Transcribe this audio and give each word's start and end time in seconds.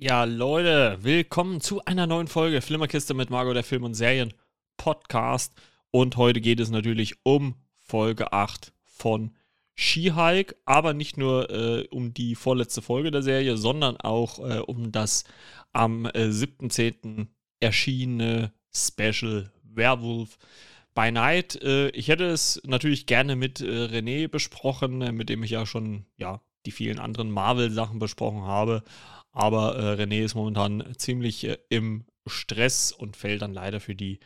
Ja, 0.00 0.22
Leute, 0.22 0.96
willkommen 1.02 1.60
zu 1.60 1.84
einer 1.84 2.06
neuen 2.06 2.28
Folge 2.28 2.60
Flimmerkiste 2.60 3.14
mit 3.14 3.30
Margot, 3.30 3.56
der 3.56 3.64
Film- 3.64 3.82
und 3.82 3.94
Serien-Podcast. 3.94 5.52
Und 5.90 6.16
heute 6.16 6.40
geht 6.40 6.60
es 6.60 6.70
natürlich 6.70 7.16
um 7.24 7.56
Folge 7.80 8.32
8 8.32 8.72
von 8.84 9.34
She-Hulk, 9.74 10.54
aber 10.66 10.94
nicht 10.94 11.16
nur 11.16 11.50
äh, 11.50 11.88
um 11.90 12.14
die 12.14 12.36
vorletzte 12.36 12.80
Folge 12.80 13.10
der 13.10 13.22
Serie, 13.24 13.56
sondern 13.56 13.96
auch 13.96 14.38
äh, 14.38 14.60
um 14.60 14.92
das 14.92 15.24
am 15.72 16.06
äh, 16.06 16.28
7.10. 16.28 17.26
erschienene 17.58 18.52
Special 18.72 19.50
Werewolf 19.64 20.38
by 20.94 21.10
Night. 21.10 21.60
Äh, 21.60 21.88
ich 21.88 22.06
hätte 22.06 22.26
es 22.26 22.62
natürlich 22.64 23.06
gerne 23.06 23.34
mit 23.34 23.60
äh, 23.60 23.86
René 23.86 24.28
besprochen, 24.28 25.02
äh, 25.02 25.10
mit 25.10 25.28
dem 25.28 25.42
ich 25.42 25.50
ja 25.50 25.66
schon 25.66 26.06
ja, 26.16 26.40
die 26.66 26.70
vielen 26.70 27.00
anderen 27.00 27.32
Marvel-Sachen 27.32 27.98
besprochen 27.98 28.42
habe. 28.42 28.84
Aber 29.38 29.76
äh, 29.76 30.02
René 30.02 30.24
ist 30.24 30.34
momentan 30.34 30.82
ziemlich 30.96 31.44
äh, 31.44 31.58
im 31.68 32.06
Stress 32.26 32.90
und 32.90 33.16
fällt 33.16 33.40
dann 33.40 33.54
leider 33.54 33.78
für 33.78 33.94
die 33.94 34.18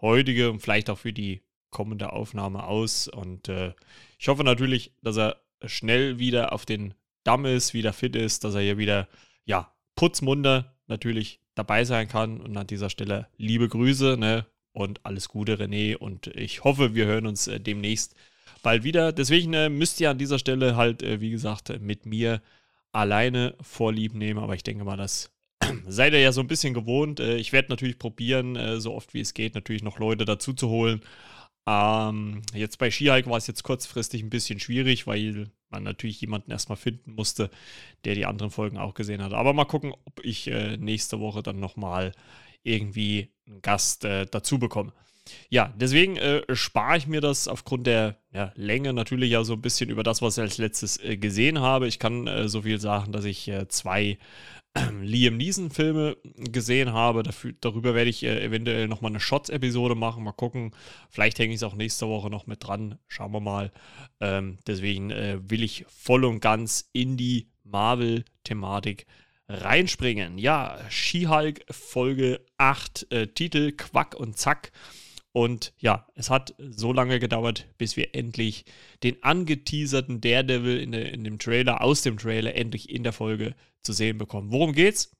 heutige 0.00 0.48
und 0.48 0.60
vielleicht 0.60 0.90
auch 0.90 0.98
für 0.98 1.12
die 1.12 1.42
kommende 1.70 2.12
Aufnahme 2.12 2.62
aus. 2.62 3.08
Und 3.08 3.48
äh, 3.48 3.74
ich 4.16 4.28
hoffe 4.28 4.44
natürlich, 4.44 4.92
dass 5.02 5.18
er 5.18 5.38
schnell 5.66 6.20
wieder 6.20 6.52
auf 6.52 6.66
den 6.66 6.94
Damm 7.24 7.46
ist, 7.46 7.74
wieder 7.74 7.92
fit 7.92 8.14
ist, 8.14 8.44
dass 8.44 8.54
er 8.54 8.60
hier 8.60 8.78
wieder, 8.78 9.08
ja, 9.44 9.74
putzmunter 9.96 10.76
natürlich 10.86 11.40
dabei 11.56 11.84
sein 11.84 12.06
kann. 12.06 12.40
Und 12.40 12.56
an 12.56 12.68
dieser 12.68 12.90
Stelle 12.90 13.26
liebe 13.38 13.68
Grüße, 13.68 14.16
ne? 14.16 14.46
Und 14.70 15.04
alles 15.04 15.28
Gute, 15.28 15.56
René. 15.56 15.96
Und 15.96 16.28
ich 16.28 16.62
hoffe, 16.62 16.94
wir 16.94 17.06
hören 17.06 17.26
uns 17.26 17.48
äh, 17.48 17.58
demnächst 17.58 18.14
bald 18.62 18.84
wieder. 18.84 19.10
Deswegen 19.10 19.52
äh, 19.52 19.68
müsst 19.68 20.00
ihr 20.00 20.10
an 20.10 20.18
dieser 20.18 20.38
Stelle 20.38 20.76
halt, 20.76 21.02
äh, 21.02 21.20
wie 21.20 21.30
gesagt, 21.30 21.76
mit 21.80 22.06
mir 22.06 22.40
alleine 22.92 23.54
vorlieb 23.60 24.14
nehmen, 24.14 24.40
aber 24.40 24.54
ich 24.54 24.62
denke 24.62 24.84
mal, 24.84 24.96
das 24.96 25.30
seid 25.86 26.12
ihr 26.12 26.20
ja 26.20 26.32
so 26.32 26.40
ein 26.40 26.48
bisschen 26.48 26.74
gewohnt. 26.74 27.20
Äh, 27.20 27.36
ich 27.36 27.52
werde 27.52 27.70
natürlich 27.70 27.98
probieren, 27.98 28.56
äh, 28.56 28.80
so 28.80 28.94
oft 28.94 29.14
wie 29.14 29.20
es 29.20 29.34
geht, 29.34 29.54
natürlich 29.54 29.82
noch 29.82 29.98
Leute 29.98 30.24
dazu 30.24 30.52
zu 30.52 30.68
holen. 30.68 31.00
Ähm, 31.66 32.42
jetzt 32.54 32.78
bei 32.78 32.90
Skihike 32.90 33.28
war 33.28 33.36
es 33.36 33.46
jetzt 33.46 33.62
kurzfristig 33.62 34.22
ein 34.22 34.30
bisschen 34.30 34.60
schwierig, 34.60 35.06
weil 35.06 35.50
man 35.68 35.82
natürlich 35.82 36.20
jemanden 36.20 36.50
erstmal 36.50 36.76
finden 36.76 37.12
musste, 37.12 37.50
der 38.04 38.14
die 38.14 38.26
anderen 38.26 38.50
Folgen 38.50 38.78
auch 38.78 38.94
gesehen 38.94 39.22
hat. 39.22 39.32
Aber 39.32 39.52
mal 39.52 39.66
gucken, 39.66 39.92
ob 40.04 40.24
ich 40.24 40.48
äh, 40.48 40.76
nächste 40.78 41.20
Woche 41.20 41.42
dann 41.42 41.60
nochmal 41.60 42.12
irgendwie 42.62 43.30
einen 43.46 43.62
Gast 43.62 44.04
äh, 44.04 44.26
dazu 44.26 44.58
bekomme. 44.58 44.92
Ja, 45.48 45.72
deswegen 45.76 46.16
äh, 46.16 46.42
spare 46.54 46.96
ich 46.96 47.06
mir 47.06 47.20
das 47.20 47.48
aufgrund 47.48 47.86
der 47.86 48.16
ja, 48.32 48.52
Länge 48.54 48.92
natürlich 48.92 49.30
ja 49.30 49.42
so 49.42 49.54
ein 49.54 49.62
bisschen 49.62 49.90
über 49.90 50.02
das, 50.02 50.22
was 50.22 50.38
ich 50.38 50.42
als 50.42 50.58
letztes 50.58 51.02
äh, 51.02 51.16
gesehen 51.16 51.60
habe. 51.60 51.88
Ich 51.88 51.98
kann 51.98 52.26
äh, 52.26 52.48
so 52.48 52.62
viel 52.62 52.80
sagen, 52.80 53.12
dass 53.12 53.24
ich 53.24 53.48
äh, 53.48 53.66
zwei 53.68 54.18
Liam 55.02 55.36
Neeson-Filme 55.36 56.16
gesehen 56.36 56.92
habe. 56.92 57.24
Dafür, 57.24 57.52
darüber 57.60 57.94
werde 57.94 58.10
ich 58.10 58.22
äh, 58.22 58.44
eventuell 58.44 58.86
nochmal 58.86 59.10
eine 59.10 59.20
Shots-Episode 59.20 59.96
machen. 59.96 60.22
Mal 60.22 60.32
gucken. 60.32 60.70
Vielleicht 61.08 61.38
hänge 61.40 61.52
ich 61.52 61.56
es 61.58 61.62
auch 61.64 61.74
nächste 61.74 62.06
Woche 62.06 62.30
noch 62.30 62.46
mit 62.46 62.64
dran. 62.64 62.98
Schauen 63.08 63.32
wir 63.32 63.40
mal. 63.40 63.72
Ähm, 64.20 64.58
deswegen 64.66 65.10
äh, 65.10 65.38
will 65.42 65.64
ich 65.64 65.84
voll 65.88 66.24
und 66.24 66.40
ganz 66.40 66.88
in 66.92 67.16
die 67.16 67.48
Marvel-Thematik 67.64 69.06
reinspringen. 69.48 70.38
Ja, 70.38 70.78
She-Hulk 70.88 71.64
Folge 71.70 72.40
8, 72.58 73.08
Titel 73.34 73.72
Quack 73.72 74.14
und 74.14 74.38
Zack. 74.38 74.70
Und 75.32 75.72
ja, 75.78 76.06
es 76.14 76.28
hat 76.28 76.54
so 76.58 76.92
lange 76.92 77.20
gedauert, 77.20 77.68
bis 77.78 77.96
wir 77.96 78.14
endlich 78.14 78.64
den 79.02 79.22
angeteaserten 79.22 80.20
Daredevil 80.20 80.80
in, 80.80 80.92
de, 80.92 81.08
in 81.08 81.22
dem 81.22 81.38
Trailer, 81.38 81.82
aus 81.82 82.02
dem 82.02 82.18
Trailer, 82.18 82.54
endlich 82.56 82.90
in 82.90 83.04
der 83.04 83.12
Folge 83.12 83.54
zu 83.82 83.92
sehen 83.92 84.18
bekommen. 84.18 84.50
Worum 84.50 84.72
geht's? 84.72 85.12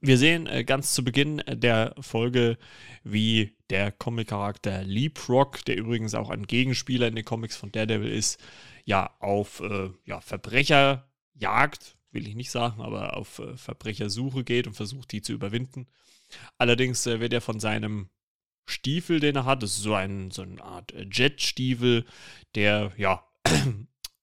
Wir 0.00 0.16
sehen 0.16 0.46
äh, 0.46 0.64
ganz 0.64 0.94
zu 0.94 1.04
Beginn 1.04 1.42
der 1.46 1.94
Folge, 2.00 2.56
wie 3.02 3.56
der 3.68 3.92
Comic-Charakter 3.92 4.84
Leapfrog, 4.84 5.64
der 5.64 5.76
übrigens 5.76 6.14
auch 6.14 6.30
ein 6.30 6.46
Gegenspieler 6.46 7.08
in 7.08 7.16
den 7.16 7.24
Comics 7.24 7.56
von 7.56 7.72
Daredevil 7.72 8.10
ist, 8.10 8.40
ja, 8.84 9.14
auf 9.18 9.60
äh, 9.60 9.90
ja, 10.04 10.20
Verbrecherjagd, 10.20 11.96
will 12.12 12.26
ich 12.26 12.34
nicht 12.36 12.50
sagen, 12.50 12.80
aber 12.80 13.16
auf 13.16 13.40
äh, 13.40 13.56
Verbrechersuche 13.56 14.44
geht 14.44 14.66
und 14.66 14.74
versucht, 14.74 15.12
die 15.12 15.22
zu 15.22 15.32
überwinden. 15.32 15.86
Allerdings 16.56 17.06
äh, 17.06 17.20
wird 17.20 17.32
er 17.32 17.40
von 17.40 17.60
seinem 17.60 18.08
Stiefel, 18.70 19.20
den 19.20 19.36
er 19.36 19.44
hat. 19.44 19.62
Das 19.62 19.76
ist 19.76 19.82
so, 19.82 19.94
ein, 19.94 20.30
so 20.30 20.42
eine 20.42 20.62
Art 20.62 20.92
äh, 20.92 21.06
Jetstiefel, 21.10 22.04
der, 22.54 22.92
ja, 22.96 23.24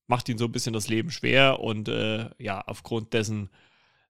macht 0.08 0.30
ihn 0.30 0.38
so 0.38 0.46
ein 0.46 0.52
bisschen 0.52 0.74
das 0.74 0.88
Leben 0.88 1.12
schwer 1.12 1.60
und 1.60 1.90
äh, 1.90 2.30
ja, 2.40 2.62
aufgrund 2.62 3.14
dessen, 3.14 3.50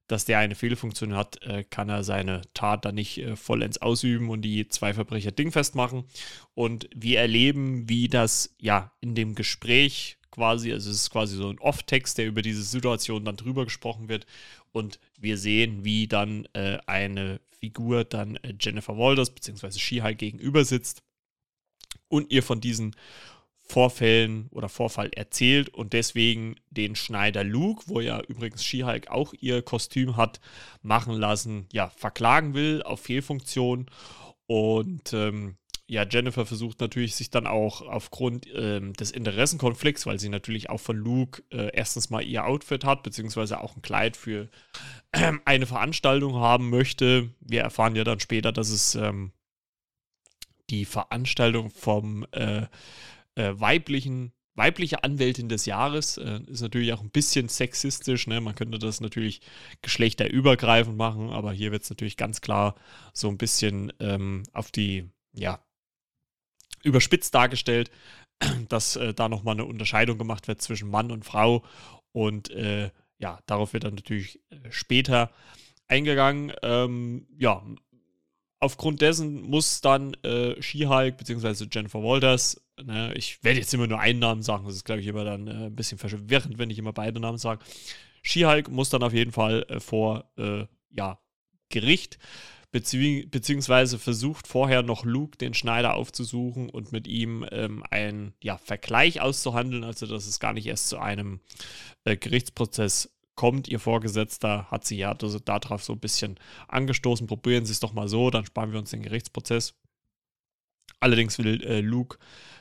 dass 0.08 0.26
der 0.26 0.40
eine 0.40 0.56
Fehlfunktion 0.56 1.16
hat, 1.16 1.42
äh, 1.44 1.64
kann 1.64 1.90
er 1.90 2.04
seine 2.04 2.42
Tat 2.54 2.86
dann 2.86 2.96
nicht 2.96 3.18
äh, 3.18 3.36
vollends 3.36 3.80
ausüben 3.80 4.30
und 4.30 4.42
die 4.42 4.68
zwei 4.70 4.94
Verbrecher 4.94 5.32
dingfest 5.32 5.76
machen. 5.76 6.06
Und 6.54 6.90
wir 6.96 7.20
erleben, 7.20 7.90
wie 7.90 8.08
das 8.08 8.56
ja 8.60 8.92
in 9.02 9.16
dem 9.16 9.36
Gespräch 9.36 10.18
quasi, 10.32 10.72
also 10.72 10.90
es 10.92 10.98
ist 10.98 11.10
quasi 11.10 11.36
so 11.36 11.50
ein 11.50 11.60
Off-Text, 11.60 12.20
der 12.20 12.28
über 12.28 12.42
diese 12.44 12.62
Situation 12.62 13.26
dann 13.26 13.38
drüber 13.38 13.66
gesprochen 13.66 14.08
wird. 14.08 14.26
Und 14.78 15.00
wir 15.18 15.40
sehen, 15.40 15.84
wie 15.84 16.08
dann 16.08 16.48
äh, 16.54 16.78
eine 16.86 17.42
Figur 17.60 18.04
dann 18.04 18.36
äh, 18.38 18.54
Jennifer 18.60 18.96
Walters 18.96 19.32
bzw. 19.32 19.72
She-Hulk 19.72 20.20
gegenüber 20.20 20.64
sitzt 20.64 21.02
und 22.10 22.32
ihr 22.32 22.44
von 22.44 22.62
diesen 22.62 22.96
Vorfällen 23.60 24.48
oder 24.52 24.70
Vorfall 24.70 25.10
erzählt 25.16 25.70
und 25.70 25.94
deswegen 25.94 26.58
den 26.70 26.96
Schneider 26.96 27.44
Luke, 27.44 27.86
wo 27.88 28.00
ja 28.00 28.22
übrigens 28.22 28.64
She-Hulk 28.64 29.10
auch 29.10 29.34
ihr 29.34 29.64
Kostüm 29.64 30.16
hat, 30.16 30.40
machen 30.84 31.16
lassen, 31.16 31.66
ja, 31.74 31.90
verklagen 31.90 32.54
will 32.54 32.84
auf 32.84 33.02
Fehlfunktion. 33.02 33.88
Und 34.46 35.12
ähm, 35.12 35.58
ja, 35.90 36.06
Jennifer 36.06 36.46
versucht 36.46 36.82
natürlich 36.82 37.16
sich 37.16 37.30
dann 37.30 37.48
auch 37.48 37.82
aufgrund 37.82 38.46
ähm, 38.54 38.92
des 38.94 39.12
Interessenkonflikts, 39.12 40.06
weil 40.06 40.20
sie 40.20 40.28
natürlich 40.28 40.70
auch 40.70 40.82
von 40.82 40.98
Luke 40.98 41.44
äh, 41.50 41.70
erstens 41.74 42.10
mal 42.10 42.22
ihr 42.22 42.46
Outfit 42.46 42.84
hat, 42.84 43.04
beziehungsweise 43.04 43.62
auch 43.62 43.78
ein 43.78 43.82
Kleid 43.82 44.18
für 44.18 44.50
äh, 45.14 45.32
eine 45.46 45.66
Veranstaltung 45.66 46.36
haben 46.36 46.70
möchte. 46.70 47.34
Wir 47.40 47.62
erfahren 47.62 47.96
ja 47.96 48.04
dann 48.04 48.20
später, 48.20 48.52
dass 48.52 48.70
es 48.70 48.96
ähm, 48.96 49.32
die 50.70 50.84
Veranstaltung 50.84 51.70
vom 51.70 52.26
äh, 52.32 52.64
äh 53.36 53.54
weiblichen 53.58 54.34
weibliche 54.56 55.04
Anwältin 55.04 55.48
des 55.48 55.66
Jahres. 55.68 56.18
Äh, 56.18 56.42
ist 56.48 56.62
natürlich 56.62 56.92
auch 56.92 57.02
ein 57.02 57.12
bisschen 57.12 57.48
sexistisch. 57.48 58.28
Ne? 58.28 58.42
Man 58.42 58.56
könnte 58.56 58.80
das 58.80 59.00
natürlich 59.00 59.40
geschlechterübergreifend 59.82 60.98
machen, 60.98 61.30
aber 61.30 61.54
hier 61.54 61.72
wird 61.72 61.84
es 61.84 61.90
natürlich 61.90 62.18
ganz 62.18 62.42
klar 62.42 62.76
so 63.14 63.30
ein 63.30 63.38
bisschen 63.38 63.94
ähm, 64.00 64.44
auf 64.52 64.72
die 64.72 65.10
ja, 65.34 65.60
überspitzt 66.88 67.34
dargestellt, 67.36 67.92
dass 68.70 68.96
äh, 68.96 69.14
da 69.14 69.30
nochmal 69.30 69.56
eine 69.56 69.66
Unterscheidung 69.66 70.18
gemacht 70.18 70.48
wird 70.48 70.62
zwischen 70.62 70.90
Mann 70.90 71.12
und 71.12 71.26
Frau. 71.26 71.64
Und 72.12 72.50
äh, 72.52 72.92
ja, 73.20 73.40
darauf 73.46 73.74
wird 73.74 73.84
dann 73.84 73.96
natürlich 73.96 74.40
äh, 74.50 74.72
später 74.72 75.32
eingegangen. 75.88 76.54
Ähm, 76.64 77.28
ja, 77.38 77.64
aufgrund 78.60 79.02
dessen 79.02 79.42
muss 79.42 79.82
dann 79.82 80.14
äh, 80.24 80.62
She-Hulk 80.62 81.18
bzw. 81.18 81.66
Jennifer 81.72 82.04
Walters, 82.04 82.62
ne, 82.82 83.14
ich 83.16 83.44
werde 83.44 83.60
jetzt 83.60 83.74
immer 83.74 83.88
nur 83.88 84.00
einen 84.00 84.20
Namen 84.20 84.44
sagen, 84.44 84.66
das 84.66 84.76
ist 84.76 84.86
glaube 84.86 85.02
ich 85.02 85.08
immer 85.08 85.24
dann 85.24 85.48
äh, 85.48 85.66
ein 85.68 85.76
bisschen 85.76 85.98
verwirrend, 85.98 86.58
wenn 86.58 86.70
ich 86.70 86.80
immer 86.80 86.94
beide 86.94 87.20
Namen 87.20 87.38
sage. 87.38 87.64
She-Hulk 88.24 88.70
muss 88.70 88.90
dann 88.90 89.04
auf 89.04 89.14
jeden 89.14 89.32
Fall 89.32 89.66
äh, 89.70 89.80
vor, 89.80 90.30
äh, 90.38 90.66
ja, 90.90 91.20
Gericht 91.70 92.18
bezieh 92.72 93.26
beziehungsweise 93.26 93.98
versucht 93.98 94.48
vorher 94.48 94.84
noch 94.84 95.06
Luke 95.06 95.38
den 95.38 95.54
Schneider 95.54 95.96
aufzusuchen 95.96 96.70
und 96.70 96.92
mit 96.92 97.08
ihm 97.08 97.46
ähm, 97.52 97.84
einen 97.90 98.34
ja, 98.44 98.58
Vergleich 98.58 99.22
auszuhandeln, 99.22 99.84
also 99.84 100.06
dass 100.06 100.28
es 100.28 100.40
gar 100.40 100.54
nicht 100.54 100.68
erst 100.68 100.90
zu 100.90 100.98
einem 101.00 101.40
äh, 102.04 102.18
Gerichtsprozess 102.18 103.10
kommt. 103.36 103.68
Ihr 103.68 103.80
Vorgesetzter 103.80 104.70
hat 104.70 104.84
sie 104.84 104.98
ja 104.98 105.14
darauf 105.14 105.84
so 105.84 105.94
ein 105.94 106.00
bisschen 106.00 106.38
angestoßen. 106.68 107.28
Probieren 107.28 107.66
Sie 107.66 107.72
es 107.72 107.80
doch 107.80 107.94
mal 107.94 108.10
so, 108.10 108.30
dann 108.30 108.46
sparen 108.46 108.72
wir 108.74 108.80
uns 108.80 108.90
den 108.90 109.04
Gerichtsprozess. 109.04 109.76
Allerdings 111.00 111.38
will 111.38 111.64
äh, 111.64 111.82
Luke 111.82 112.18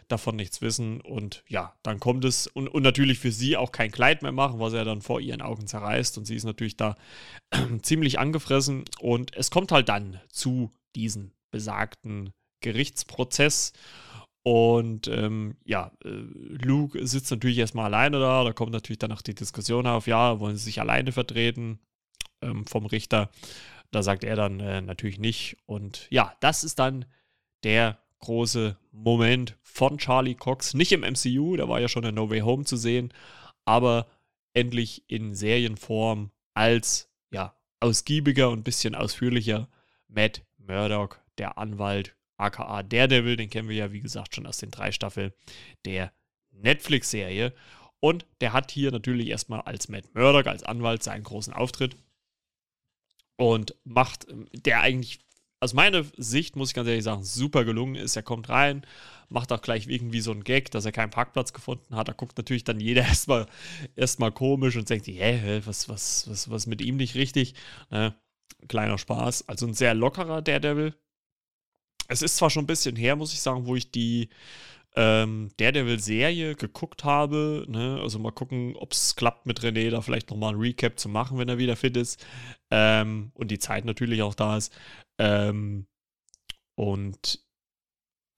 davon 0.09 0.37
nichts 0.37 0.63
wissen 0.63 1.01
und 1.01 1.43
ja, 1.49 1.75
dann 1.83 1.99
kommt 1.99 2.25
es 2.25 2.47
und, 2.47 2.69
und 2.69 2.83
natürlich 2.83 3.19
für 3.19 3.33
sie 3.33 3.57
auch 3.57 3.73
kein 3.73 3.91
Kleid 3.91 4.23
mehr 4.23 4.33
machen, 4.33 4.61
was 4.61 4.73
er 4.73 4.85
dann 4.85 5.03
vor 5.03 5.21
ihren 5.21 5.43
Augen 5.43 5.67
zerreißt 5.67 6.17
und 6.19 6.27
sie 6.27 6.37
ist 6.37 6.45
natürlich 6.45 6.77
da 6.77 6.97
äh, 7.51 7.79
ziemlich 7.83 8.19
angefressen 8.19 8.85
und 9.01 9.35
es 9.37 9.51
kommt 9.51 9.73
halt 9.73 9.89
dann 9.89 10.21
zu 10.29 10.73
diesem 10.95 11.33
besagten 11.51 12.31
Gerichtsprozess 12.63 13.73
und 14.45 15.09
ähm, 15.09 15.57
ja, 15.65 15.91
äh, 16.05 16.09
Luke 16.09 17.05
sitzt 17.05 17.31
natürlich 17.33 17.59
erstmal 17.59 17.87
alleine 17.87 18.21
da, 18.21 18.45
da 18.45 18.53
kommt 18.53 18.73
natürlich 18.73 18.99
dann 18.99 19.13
auch 19.13 19.23
die 19.23 19.35
Diskussion 19.35 19.87
auf, 19.89 20.07
ja, 20.07 20.39
wollen 20.39 20.57
sie 20.57 20.65
sich 20.65 20.81
alleine 20.81 21.11
vertreten 21.11 21.81
ähm, 22.43 22.65
vom 22.67 22.87
Richter, 22.87 23.31
da 23.91 24.05
sagt 24.05 24.23
er 24.23 24.37
dann 24.37 24.61
äh, 24.61 24.83
natürlich 24.83 25.19
nicht 25.19 25.57
und 25.67 26.07
ja, 26.11 26.37
das 26.39 26.63
ist 26.63 26.79
dann 26.79 27.07
der 27.65 27.99
große 28.21 28.77
Moment 28.93 29.57
von 29.63 29.99
Charlie 29.99 30.35
Cox. 30.35 30.75
Nicht 30.75 30.93
im 30.93 31.03
MCU, 31.03 31.57
der 31.57 31.69
war 31.69 31.81
ja 31.81 31.89
schon 31.89 32.05
in 32.05 32.15
No 32.15 32.31
Way 32.31 32.41
Home 32.41 32.65
zu 32.65 32.77
sehen, 32.77 33.13
aber 33.65 34.07
endlich 34.55 35.05
in 35.09 35.35
Serienform 35.35 36.31
als 36.55 37.11
ja, 37.31 37.55
ausgiebiger 37.81 38.51
und 38.51 38.65
bisschen 38.65 38.95
ausführlicher. 38.95 39.69
Matt 40.09 40.43
Murdock, 40.57 41.21
der 41.39 41.59
Anwalt, 41.59 42.17
aka 42.37 42.83
Daredevil, 42.83 43.37
den 43.37 43.51
kennen 43.51 43.69
wir 43.69 43.77
ja, 43.77 43.93
wie 43.93 44.01
gesagt, 44.01 44.35
schon 44.35 44.47
aus 44.47 44.59
den 44.59 44.71
drei 44.71 44.93
Staffeln 44.93 45.33
der 45.85 46.13
Netflix-Serie. 46.53 47.53
Und 48.01 48.27
der 48.41 48.53
hat 48.53 48.71
hier 48.71 48.93
natürlich 48.93 49.29
erstmal 49.29 49.61
als 49.63 49.89
Matt 49.89 50.15
Murdock, 50.15 50.47
als 50.47 50.63
Anwalt, 50.63 51.03
seinen 51.03 51.25
großen 51.25 51.53
Auftritt. 51.53 51.97
Und 53.37 53.75
macht, 53.85 54.27
der 54.53 54.81
eigentlich 54.81 55.26
aus 55.67 55.75
meiner 55.75 56.05
Sicht, 56.17 56.55
muss 56.55 56.69
ich 56.69 56.75
ganz 56.75 56.89
ehrlich 56.89 57.03
sagen, 57.03 57.25
super 57.25 57.65
gelungen 57.65 57.97
ist. 57.97 58.15
Er 58.15 58.23
kommt 58.23 58.49
rein, 58.49 58.87
macht 59.29 59.51
auch 59.51 59.61
gleich 59.61 59.89
irgendwie 59.89 60.21
so 60.21 60.31
einen 60.31 60.45
Gag, 60.45 60.71
dass 60.71 60.85
er 60.85 60.93
keinen 60.93 61.11
Parkplatz 61.11 61.53
gefunden 61.53 61.97
hat. 61.97 62.07
Da 62.07 62.13
guckt 62.13 62.39
natürlich 62.39 62.63
dann 62.63 62.79
jeder 62.79 63.03
erstmal 63.09 63.47
erstmal 63.97 64.31
komisch 64.31 64.77
und 64.77 64.89
denkt, 64.89 65.09
hä, 65.09 65.63
was, 65.65 65.89
was, 65.89 66.31
was, 66.31 66.49
was 66.51 66.69
mit 66.69 66.81
ihm 66.81 66.97
nicht 66.99 67.17
richtig? 67.17 67.55
Ne? 67.91 68.15
Kleiner 68.69 68.97
Spaß. 68.97 69.49
Also 69.49 69.67
ein 69.67 69.75
sehr 69.75 69.95
lockerer 69.95 70.41
Daredevil. 70.41 70.95
Es 72.07 72.23
ist 72.23 72.37
zwar 72.37 72.51
schon 72.51 72.63
ein 72.63 72.69
bisschen 72.69 72.95
her, 72.95 73.17
muss 73.17 73.33
ich 73.33 73.41
sagen, 73.41 73.67
wo 73.67 73.75
ich 73.75 73.91
die 73.91 74.29
ähm, 74.97 75.51
Daredevil-Serie 75.59 76.55
geguckt 76.57 77.05
habe. 77.05 77.67
Ne? 77.69 78.01
Also 78.03 78.19
mal 78.19 78.33
gucken, 78.33 78.75
ob 78.77 78.93
es 78.93 79.15
klappt 79.15 79.47
mit 79.47 79.61
René, 79.61 79.91
da 79.91 80.01
vielleicht 80.01 80.31
nochmal 80.31 80.55
ein 80.55 80.61
Recap 80.61 80.99
zu 80.99 81.09
machen, 81.09 81.39
wenn 81.39 81.49
er 81.49 81.59
wieder 81.59 81.77
fit 81.77 81.97
ist. 81.97 82.25
Ähm, 82.71 83.31
und 83.35 83.51
die 83.51 83.59
Zeit 83.59 83.85
natürlich 83.85 84.23
auch 84.23 84.35
da 84.35 84.57
ist. 84.57 84.75
Ähm, 85.19 85.87
und 86.75 87.41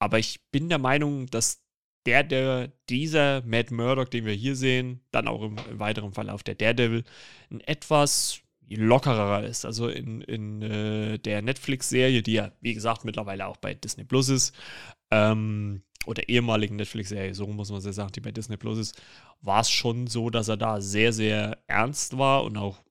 aber 0.01 0.19
ich 0.19 0.41
bin 0.51 0.69
der 0.69 0.79
Meinung, 0.79 1.27
dass 1.27 1.65
der, 2.07 2.23
der, 2.23 2.73
dieser 2.89 3.43
Matt 3.43 3.71
Murdock, 3.71 4.11
den 4.11 4.25
wir 4.25 4.33
hier 4.33 4.57
sehen, 4.57 5.01
dann 5.11 5.29
auch 5.29 5.43
im, 5.43 5.57
im 5.71 5.79
weiteren 5.79 6.13
Verlauf 6.13 6.43
der 6.43 6.55
Daredevil, 6.55 7.05
ein 7.51 7.61
etwas 7.61 8.41
lockerer 8.69 9.45
ist. 9.45 9.65
Also 9.65 9.89
in, 9.89 10.21
in 10.23 10.63
äh, 10.63 11.19
der 11.19 11.43
Netflix-Serie, 11.43 12.23
die 12.23 12.35
ja, 12.35 12.53
wie 12.61 12.75
gesagt, 12.75 13.05
mittlerweile 13.05 13.47
auch 13.47 13.57
bei 13.57 13.75
Disney 13.75 14.05
Plus 14.05 14.29
ist, 14.29 14.55
ähm, 15.11 15.83
oder 16.07 16.29
ehemaligen 16.29 16.77
Netflix-Serie, 16.77 17.35
so 17.35 17.47
muss 17.47 17.71
man 17.71 17.81
ja 17.81 17.93
sagen, 17.93 18.13
die 18.13 18.21
bei 18.21 18.33
Disney 18.33 18.57
Plus 18.57 18.79
ist, 18.79 19.03
war 19.41 19.61
es 19.61 19.71
schon 19.71 20.07
so, 20.07 20.31
dass 20.31 20.49
er 20.49 20.57
da 20.57 20.81
sehr, 20.81 21.13
sehr 21.13 21.59
ernst 21.67 22.17
war 22.19 22.45
und 22.45 22.57
auch 22.57 22.83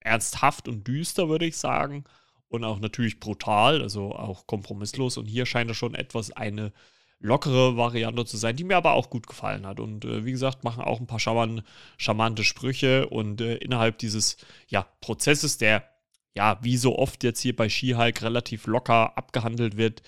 ernsthaft 0.00 0.68
und 0.68 0.86
düster, 0.86 1.28
würde 1.28 1.46
ich 1.46 1.56
sagen 1.56 2.04
und 2.48 2.64
auch 2.64 2.78
natürlich 2.78 3.20
brutal, 3.20 3.82
also 3.82 4.12
auch 4.12 4.46
kompromisslos. 4.46 5.16
Und 5.16 5.26
hier 5.26 5.46
scheint 5.46 5.70
es 5.70 5.76
schon 5.76 5.94
etwas 5.94 6.30
eine 6.30 6.72
lockere 7.18 7.76
Variante 7.76 8.24
zu 8.24 8.36
sein, 8.36 8.56
die 8.56 8.64
mir 8.64 8.76
aber 8.76 8.92
auch 8.92 9.10
gut 9.10 9.26
gefallen 9.26 9.66
hat. 9.66 9.80
Und 9.80 10.04
äh, 10.04 10.24
wie 10.24 10.32
gesagt, 10.32 10.64
machen 10.64 10.84
auch 10.84 11.00
ein 11.00 11.06
paar 11.06 11.20
charman 11.20 11.62
charmante 11.96 12.44
Sprüche 12.44 13.08
und 13.08 13.40
äh, 13.40 13.56
innerhalb 13.56 13.98
dieses 13.98 14.36
ja, 14.68 14.86
Prozesses, 15.00 15.58
der 15.58 15.88
ja, 16.36 16.58
wie 16.62 16.76
so 16.76 16.98
oft 16.98 17.24
jetzt 17.24 17.40
hier 17.40 17.56
bei 17.56 17.68
Skihulk 17.68 18.22
relativ 18.22 18.66
locker 18.66 19.16
abgehandelt 19.16 19.78
wird, 19.78 20.02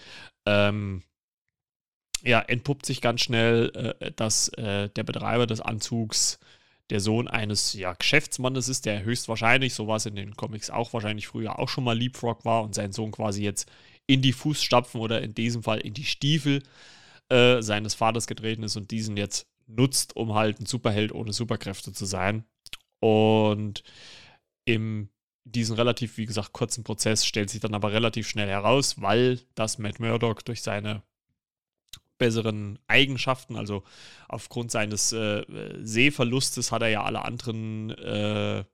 ähm, 0.48 1.02
ja, 2.22 2.40
entpuppt 2.40 2.86
sich 2.86 3.00
ganz 3.00 3.20
schnell, 3.20 3.70
äh, 4.00 4.12
dass 4.12 4.48
äh, 4.54 4.88
der 4.88 5.04
Betreiber 5.04 5.46
des 5.46 5.60
Anzugs 5.60 6.40
der 6.90 7.00
Sohn 7.00 7.28
eines 7.28 7.74
ja, 7.74 7.92
Geschäftsmannes 7.92 8.68
ist, 8.68 8.86
der 8.86 9.04
höchstwahrscheinlich, 9.04 9.74
so 9.74 9.86
war 9.86 9.96
es 9.96 10.06
in 10.06 10.16
den 10.16 10.34
Comics 10.36 10.70
auch 10.70 10.94
wahrscheinlich 10.94 11.26
früher 11.26 11.58
auch 11.58 11.68
schon 11.68 11.84
mal 11.84 11.96
Leapfrog 11.96 12.46
war 12.46 12.62
und 12.62 12.74
sein 12.74 12.92
Sohn 12.92 13.12
quasi 13.12 13.44
jetzt 13.44 13.70
in 14.06 14.22
die 14.22 14.32
Fußstapfen 14.32 15.00
oder 15.00 15.20
in 15.20 15.34
diesem 15.34 15.62
Fall 15.62 15.80
in 15.80 15.92
die 15.92 16.04
Stiefel 16.04 16.62
äh, 17.28 17.60
seines 17.60 17.94
Vaters 17.94 18.26
getreten 18.26 18.62
ist 18.62 18.76
und 18.76 18.90
diesen 18.90 19.18
jetzt 19.18 19.46
nutzt, 19.66 20.16
um 20.16 20.32
halt 20.32 20.60
ein 20.60 20.66
Superheld 20.66 21.12
ohne 21.12 21.34
Superkräfte 21.34 21.92
zu 21.92 22.06
sein. 22.06 22.44
Und 23.00 23.82
in 24.64 25.10
diesem 25.52 25.76
relativ, 25.76 26.16
wie 26.16 26.26
gesagt, 26.26 26.52
kurzen 26.52 26.84
Prozess 26.84 27.24
stellt 27.24 27.50
sich 27.50 27.60
dann 27.60 27.74
aber 27.74 27.92
relativ 27.92 28.28
schnell 28.28 28.48
heraus, 28.48 29.00
weil 29.00 29.40
das 29.54 29.78
Matt 29.78 30.00
Murdock 30.00 30.44
durch 30.44 30.62
seine 30.62 31.02
besseren 32.18 32.78
Eigenschaften. 32.88 33.56
Also 33.56 33.84
aufgrund 34.28 34.70
seines 34.70 35.12
äh, 35.12 35.44
Sehverlustes 35.80 36.72
hat 36.72 36.82
er 36.82 36.88
ja 36.88 37.04
alle 37.04 37.24
anderen 37.24 37.90
äh, 37.90 38.64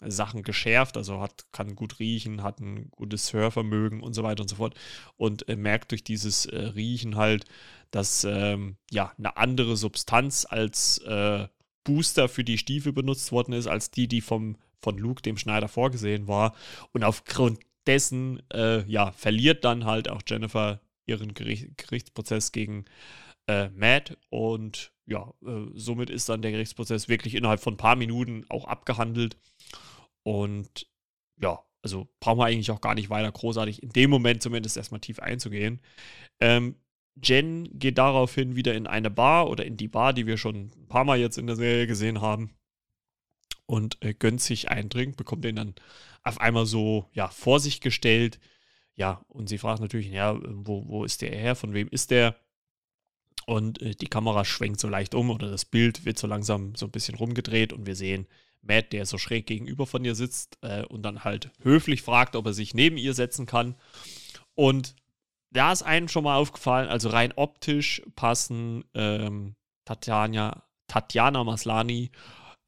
Sachen 0.00 0.42
geschärft. 0.42 0.96
Also 0.96 1.20
hat, 1.20 1.46
kann 1.52 1.74
gut 1.74 1.98
riechen, 1.98 2.42
hat 2.42 2.60
ein 2.60 2.90
gutes 2.90 3.32
Hörvermögen 3.32 4.02
und 4.02 4.14
so 4.14 4.22
weiter 4.22 4.42
und 4.42 4.48
so 4.48 4.56
fort. 4.56 4.74
Und 5.16 5.48
äh, 5.48 5.56
merkt 5.56 5.90
durch 5.90 6.04
dieses 6.04 6.46
äh, 6.46 6.56
Riechen 6.58 7.16
halt, 7.16 7.44
dass 7.90 8.24
ähm, 8.24 8.76
ja 8.90 9.12
eine 9.18 9.36
andere 9.36 9.76
Substanz 9.76 10.46
als 10.48 10.98
äh, 10.98 11.48
Booster 11.84 12.28
für 12.28 12.44
die 12.44 12.58
Stiefel 12.58 12.92
benutzt 12.92 13.32
worden 13.32 13.52
ist, 13.52 13.66
als 13.66 13.90
die, 13.90 14.06
die 14.06 14.20
vom, 14.20 14.56
von 14.82 14.98
Luke, 14.98 15.22
dem 15.22 15.38
Schneider, 15.38 15.68
vorgesehen 15.68 16.28
war. 16.28 16.54
Und 16.92 17.04
aufgrund 17.04 17.60
dessen, 17.86 18.42
äh, 18.52 18.84
ja, 18.84 19.12
verliert 19.12 19.64
dann 19.64 19.84
halt 19.84 20.08
auch 20.08 20.22
Jennifer 20.26 20.80
ihren 21.06 21.34
Gericht, 21.34 21.76
Gerichtsprozess 21.78 22.52
gegen 22.52 22.84
äh, 23.48 23.68
Matt 23.70 24.16
und 24.30 24.92
ja, 25.06 25.32
äh, 25.44 25.66
somit 25.74 26.10
ist 26.10 26.28
dann 26.28 26.42
der 26.42 26.52
Gerichtsprozess 26.52 27.08
wirklich 27.08 27.34
innerhalb 27.34 27.60
von 27.60 27.74
ein 27.74 27.78
paar 27.78 27.96
Minuten 27.96 28.44
auch 28.48 28.66
abgehandelt 28.66 29.36
und 30.22 30.86
ja, 31.40 31.60
also 31.82 32.08
brauchen 32.20 32.38
wir 32.38 32.46
eigentlich 32.46 32.70
auch 32.70 32.80
gar 32.80 32.94
nicht 32.94 33.10
weiter 33.10 33.32
großartig 33.32 33.82
in 33.82 33.90
dem 33.90 34.10
Moment 34.10 34.42
zumindest 34.42 34.76
erstmal 34.76 35.00
tief 35.00 35.18
einzugehen. 35.18 35.80
Ähm, 36.40 36.76
Jen 37.20 37.68
geht 37.78 37.98
daraufhin 37.98 38.56
wieder 38.56 38.74
in 38.74 38.86
eine 38.86 39.10
Bar 39.10 39.50
oder 39.50 39.64
in 39.66 39.76
die 39.76 39.88
Bar, 39.88 40.12
die 40.12 40.26
wir 40.26 40.38
schon 40.38 40.70
ein 40.76 40.88
paar 40.88 41.04
Mal 41.04 41.18
jetzt 41.18 41.36
in 41.36 41.46
der 41.46 41.56
Serie 41.56 41.86
gesehen 41.86 42.20
haben 42.20 42.54
und 43.72 43.96
äh, 44.04 44.12
gönnt 44.12 44.42
sich 44.42 44.70
einen 44.70 44.90
Drink, 44.90 45.16
bekommt 45.16 45.44
den 45.44 45.56
dann 45.56 45.74
auf 46.22 46.40
einmal 46.40 46.66
so 46.66 47.08
ja, 47.14 47.28
vor 47.28 47.58
sich 47.58 47.80
gestellt 47.80 48.38
ja, 48.94 49.24
und 49.28 49.48
sie 49.48 49.56
fragt 49.58 49.80
natürlich, 49.80 50.08
ja, 50.10 50.38
wo, 50.42 50.86
wo 50.86 51.04
ist 51.04 51.22
der 51.22 51.30
her, 51.30 51.56
von 51.56 51.72
wem 51.72 51.88
ist 51.88 52.10
der? 52.10 52.36
Und 53.46 53.80
äh, 53.80 53.94
die 53.94 54.06
Kamera 54.06 54.44
schwenkt 54.44 54.80
so 54.80 54.88
leicht 54.88 55.14
um 55.14 55.30
oder 55.30 55.50
das 55.50 55.64
Bild 55.64 56.04
wird 56.04 56.18
so 56.18 56.26
langsam 56.26 56.74
so 56.74 56.86
ein 56.86 56.92
bisschen 56.92 57.16
rumgedreht 57.16 57.72
und 57.72 57.86
wir 57.86 57.96
sehen 57.96 58.26
Matt, 58.60 58.92
der 58.92 59.06
so 59.06 59.18
schräg 59.18 59.46
gegenüber 59.46 59.86
von 59.86 60.04
ihr 60.04 60.14
sitzt 60.14 60.58
äh, 60.60 60.84
und 60.84 61.02
dann 61.02 61.24
halt 61.24 61.50
höflich 61.62 62.02
fragt, 62.02 62.36
ob 62.36 62.46
er 62.46 62.52
sich 62.52 62.74
neben 62.74 62.98
ihr 62.98 63.14
setzen 63.14 63.46
kann. 63.46 63.74
Und 64.54 64.94
da 65.50 65.72
ist 65.72 65.82
einem 65.82 66.08
schon 66.08 66.24
mal 66.24 66.36
aufgefallen, 66.36 66.88
also 66.88 67.08
rein 67.08 67.32
optisch 67.34 68.02
passen 68.14 68.84
ähm, 68.94 69.56
Tatjana, 69.86 70.62
Tatjana 70.86 71.42
Maslani 71.42 72.10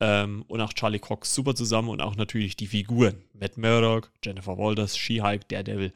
ähm, 0.04 0.44
und 0.48 0.60
auch 0.60 0.74
Charlie 0.74 0.98
Cox 0.98 1.34
super 1.34 1.54
zusammen 1.54 1.88
und 1.88 2.02
auch 2.02 2.14
natürlich 2.14 2.56
die 2.56 2.66
Figuren. 2.66 3.24
Matt 3.32 3.56
Murdock, 3.56 4.12
Jennifer 4.22 4.58
Walters, 4.58 4.98
She-Hulk, 4.98 5.48
Daredevil 5.48 5.94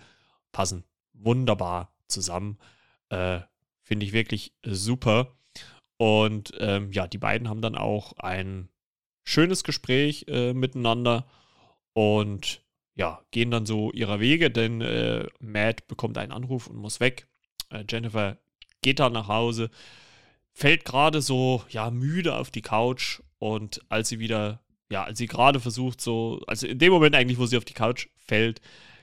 passen 0.51 0.85
wunderbar 1.13 1.93
zusammen. 2.07 2.57
Äh, 3.11 3.41
Finde 3.83 4.07
ich 4.07 4.15
wirklich 4.15 4.55
super. 4.65 5.37
Und 5.99 6.53
ähm, 6.59 6.91
ja, 6.91 7.07
die 7.07 7.19
beiden 7.19 7.51
haben 7.51 7.61
dann 7.61 7.75
auch 7.75 8.15
ein 8.15 8.71
schönes 9.25 9.63
Gespräch 9.63 10.25
äh, 10.29 10.55
miteinander 10.55 11.27
und 11.93 12.63
ja, 12.95 13.21
gehen 13.31 13.51
dann 13.51 13.67
so 13.67 13.93
ihrer 13.93 14.21
Wege, 14.21 14.51
denn 14.51 14.81
äh, 14.81 15.27
Matt 15.39 15.87
bekommt 15.87 16.17
einen 16.17 16.33
Anruf 16.33 16.67
und 16.67 16.77
muss 16.77 17.01
weg. 17.01 17.27
Äh, 17.69 17.85
Jennifer 17.87 18.39
geht 18.81 19.01
dann 19.01 19.13
nach 19.13 19.29
Hause, 19.29 19.69
fällt 20.55 20.87
gerade 20.87 21.21
so, 21.21 21.63
ja, 21.69 21.91
müde 21.91 22.37
auf 22.37 22.51
die 22.51 22.63
Couch 22.63 23.21
und 23.39 23.81
als 23.89 24.09
sie 24.09 24.19
wieder, 24.19 24.61
ja, 24.91 25.05
als 25.05 25.19
sie 25.19 25.27
gerade 25.27 25.61
versucht, 25.61 26.01
so, 26.01 26.41
also 26.47 26.67
in 26.67 26.79
dem 26.79 26.93
Moment 26.93 27.15
eigentlich, 27.15 27.39
wo 27.39 27.47
sie 27.47 27.57
auf 27.57 27.65
die 27.65 27.75
Couch 27.75 28.09
fällt, 28.17 28.61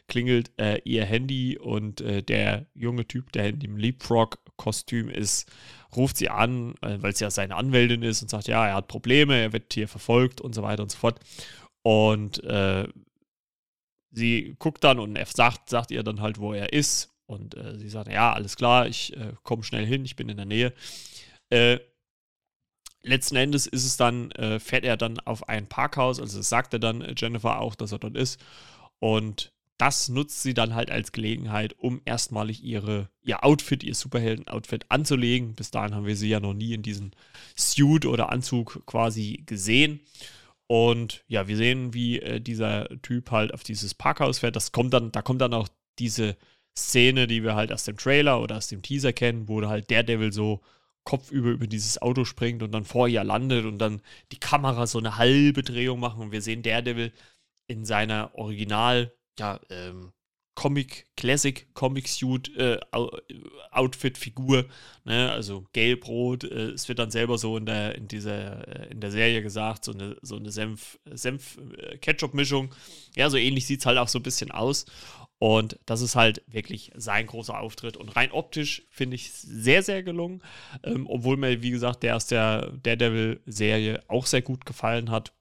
klingelt 0.08 0.52
äh, 0.58 0.80
ihr 0.84 1.06
Handy 1.06 1.58
und 1.58 2.02
äh, 2.02 2.22
der 2.22 2.68
junge 2.74 3.08
Typ, 3.08 3.32
der 3.32 3.50
in 3.50 3.60
dem 3.60 3.78
Leapfrog-Kostüm 3.78 5.10
ist, 5.10 5.52
ruft 5.96 6.18
sie 6.18 6.30
an, 6.30 6.76
äh, 6.82 6.98
weil 7.02 7.16
sie 7.16 7.24
ja 7.24 7.32
seine 7.32 7.56
Anwältin 7.56 8.04
ist 8.04 8.22
und 8.22 8.30
sagt, 8.30 8.48
ja, 8.48 8.68
er 8.68 8.76
hat 8.76 8.88
Probleme, 8.88 9.36
er 9.36 9.54
wird 9.54 9.74
hier 9.74 9.88
verfolgt 9.88 10.42
und 10.42 10.54
so 10.54 10.62
weiter 10.62 10.84
und 10.84 10.92
so 10.92 10.98
fort. 10.98 11.20
Und 11.82 12.44
äh, 12.44 12.88
sie 14.12 14.56
guckt 14.60 14.84
dann 14.84 15.00
und 15.00 15.16
er 15.16 15.26
sagt, 15.26 15.70
sagt 15.70 15.92
ihr 15.92 16.04
dann 16.04 16.22
halt, 16.22 16.40
wo 16.40 16.54
er 16.54 16.74
ist. 16.74 17.12
Und 17.28 17.56
äh, 17.56 17.78
sie 17.78 17.90
sagt, 17.90 18.12
ja, 18.12 18.34
alles 18.34 18.56
klar, 18.56 18.88
ich 18.88 19.16
äh, 19.18 19.34
komme 19.44 19.64
schnell 19.64 19.86
hin, 19.86 20.06
ich 20.06 20.16
bin 20.16 20.30
in 20.30 20.38
der 20.38 20.46
Nähe. 20.46 20.74
Letzten 23.10 23.36
Endes 23.36 23.68
ist 23.68 23.86
es 23.86 23.98
dann, 23.98 24.32
fährt 24.60 24.84
er 24.84 24.98
dann 24.98 25.20
auf 25.20 25.48
ein 25.48 25.68
Parkhaus, 25.68 26.20
also 26.20 26.38
das 26.38 26.50
sagt 26.50 26.74
er 26.74 26.80
dann 26.80 27.14
Jennifer 27.16 27.60
auch, 27.62 27.76
dass 27.76 27.92
er 27.92 28.00
dort 28.00 28.16
ist. 28.16 28.40
Und 29.00 29.54
das 29.78 30.08
nutzt 30.08 30.42
sie 30.42 30.54
dann 30.54 30.74
halt 30.74 30.90
als 30.90 31.12
Gelegenheit, 31.12 31.76
um 31.78 32.02
erstmalig 32.06 32.64
ihre, 32.64 33.10
ihr 33.24 33.44
Outfit, 33.44 33.84
ihr 33.84 33.96
Superhelden-Outfit 33.96 34.86
anzulegen. 34.90 35.54
Bis 35.54 35.72
dahin 35.72 35.94
haben 35.94 36.06
wir 36.06 36.16
sie 36.16 36.30
ja 36.30 36.40
noch 36.40 36.54
nie 36.54 36.74
in 36.74 36.82
diesem 36.82 37.12
Suit 37.56 38.06
oder 38.06 38.32
Anzug 38.32 38.86
quasi 38.86 39.44
gesehen. 39.46 40.00
Und 40.68 41.24
ja, 41.28 41.48
wir 41.48 41.58
sehen, 41.58 41.94
wie 41.94 42.20
äh, 42.20 42.40
dieser 42.40 42.88
Typ 43.02 43.32
halt 43.32 43.54
auf 43.54 43.64
dieses 43.64 43.94
Parkhaus 43.94 44.40
fährt. 44.40 44.56
Das 44.56 44.72
kommt 44.72 44.94
dann, 44.94 45.12
da 45.12 45.22
kommt 45.22 45.42
dann 45.42 45.54
auch 45.54 45.68
diese 46.00 46.38
Szene, 46.78 47.28
die 47.28 47.44
wir 47.44 47.56
halt 47.56 47.72
aus 47.72 47.84
dem 47.84 47.98
Trailer 47.98 48.42
oder 48.42 48.58
aus 48.58 48.68
dem 48.68 48.82
Teaser 48.82 49.14
kennen, 49.14 49.48
wo 49.48 49.62
halt 49.68 49.90
der 49.90 50.04
Devil 50.04 50.32
so 50.32 50.62
kopfüber 51.06 51.52
über 51.52 51.68
dieses 51.68 52.02
Auto 52.02 52.26
springt 52.26 52.64
und 52.64 52.72
dann 52.72 52.84
vor 52.84 53.08
ihr 53.08 53.24
landet 53.24 53.66
und 53.66 53.78
dann 53.78 54.02
die 54.32 54.40
Kamera 54.40 54.88
so 54.88 55.00
eine 55.00 55.18
halbe 55.18 55.64
Drehung 55.64 56.00
machen 56.00 56.22
und 56.22 56.32
wir 56.32 56.42
sehen 56.42 56.64
Daredevil 56.64 57.14
in 57.68 57.86
seiner 57.86 58.36
Original, 58.36 59.14
ja, 59.40 59.60
ähm, 59.70 60.12
Comic, 60.56 61.06
Classic 61.18 61.68
Comic 61.74 62.08
Suit 62.08 62.56
äh, 62.58 62.80
Outfit 63.72 64.18
Figur, 64.18 64.66
ne? 65.04 65.30
also 65.32 65.66
gelb-rot. 65.74 66.46
Äh, 66.46 66.70
es 66.70 66.88
wird 66.88 67.00
dann 67.00 67.12
selber 67.12 67.38
so 67.38 67.58
in 67.58 67.66
der 67.66 67.96
in 67.96 68.08
dieser 68.08 68.66
äh, 68.68 68.92
in 68.92 69.02
der 69.02 69.12
Serie 69.12 69.42
gesagt, 69.42 69.84
so 69.84 69.92
eine 69.92 70.16
so 70.22 70.38
eine 70.38 70.52
Senf 70.52 70.98
Senf 71.12 71.58
äh. 71.78 71.98
Ja, 73.16 73.30
so 73.30 73.38
ähnlich 73.38 73.68
sieht 73.68 73.82
es 73.82 73.86
halt 73.86 73.98
auch 73.98 74.08
so 74.08 74.20
ein 74.20 74.24
bisschen 74.24 74.52
aus. 74.52 74.86
Und 75.38 75.78
das 75.86 76.02
ist 76.02 76.16
halt 76.16 76.42
wirklich 76.48 76.92
sein 76.96 77.28
großer 77.28 77.60
Auftritt. 77.60 77.98
Und 77.98 78.16
rein 78.16 78.32
optisch 78.32 78.84
finde 78.90 79.16
ich 79.16 79.32
sehr, 79.34 79.84
sehr 79.84 80.02
gelungen. 80.02 80.42
Ähm, 80.84 81.08
obwohl 81.08 81.38
mir, 81.38 81.62
wie 81.62 81.72
gesagt, 81.72 82.04
der 82.04 82.16
aus 82.16 82.28
der 82.28 82.72
Daredevil-Serie 82.84 84.04
auch 84.08 84.26
sehr 84.26 84.42
gut 84.42 84.66
gefallen 84.66 85.12
hat. 85.12 85.34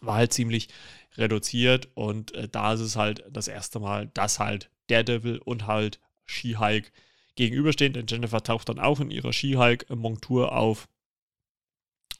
War 0.00 0.16
halt 0.16 0.32
ziemlich 0.32 0.68
reduziert. 1.16 1.88
Und 1.94 2.34
äh, 2.34 2.48
da 2.48 2.74
ist 2.74 2.80
es 2.80 2.96
halt 2.96 3.24
das 3.30 3.48
erste 3.48 3.80
Mal, 3.80 4.08
dass 4.08 4.38
halt 4.38 4.70
Daredevil 4.88 5.38
und 5.38 5.66
halt 5.66 5.98
She-Hulk 6.26 6.92
gegenüberstehen. 7.36 7.94
Denn 7.94 8.06
Jennifer 8.06 8.42
taucht 8.42 8.68
dann 8.68 8.78
auch 8.78 9.00
in 9.00 9.10
ihrer 9.10 9.32
She-Hulk-Montur 9.32 10.52
auf. 10.52 10.88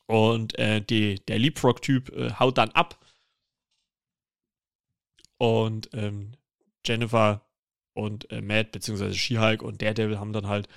Und 0.07 0.59
äh, 0.59 0.81
die, 0.81 1.17
der 1.27 1.39
Leapfrog-Typ 1.39 2.09
äh, 2.17 2.33
haut 2.33 2.57
dann 2.57 2.71
ab 2.71 2.99
und 5.39 5.89
ähm, 5.93 6.33
Jennifer 6.89 7.43
und 7.95 8.31
äh, 8.31 8.41
Matt, 8.41 8.73
beziehungsweise 8.73 9.15
She-Hulk 9.15 9.63
und 9.63 9.83
Daredevil 9.83 10.19
haben 10.19 10.33
dann 10.33 10.47
halt 10.47 10.69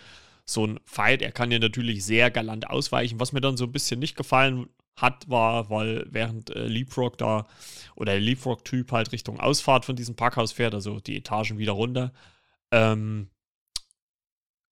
so 0.46 0.66
ein 0.66 0.80
Fight. 0.86 1.22
Er 1.22 1.32
kann 1.32 1.52
ja 1.52 1.60
natürlich 1.60 2.04
sehr 2.04 2.32
galant 2.32 2.70
ausweichen. 2.70 3.20
Was 3.20 3.32
mir 3.32 3.42
dann 3.42 3.58
so 3.58 3.66
ein 3.66 3.72
bisschen 3.72 4.00
nicht 4.00 4.16
gefallen 4.16 4.68
hat, 4.96 5.30
war, 5.30 5.70
weil 5.70 6.06
während 6.10 6.50
äh, 6.56 6.68
Leapfrog 6.68 7.18
da 7.18 7.48
oder 7.96 8.14
der 8.14 8.22
Leapfrog-Typ 8.22 8.92
halt 8.92 9.12
Richtung 9.12 9.40
Ausfahrt 9.40 9.86
von 9.86 9.96
diesem 9.96 10.16
Parkhaus 10.16 10.52
fährt, 10.52 10.74
also 10.74 11.00
die 11.00 11.18
Etagen 11.18 11.58
wieder 11.58 11.74
runter, 11.74 12.12
ähm, 12.72 13.30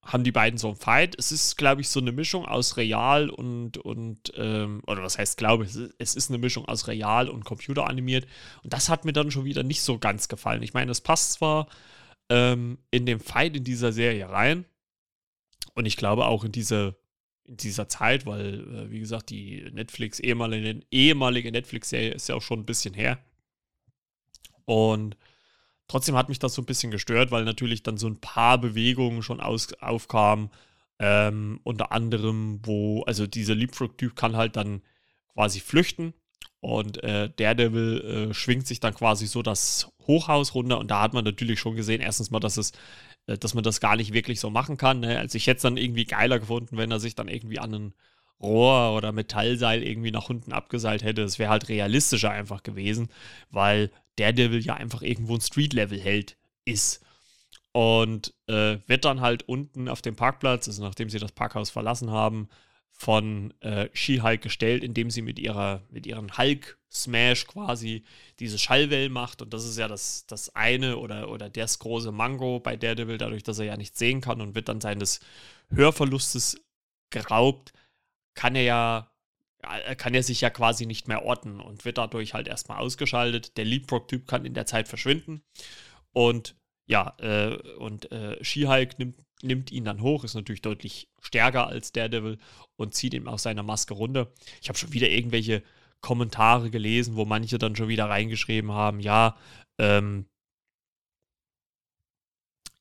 haben 0.03 0.23
die 0.23 0.31
beiden 0.31 0.57
so 0.57 0.67
einen 0.67 0.77
Fight. 0.77 1.15
Es 1.17 1.31
ist, 1.31 1.57
glaube 1.57 1.81
ich, 1.81 1.89
so 1.89 1.99
eine 1.99 2.11
Mischung 2.11 2.45
aus 2.45 2.77
real 2.77 3.29
und, 3.29 3.77
und 3.77 4.31
ähm, 4.35 4.81
oder 4.87 5.03
was 5.03 5.17
heißt, 5.17 5.37
glaube 5.37 5.65
ich, 5.65 5.75
es 5.97 6.15
ist 6.15 6.29
eine 6.29 6.37
Mischung 6.37 6.65
aus 6.65 6.87
real 6.87 7.29
und 7.29 7.45
computeranimiert. 7.45 8.25
Und 8.63 8.73
das 8.73 8.89
hat 8.89 9.05
mir 9.05 9.13
dann 9.13 9.31
schon 9.31 9.45
wieder 9.45 9.63
nicht 9.63 9.81
so 9.81 9.99
ganz 9.99 10.27
gefallen. 10.27 10.63
Ich 10.63 10.73
meine, 10.73 10.91
es 10.91 11.01
passt 11.01 11.33
zwar 11.33 11.67
ähm, 12.29 12.79
in 12.91 13.05
den 13.05 13.19
Fight 13.19 13.55
in 13.55 13.63
dieser 13.63 13.91
Serie 13.91 14.29
rein 14.29 14.65
und 15.75 15.85
ich 15.85 15.97
glaube 15.97 16.25
auch 16.25 16.43
in 16.43 16.51
diese 16.51 16.97
in 17.49 17.57
dieser 17.57 17.89
Zeit, 17.89 18.27
weil, 18.27 18.59
äh, 18.75 18.91
wie 18.91 18.99
gesagt, 18.99 19.31
die 19.31 19.67
Netflix, 19.71 20.19
ehemalige, 20.19 20.81
ehemalige 20.91 21.51
Netflix-Serie 21.51 22.11
ist 22.11 22.29
ja 22.29 22.35
auch 22.35 22.43
schon 22.43 22.59
ein 22.59 22.65
bisschen 22.65 22.93
her. 22.93 23.17
Und 24.65 25.17
Trotzdem 25.89 26.15
hat 26.15 26.29
mich 26.29 26.39
das 26.39 26.53
so 26.53 26.61
ein 26.61 26.65
bisschen 26.65 26.91
gestört, 26.91 27.31
weil 27.31 27.43
natürlich 27.43 27.83
dann 27.83 27.97
so 27.97 28.07
ein 28.07 28.21
paar 28.21 28.59
Bewegungen 28.59 29.23
schon 29.23 29.41
aus, 29.41 29.73
aufkamen. 29.81 30.51
Ähm, 30.99 31.59
unter 31.63 31.91
anderem, 31.91 32.59
wo, 32.63 33.03
also 33.03 33.25
dieser 33.25 33.55
Leapfrog-Typ 33.55 34.15
kann 34.15 34.37
halt 34.37 34.55
dann 34.55 34.81
quasi 35.33 35.59
flüchten 35.59 36.13
und 36.59 37.03
äh, 37.03 37.31
Daredevil 37.35 38.29
äh, 38.29 38.33
schwingt 38.33 38.67
sich 38.67 38.79
dann 38.79 38.93
quasi 38.93 39.25
so 39.25 39.41
das 39.41 39.91
Hochhaus 40.05 40.53
runter 40.53 40.77
und 40.77 40.91
da 40.91 41.01
hat 41.01 41.13
man 41.13 41.23
natürlich 41.23 41.59
schon 41.59 41.75
gesehen, 41.75 42.01
erstens 42.01 42.31
mal, 42.31 42.39
dass 42.39 42.57
es, 42.57 42.73
äh, 43.27 43.37
dass 43.37 43.53
man 43.53 43.63
das 43.63 43.79
gar 43.79 43.95
nicht 43.95 44.13
wirklich 44.13 44.39
so 44.39 44.49
machen 44.49 44.77
kann. 44.77 44.99
Ne? 44.99 45.17
Also 45.17 45.37
ich 45.37 45.47
hätte 45.47 45.57
es 45.57 45.63
dann 45.63 45.77
irgendwie 45.77 46.05
geiler 46.05 46.39
gefunden, 46.39 46.77
wenn 46.77 46.91
er 46.91 46.99
sich 46.99 47.15
dann 47.15 47.29
irgendwie 47.29 47.59
an 47.59 47.73
ein 47.73 47.93
Rohr 48.41 48.95
oder 48.95 49.11
Metallseil 49.11 49.83
irgendwie 49.83 50.11
nach 50.11 50.29
unten 50.29 50.53
abgeseilt 50.53 51.03
hätte. 51.03 51.23
Das 51.23 51.39
wäre 51.39 51.49
halt 51.49 51.69
realistischer 51.69 52.31
einfach 52.31 52.61
gewesen, 52.63 53.09
weil 53.49 53.89
Daredevil 54.19 54.65
ja 54.65 54.75
einfach 54.75 55.01
irgendwo 55.01 55.35
ein 55.35 55.41
Street-Level-Held 55.41 56.37
ist. 56.65 57.03
Und 57.71 58.33
äh, 58.47 58.77
wird 58.87 59.05
dann 59.05 59.21
halt 59.21 59.43
unten 59.47 59.89
auf 59.89 60.01
dem 60.01 60.15
Parkplatz, 60.15 60.67
also 60.67 60.83
nachdem 60.83 61.09
sie 61.09 61.19
das 61.19 61.31
Parkhaus 61.31 61.69
verlassen 61.69 62.11
haben, 62.11 62.49
von 62.91 63.53
äh, 63.61 63.89
She-Hulk 63.93 64.41
gestellt, 64.41 64.83
indem 64.83 65.09
sie 65.09 65.21
mit 65.21 65.39
ihrer, 65.39 65.83
mit 65.89 66.05
ihren 66.05 66.37
Hulk-Smash 66.37 67.47
quasi 67.47 68.03
diese 68.39 68.59
Schallwellen 68.59 69.13
macht. 69.13 69.41
Und 69.41 69.53
das 69.53 69.65
ist 69.65 69.77
ja 69.77 69.87
das, 69.87 70.25
das 70.27 70.53
eine 70.55 70.97
oder, 70.97 71.29
oder 71.29 71.49
das 71.49 71.79
große 71.79 72.11
Mango 72.11 72.59
bei 72.59 72.75
Daredevil, 72.75 73.17
dadurch, 73.17 73.43
dass 73.43 73.59
er 73.59 73.65
ja 73.65 73.77
nichts 73.77 73.99
sehen 73.99 74.19
kann 74.19 74.41
und 74.41 74.53
wird 74.53 74.67
dann 74.67 74.81
seines 74.81 75.21
Hörverlustes 75.69 76.61
geraubt, 77.09 77.71
kann 78.33 78.55
er 78.55 78.63
ja 78.63 79.11
kann 79.97 80.13
er 80.13 80.23
sich 80.23 80.41
ja 80.41 80.49
quasi 80.49 80.85
nicht 80.85 81.07
mehr 81.07 81.23
orten 81.23 81.59
und 81.59 81.85
wird 81.85 81.97
dadurch 81.97 82.33
halt 82.33 82.47
erstmal 82.47 82.79
ausgeschaltet. 82.79 83.57
Der 83.57 83.65
Leapfrog-Typ 83.65 84.27
kann 84.27 84.45
in 84.45 84.53
der 84.53 84.65
Zeit 84.65 84.87
verschwinden. 84.87 85.43
Und 86.13 86.55
ja, 86.85 87.15
äh, 87.19 87.55
und 87.77 88.11
äh, 88.11 88.43
She-Hulk 88.43 88.97
nimmt, 88.99 89.19
nimmt 89.41 89.71
ihn 89.71 89.85
dann 89.85 90.01
hoch, 90.01 90.23
ist 90.23 90.33
natürlich 90.33 90.61
deutlich 90.61 91.09
stärker 91.21 91.67
als 91.67 91.91
Daredevil 91.91 92.39
und 92.77 92.95
zieht 92.95 93.13
ihm 93.13 93.27
aus 93.27 93.43
seiner 93.43 93.63
Maske 93.63 93.93
runter. 93.93 94.31
Ich 94.61 94.69
habe 94.69 94.79
schon 94.79 94.93
wieder 94.93 95.09
irgendwelche 95.09 95.63
Kommentare 96.01 96.69
gelesen, 96.71 97.15
wo 97.15 97.25
manche 97.25 97.57
dann 97.57 97.75
schon 97.75 97.89
wieder 97.89 98.09
reingeschrieben 98.09 98.71
haben, 98.71 98.99
ja, 98.99 99.37
ähm, 99.77 100.25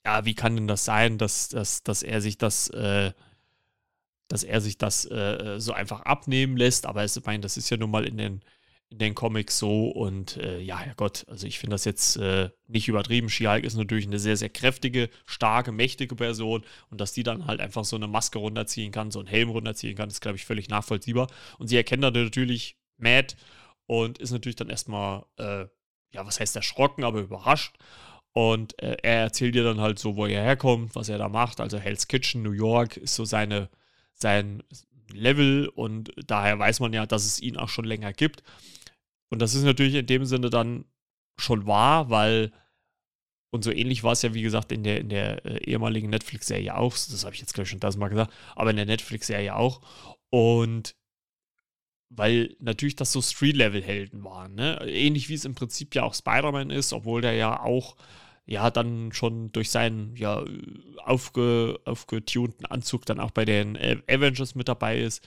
ja, 0.04 0.24
wie 0.24 0.34
kann 0.34 0.56
denn 0.56 0.68
das 0.68 0.84
sein, 0.84 1.18
dass, 1.18 1.48
dass, 1.48 1.82
dass 1.82 2.02
er 2.02 2.20
sich 2.22 2.38
das 2.38 2.70
äh, 2.70 3.12
dass 4.28 4.44
er 4.44 4.60
sich 4.60 4.78
das 4.78 5.04
äh, 5.10 5.56
so 5.58 5.72
einfach 5.72 6.02
abnehmen 6.02 6.56
lässt. 6.56 6.86
Aber 6.86 7.02
es, 7.02 7.16
ich 7.16 7.24
meine, 7.24 7.40
das 7.40 7.56
ist 7.56 7.70
ja 7.70 7.76
nun 7.76 7.90
mal 7.90 8.06
in 8.06 8.16
den, 8.16 8.40
in 8.90 8.98
den 8.98 9.14
Comics 9.14 9.58
so. 9.58 9.88
Und 9.88 10.36
äh, 10.36 10.60
ja, 10.60 10.82
Gott, 10.96 11.24
also 11.28 11.46
ich 11.46 11.58
finde 11.58 11.74
das 11.74 11.84
jetzt 11.84 12.16
äh, 12.16 12.50
nicht 12.66 12.88
übertrieben. 12.88 13.28
She-Hulk 13.28 13.64
ist 13.64 13.76
natürlich 13.76 14.06
eine 14.06 14.18
sehr, 14.18 14.36
sehr 14.36 14.50
kräftige, 14.50 15.08
starke, 15.26 15.72
mächtige 15.72 16.14
Person. 16.14 16.62
Und 16.90 17.00
dass 17.00 17.12
die 17.12 17.22
dann 17.22 17.46
halt 17.46 17.60
einfach 17.60 17.84
so 17.84 17.96
eine 17.96 18.06
Maske 18.06 18.38
runterziehen 18.38 18.92
kann, 18.92 19.10
so 19.10 19.18
einen 19.18 19.28
Helm 19.28 19.50
runterziehen 19.50 19.96
kann, 19.96 20.08
ist, 20.08 20.20
glaube 20.20 20.36
ich, 20.36 20.44
völlig 20.44 20.68
nachvollziehbar. 20.68 21.28
Und 21.58 21.68
sie 21.68 21.76
erkennt 21.76 22.04
dann 22.04 22.12
natürlich 22.12 22.76
Matt 22.98 23.36
und 23.86 24.18
ist 24.18 24.30
natürlich 24.30 24.56
dann 24.56 24.68
erstmal, 24.68 25.24
äh, 25.38 25.66
ja, 26.12 26.26
was 26.26 26.40
heißt 26.40 26.56
erschrocken, 26.56 27.04
aber 27.04 27.20
überrascht. 27.20 27.76
Und 28.32 28.80
äh, 28.82 28.96
er 29.02 29.22
erzählt 29.22 29.56
ihr 29.56 29.64
dann 29.64 29.80
halt 29.80 29.98
so, 29.98 30.16
wo 30.16 30.26
er 30.26 30.42
herkommt, 30.42 30.94
was 30.94 31.08
er 31.08 31.18
da 31.18 31.28
macht. 31.28 31.60
Also 31.60 31.78
Hell's 31.78 32.06
Kitchen, 32.06 32.42
New 32.42 32.52
York 32.52 32.96
ist 32.96 33.14
so 33.14 33.24
seine, 33.24 33.68
sein 34.18 34.62
Level 35.12 35.68
und 35.68 36.12
daher 36.26 36.58
weiß 36.58 36.80
man 36.80 36.92
ja, 36.92 37.06
dass 37.06 37.24
es 37.24 37.40
ihn 37.40 37.56
auch 37.56 37.68
schon 37.68 37.84
länger 37.84 38.12
gibt. 38.12 38.42
Und 39.30 39.40
das 39.40 39.54
ist 39.54 39.64
natürlich 39.64 39.94
in 39.94 40.06
dem 40.06 40.24
Sinne 40.24 40.50
dann 40.50 40.84
schon 41.38 41.66
wahr, 41.66 42.10
weil 42.10 42.52
und 43.50 43.64
so 43.64 43.70
ähnlich 43.70 44.02
war 44.02 44.12
es 44.12 44.22
ja, 44.22 44.34
wie 44.34 44.42
gesagt, 44.42 44.72
in 44.72 44.82
der, 44.82 45.00
in 45.00 45.08
der 45.08 45.44
äh, 45.46 45.64
ehemaligen 45.64 46.10
Netflix-Serie 46.10 46.76
auch. 46.76 46.92
Das 46.92 47.24
habe 47.24 47.34
ich 47.34 47.40
jetzt 47.40 47.54
gleich 47.54 47.70
schon 47.70 47.80
tausendmal 47.80 48.10
gesagt, 48.10 48.32
aber 48.54 48.70
in 48.70 48.76
der 48.76 48.86
Netflix-Serie 48.86 49.56
auch. 49.56 49.80
Und 50.30 50.94
weil 52.10 52.56
natürlich 52.58 52.96
das 52.96 53.12
so 53.12 53.22
Street-Level-Helden 53.22 54.24
waren. 54.24 54.54
Ne? 54.54 54.78
Ähnlich 54.86 55.28
wie 55.28 55.34
es 55.34 55.44
im 55.44 55.54
Prinzip 55.54 55.94
ja 55.94 56.02
auch 56.02 56.14
Spider-Man 56.14 56.70
ist, 56.70 56.92
obwohl 56.92 57.22
der 57.22 57.34
ja 57.34 57.60
auch 57.60 57.96
ja 58.48 58.70
dann 58.70 59.12
schon 59.12 59.52
durch 59.52 59.70
seinen 59.70 60.16
ja 60.16 60.44
aufge, 61.04 61.78
aufgetunten 61.84 62.66
Anzug 62.66 63.06
dann 63.06 63.20
auch 63.20 63.30
bei 63.30 63.44
den 63.44 63.76
Avengers 63.76 64.54
mit 64.54 64.68
dabei 64.68 64.98
ist. 65.00 65.22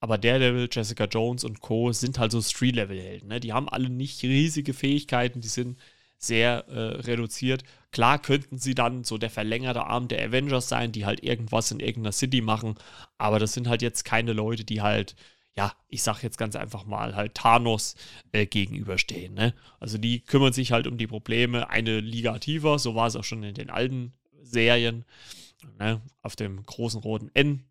Aber 0.00 0.16
Daredevil, 0.16 0.68
Jessica 0.70 1.06
Jones 1.06 1.44
und 1.44 1.60
Co. 1.60 1.92
sind 1.92 2.18
halt 2.18 2.30
so 2.30 2.40
Street-Level-Helden. 2.40 3.28
Ne? 3.28 3.40
Die 3.40 3.52
haben 3.52 3.68
alle 3.68 3.90
nicht 3.90 4.22
riesige 4.22 4.72
Fähigkeiten, 4.72 5.40
die 5.40 5.48
sind 5.48 5.78
sehr 6.18 6.68
äh, 6.68 7.00
reduziert. 7.00 7.64
Klar 7.90 8.20
könnten 8.20 8.58
sie 8.58 8.74
dann 8.74 9.04
so 9.04 9.18
der 9.18 9.30
verlängerte 9.30 9.84
Arm 9.84 10.08
der 10.08 10.24
Avengers 10.24 10.68
sein, 10.68 10.92
die 10.92 11.06
halt 11.06 11.22
irgendwas 11.24 11.70
in 11.70 11.80
irgendeiner 11.80 12.12
City 12.12 12.40
machen, 12.40 12.74
aber 13.18 13.38
das 13.38 13.54
sind 13.54 13.68
halt 13.68 13.82
jetzt 13.82 14.04
keine 14.04 14.32
Leute, 14.32 14.64
die 14.64 14.82
halt 14.82 15.14
ja, 15.58 15.72
ich 15.88 16.04
sag 16.04 16.22
jetzt 16.22 16.38
ganz 16.38 16.54
einfach 16.54 16.84
mal, 16.84 17.16
halt 17.16 17.34
Thanos 17.34 17.96
äh, 18.30 18.46
gegenüberstehen. 18.46 19.34
Ne? 19.34 19.54
Also 19.80 19.98
die 19.98 20.20
kümmern 20.20 20.52
sich 20.52 20.70
halt 20.70 20.86
um 20.86 20.98
die 20.98 21.08
Probleme 21.08 21.68
eine 21.68 21.98
Liga 21.98 22.38
tiefer, 22.38 22.78
so 22.78 22.94
war 22.94 23.08
es 23.08 23.16
auch 23.16 23.24
schon 23.24 23.42
in 23.42 23.54
den 23.54 23.68
alten 23.68 24.12
Serien, 24.40 25.04
ne? 25.80 26.00
auf 26.22 26.36
dem 26.36 26.62
großen 26.62 27.00
roten 27.00 27.32
N. 27.34 27.64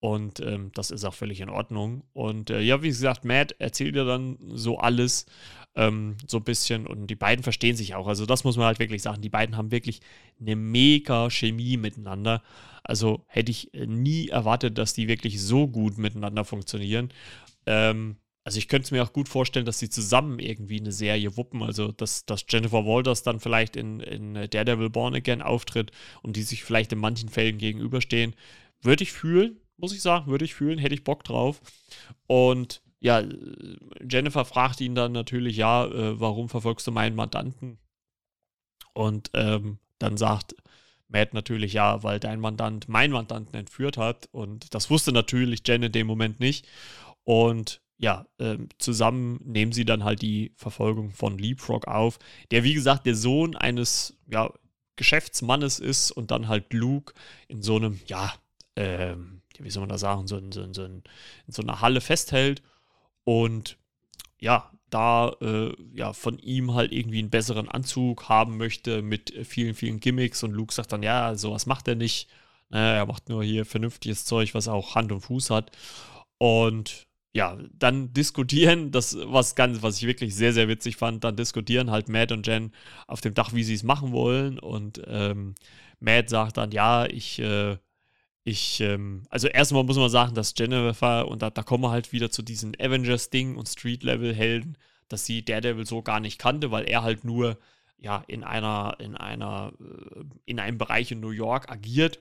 Und 0.00 0.40
ähm, 0.40 0.70
das 0.72 0.90
ist 0.90 1.04
auch 1.04 1.12
völlig 1.12 1.42
in 1.42 1.50
Ordnung. 1.50 2.04
Und 2.14 2.48
äh, 2.48 2.62
ja, 2.62 2.82
wie 2.82 2.88
gesagt, 2.88 3.26
Matt 3.26 3.54
erzählt 3.58 3.96
ja 3.96 4.04
dann 4.04 4.38
so 4.54 4.78
alles 4.78 5.26
ähm, 5.76 6.16
so 6.26 6.38
ein 6.38 6.44
bisschen 6.44 6.86
und 6.86 7.06
die 7.06 7.14
beiden 7.14 7.42
verstehen 7.42 7.76
sich 7.76 7.94
auch. 7.94 8.08
Also 8.08 8.26
das 8.26 8.44
muss 8.44 8.56
man 8.56 8.66
halt 8.66 8.78
wirklich 8.78 9.02
sagen. 9.02 9.22
Die 9.22 9.28
beiden 9.28 9.56
haben 9.56 9.70
wirklich 9.70 10.00
eine 10.40 10.56
mega 10.56 11.30
Chemie 11.30 11.76
miteinander. 11.76 12.42
Also 12.82 13.24
hätte 13.26 13.52
ich 13.52 13.72
äh, 13.74 13.86
nie 13.86 14.28
erwartet, 14.28 14.78
dass 14.78 14.94
die 14.94 15.06
wirklich 15.06 15.40
so 15.40 15.68
gut 15.68 15.98
miteinander 15.98 16.44
funktionieren. 16.44 17.12
Ähm, 17.66 18.16
also 18.42 18.58
ich 18.58 18.68
könnte 18.68 18.86
es 18.86 18.90
mir 18.90 19.02
auch 19.02 19.12
gut 19.12 19.28
vorstellen, 19.28 19.66
dass 19.66 19.78
sie 19.78 19.90
zusammen 19.90 20.38
irgendwie 20.38 20.80
eine 20.80 20.92
Serie 20.92 21.36
wuppen. 21.36 21.62
Also 21.62 21.92
dass, 21.92 22.24
dass 22.24 22.46
Jennifer 22.48 22.86
Walters 22.86 23.22
dann 23.22 23.38
vielleicht 23.38 23.76
in, 23.76 24.00
in 24.00 24.34
Daredevil 24.34 24.88
Born 24.88 25.14
Again 25.14 25.42
auftritt 25.42 25.90
und 26.22 26.36
die 26.36 26.42
sich 26.42 26.64
vielleicht 26.64 26.92
in 26.92 26.98
manchen 26.98 27.28
Fällen 27.28 27.58
gegenüberstehen. 27.58 28.34
Würde 28.80 29.02
ich 29.02 29.12
fühlen, 29.12 29.60
muss 29.76 29.92
ich 29.92 30.00
sagen, 30.00 30.30
würde 30.30 30.44
ich 30.44 30.54
fühlen, 30.54 30.78
hätte 30.78 30.94
ich 30.94 31.04
Bock 31.04 31.24
drauf. 31.24 31.60
Und 32.26 32.82
ja, 33.00 33.22
Jennifer 34.08 34.44
fragt 34.44 34.80
ihn 34.80 34.94
dann 34.94 35.12
natürlich, 35.12 35.56
ja, 35.56 35.86
äh, 35.86 36.18
warum 36.20 36.48
verfolgst 36.48 36.86
du 36.86 36.92
meinen 36.92 37.16
Mandanten? 37.16 37.78
Und 38.94 39.30
ähm, 39.34 39.78
dann 39.98 40.16
sagt 40.16 40.54
Matt 41.08 41.34
natürlich, 41.34 41.74
ja, 41.74 42.02
weil 42.02 42.18
dein 42.18 42.40
Mandant 42.40 42.88
meinen 42.88 43.12
Mandanten 43.12 43.54
entführt 43.54 43.96
hat. 43.96 44.28
Und 44.32 44.74
das 44.74 44.90
wusste 44.90 45.12
natürlich 45.12 45.62
Jen 45.66 45.82
in 45.82 45.92
dem 45.92 46.06
Moment 46.06 46.40
nicht. 46.40 46.66
Und 47.24 47.80
ja, 47.98 48.26
ähm, 48.38 48.68
zusammen 48.78 49.40
nehmen 49.44 49.72
sie 49.72 49.84
dann 49.84 50.04
halt 50.04 50.22
die 50.22 50.52
Verfolgung 50.56 51.12
von 51.12 51.38
Leapfrog 51.38 51.86
auf, 51.86 52.18
der 52.50 52.62
wie 52.62 52.74
gesagt 52.74 53.06
der 53.06 53.14
Sohn 53.14 53.56
eines 53.56 54.16
ja, 54.26 54.52
Geschäftsmannes 54.96 55.78
ist 55.78 56.10
und 56.10 56.30
dann 56.30 56.48
halt 56.48 56.72
Luke 56.72 57.14
in 57.48 57.62
so 57.62 57.76
einem, 57.76 58.00
ja, 58.06 58.34
ähm, 58.76 59.42
wie 59.58 59.70
soll 59.70 59.80
man 59.80 59.88
das 59.88 60.02
sagen, 60.02 60.26
so 60.26 60.36
in, 60.36 60.52
so, 60.52 60.62
in, 60.62 60.74
so 60.74 60.84
in 60.84 61.02
so 61.48 61.62
einer 61.62 61.80
Halle 61.80 62.00
festhält 62.02 62.62
und 63.26 63.76
ja, 64.38 64.70
da 64.88 65.32
äh, 65.40 65.74
ja 65.94 66.12
von 66.12 66.38
ihm 66.38 66.74
halt 66.74 66.92
irgendwie 66.92 67.18
einen 67.18 67.30
besseren 67.30 67.68
Anzug 67.68 68.28
haben 68.28 68.56
möchte 68.56 69.02
mit 69.02 69.34
vielen, 69.44 69.74
vielen 69.74 69.98
Gimmicks 69.98 70.44
und 70.44 70.52
Luke 70.52 70.72
sagt 70.72 70.92
dann, 70.92 71.02
ja, 71.02 71.34
sowas 71.34 71.66
macht 71.66 71.88
er 71.88 71.96
nicht. 71.96 72.28
Naja, 72.68 72.94
er 72.98 73.06
macht 73.06 73.28
nur 73.28 73.42
hier 73.42 73.64
vernünftiges 73.66 74.24
Zeug, 74.24 74.54
was 74.54 74.68
auch 74.68 74.94
Hand 74.94 75.10
und 75.12 75.22
Fuß 75.22 75.50
hat. 75.50 75.72
Und 76.38 77.08
ja, 77.32 77.58
dann 77.72 78.12
diskutieren, 78.12 78.90
das 78.92 79.16
was 79.24 79.56
ganz, 79.56 79.82
was 79.82 79.98
ich 79.98 80.06
wirklich 80.06 80.34
sehr, 80.36 80.52
sehr 80.52 80.68
witzig 80.68 80.96
fand, 80.96 81.24
dann 81.24 81.36
diskutieren 81.36 81.90
halt 81.90 82.08
Matt 82.08 82.30
und 82.32 82.46
Jen 82.46 82.72
auf 83.08 83.20
dem 83.20 83.34
Dach, 83.34 83.52
wie 83.54 83.64
sie 83.64 83.74
es 83.74 83.82
machen 83.82 84.12
wollen. 84.12 84.58
Und 84.60 85.02
ähm, 85.06 85.56
Matt 85.98 86.30
sagt 86.30 86.58
dann, 86.58 86.70
ja, 86.70 87.06
ich, 87.06 87.40
äh, 87.40 87.78
ich, 88.46 88.80
ähm, 88.80 89.24
also 89.28 89.48
erstmal 89.48 89.82
muss 89.82 89.96
man 89.96 90.08
sagen, 90.08 90.36
dass 90.36 90.54
Jennifer, 90.56 91.26
und 91.26 91.42
da, 91.42 91.50
da 91.50 91.64
kommen 91.64 91.82
wir 91.82 91.90
halt 91.90 92.12
wieder 92.12 92.30
zu 92.30 92.42
diesen 92.42 92.76
Avengers-Ding 92.80 93.56
und 93.56 93.68
Street-Level-Helden, 93.68 94.78
dass 95.08 95.26
sie 95.26 95.44
Daredevil 95.44 95.84
so 95.84 96.00
gar 96.00 96.20
nicht 96.20 96.38
kannte, 96.38 96.70
weil 96.70 96.88
er 96.88 97.02
halt 97.02 97.24
nur 97.24 97.58
ja 97.98 98.22
in 98.28 98.44
einer, 98.44 98.96
in 99.00 99.16
einer, 99.16 99.72
äh, 99.80 100.24
in 100.44 100.60
einem 100.60 100.78
Bereich 100.78 101.10
in 101.10 101.18
New 101.18 101.30
York 101.30 101.72
agiert 101.72 102.20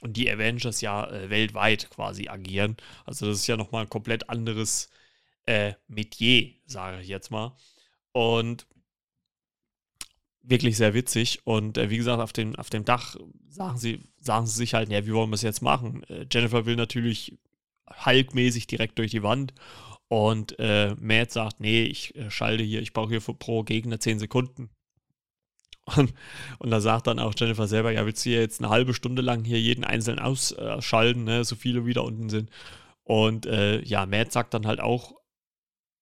und 0.00 0.16
die 0.16 0.30
Avengers 0.30 0.82
ja 0.82 1.10
äh, 1.10 1.28
weltweit 1.30 1.90
quasi 1.90 2.28
agieren. 2.28 2.76
Also 3.04 3.26
das 3.26 3.38
ist 3.38 3.48
ja 3.48 3.56
nochmal 3.56 3.86
ein 3.86 3.90
komplett 3.90 4.30
anderes 4.30 4.88
äh, 5.46 5.72
Metier, 5.88 6.52
sage 6.64 7.00
ich 7.00 7.08
jetzt 7.08 7.32
mal. 7.32 7.56
Und 8.12 8.68
wirklich 10.42 10.76
sehr 10.76 10.94
witzig. 10.94 11.40
Und 11.44 11.78
äh, 11.78 11.90
wie 11.90 11.96
gesagt, 11.96 12.20
auf 12.20 12.32
dem, 12.32 12.56
auf 12.56 12.70
dem 12.70 12.84
Dach 12.84 13.16
sagen 13.48 13.78
sie, 13.78 14.00
sagen 14.20 14.46
sie 14.46 14.56
sich 14.56 14.74
halt, 14.74 14.90
ja, 14.90 15.06
wie 15.06 15.12
wollen 15.12 15.30
wir 15.30 15.34
es 15.34 15.42
jetzt 15.42 15.62
machen? 15.62 16.02
Äh, 16.04 16.26
Jennifer 16.30 16.66
will 16.66 16.76
natürlich 16.76 17.38
Hulk-mäßig 18.04 18.66
direkt 18.66 18.98
durch 18.98 19.10
die 19.10 19.22
Wand. 19.22 19.54
Und 20.08 20.58
äh, 20.58 20.94
Matt 20.98 21.32
sagt, 21.32 21.60
nee, 21.60 21.82
ich 21.82 22.14
äh, 22.16 22.30
schalte 22.30 22.62
hier, 22.62 22.80
ich 22.80 22.92
brauche 22.92 23.10
hier 23.10 23.20
pro 23.20 23.62
Gegner 23.62 24.00
10 24.00 24.18
Sekunden. 24.18 24.70
Und, 25.96 26.12
und 26.58 26.68
da 26.68 26.80
sagt 26.80 27.06
dann 27.06 27.18
auch 27.18 27.32
Jennifer 27.34 27.66
selber, 27.66 27.90
ja, 27.90 28.04
willst 28.04 28.22
du 28.26 28.28
hier 28.28 28.40
jetzt 28.40 28.60
eine 28.60 28.68
halbe 28.68 28.92
Stunde 28.92 29.22
lang 29.22 29.42
hier 29.42 29.58
jeden 29.58 29.84
einzelnen 29.84 30.18
ausschalten, 30.18 31.24
ne, 31.24 31.44
so 31.44 31.56
viele 31.56 31.86
wieder 31.86 32.04
unten 32.04 32.28
sind. 32.28 32.50
Und 33.04 33.46
äh, 33.46 33.80
ja, 33.80 34.04
Matt 34.04 34.30
sagt 34.30 34.52
dann 34.52 34.66
halt 34.66 34.80
auch 34.80 35.14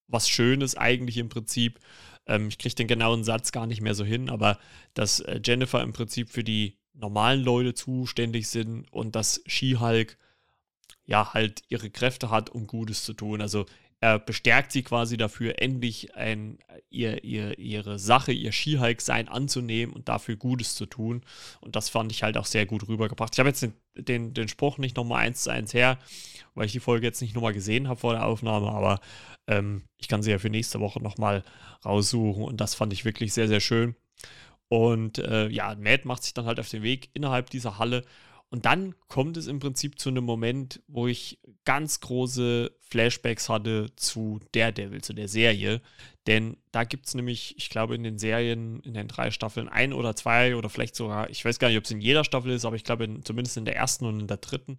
was 0.09 0.29
Schönes 0.29 0.77
eigentlich 0.77 1.19
im 1.19 1.29
Prinzip. 1.29 1.79
Ähm, 2.27 2.49
ich 2.49 2.59
kriege 2.59 2.75
den 2.75 2.89
genauen 2.89 3.25
Satz 3.25 3.53
gar 3.53 3.67
nicht 3.67 3.81
mehr 3.81 3.95
so 3.95 4.05
hin, 4.05 4.31
aber 4.31 4.59
dass 4.95 5.21
äh, 5.21 5.41
Jennifer 5.45 5.83
im 5.83 5.93
Prinzip 5.93 6.31
für 6.31 6.45
die 6.45 6.77
normalen 6.93 7.43
Leute 7.43 7.75
zuständig 7.75 8.49
sind 8.49 8.91
und 8.93 9.15
dass 9.15 9.43
She-Hulk 9.47 10.17
ja 11.05 11.35
halt 11.35 11.63
ihre 11.69 11.91
Kräfte 11.91 12.31
hat, 12.31 12.51
um 12.51 12.67
Gutes 12.67 13.05
zu 13.05 13.13
tun. 13.13 13.41
Also 13.41 13.67
er 14.01 14.19
bestärkt 14.19 14.73
sie 14.73 14.83
quasi 14.83 15.17
dafür, 15.17 15.61
endlich 15.61 16.15
ein, 16.15 16.59
ihr, 16.91 17.25
ihr, 17.25 17.59
ihre 17.59 17.99
Sache, 17.99 18.33
ihr 18.33 18.53
Skihike-Sein 18.53 19.29
anzunehmen 19.29 19.95
und 19.95 20.09
dafür 20.09 20.37
Gutes 20.37 20.75
zu 20.75 20.87
tun. 20.87 21.23
Und 21.61 21.77
das 21.77 21.89
fand 21.89 22.13
ich 22.13 22.23
halt 22.23 22.37
auch 22.37 22.45
sehr 22.45 22.67
gut 22.67 22.89
rübergebracht. 22.89 23.35
Ich 23.35 23.39
habe 23.39 23.49
jetzt 23.49 23.63
den, 23.63 23.73
den, 23.95 24.35
den 24.35 24.49
Spruch 24.49 24.77
nicht 24.79 24.97
nochmal 24.97 25.25
eins 25.25 25.43
zu 25.43 25.51
eins 25.51 25.73
her, 25.73 25.99
weil 26.55 26.67
ich 26.67 26.73
die 26.73 26.81
Folge 26.81 27.07
jetzt 27.07 27.23
nicht 27.23 27.35
nochmal 27.35 27.55
gesehen 27.55 27.89
habe 27.89 28.01
vor 28.01 28.13
der 28.13 28.27
Aufnahme, 28.27 28.71
aber 28.71 29.01
ähm, 29.47 29.85
ich 29.97 30.09
kann 30.09 30.23
sie 30.23 30.31
ja 30.31 30.39
für 30.39 30.51
nächste 30.51 30.81
Woche 30.81 31.03
nochmal 31.03 31.43
raussuchen 31.85 32.45
und 32.45 32.61
das 32.61 32.75
fand 32.75 32.93
ich 32.93 33.05
wirklich 33.05 33.33
sehr, 33.33 33.49
sehr 33.49 33.61
schön. 33.61 33.97
Und 34.69 35.19
äh, 35.19 35.49
ja, 35.49 35.75
Matt 35.77 36.05
macht 36.05 36.25
sich 36.25 36.35
dann 36.35 36.47
halt 36.47 36.61
auf 36.61 36.69
den 36.69 36.83
Weg 36.83 37.11
innerhalb 37.15 37.51
dieser 37.51 37.79
Halle 37.79 38.05
und 38.51 38.65
dann 38.65 38.95
kommt 39.09 39.37
es 39.37 39.49
im 39.49 39.59
Prinzip 39.59 39.99
zu 39.99 40.09
einem 40.09 40.25
Moment, 40.25 40.81
wo 40.87 41.09
ich 41.09 41.41
ganz 41.65 42.01
große 42.01 42.71
Flashbacks 42.81 43.49
hatte 43.49 43.91
zu 43.97 44.39
Daredevil, 44.53 45.03
zu 45.03 45.13
der 45.15 45.27
Serie. 45.27 45.83
Denn 46.29 46.57
da 46.71 46.85
gibt 46.85 47.07
es 47.07 47.15
nämlich, 47.15 47.57
ich 47.59 47.71
glaube, 47.71 47.97
in 47.97 48.05
den 48.05 48.19
Serien, 48.19 48.81
in 48.81 48.95
den 48.95 49.09
drei 49.09 49.33
Staffeln, 49.33 49.69
ein 49.69 49.93
oder 49.93 50.15
zwei 50.15 50.55
oder 50.55 50.69
vielleicht 50.69 50.95
sogar, 50.95 51.29
ich 51.29 51.45
weiß 51.45 51.59
gar 51.59 51.69
nicht, 51.69 51.79
ob 51.79 51.85
es 51.85 51.91
in 51.91 52.01
jeder 52.01 52.23
Staffel 52.23 52.53
ist, 52.53 52.65
aber 52.65 52.77
ich 52.77 52.85
glaube, 52.85 53.05
in, 53.05 53.25
zumindest 53.25 53.57
in 53.57 53.65
der 53.65 53.77
ersten 53.77 54.07
und 54.07 54.21
in 54.21 54.27
der 54.29 54.37
dritten 54.37 54.79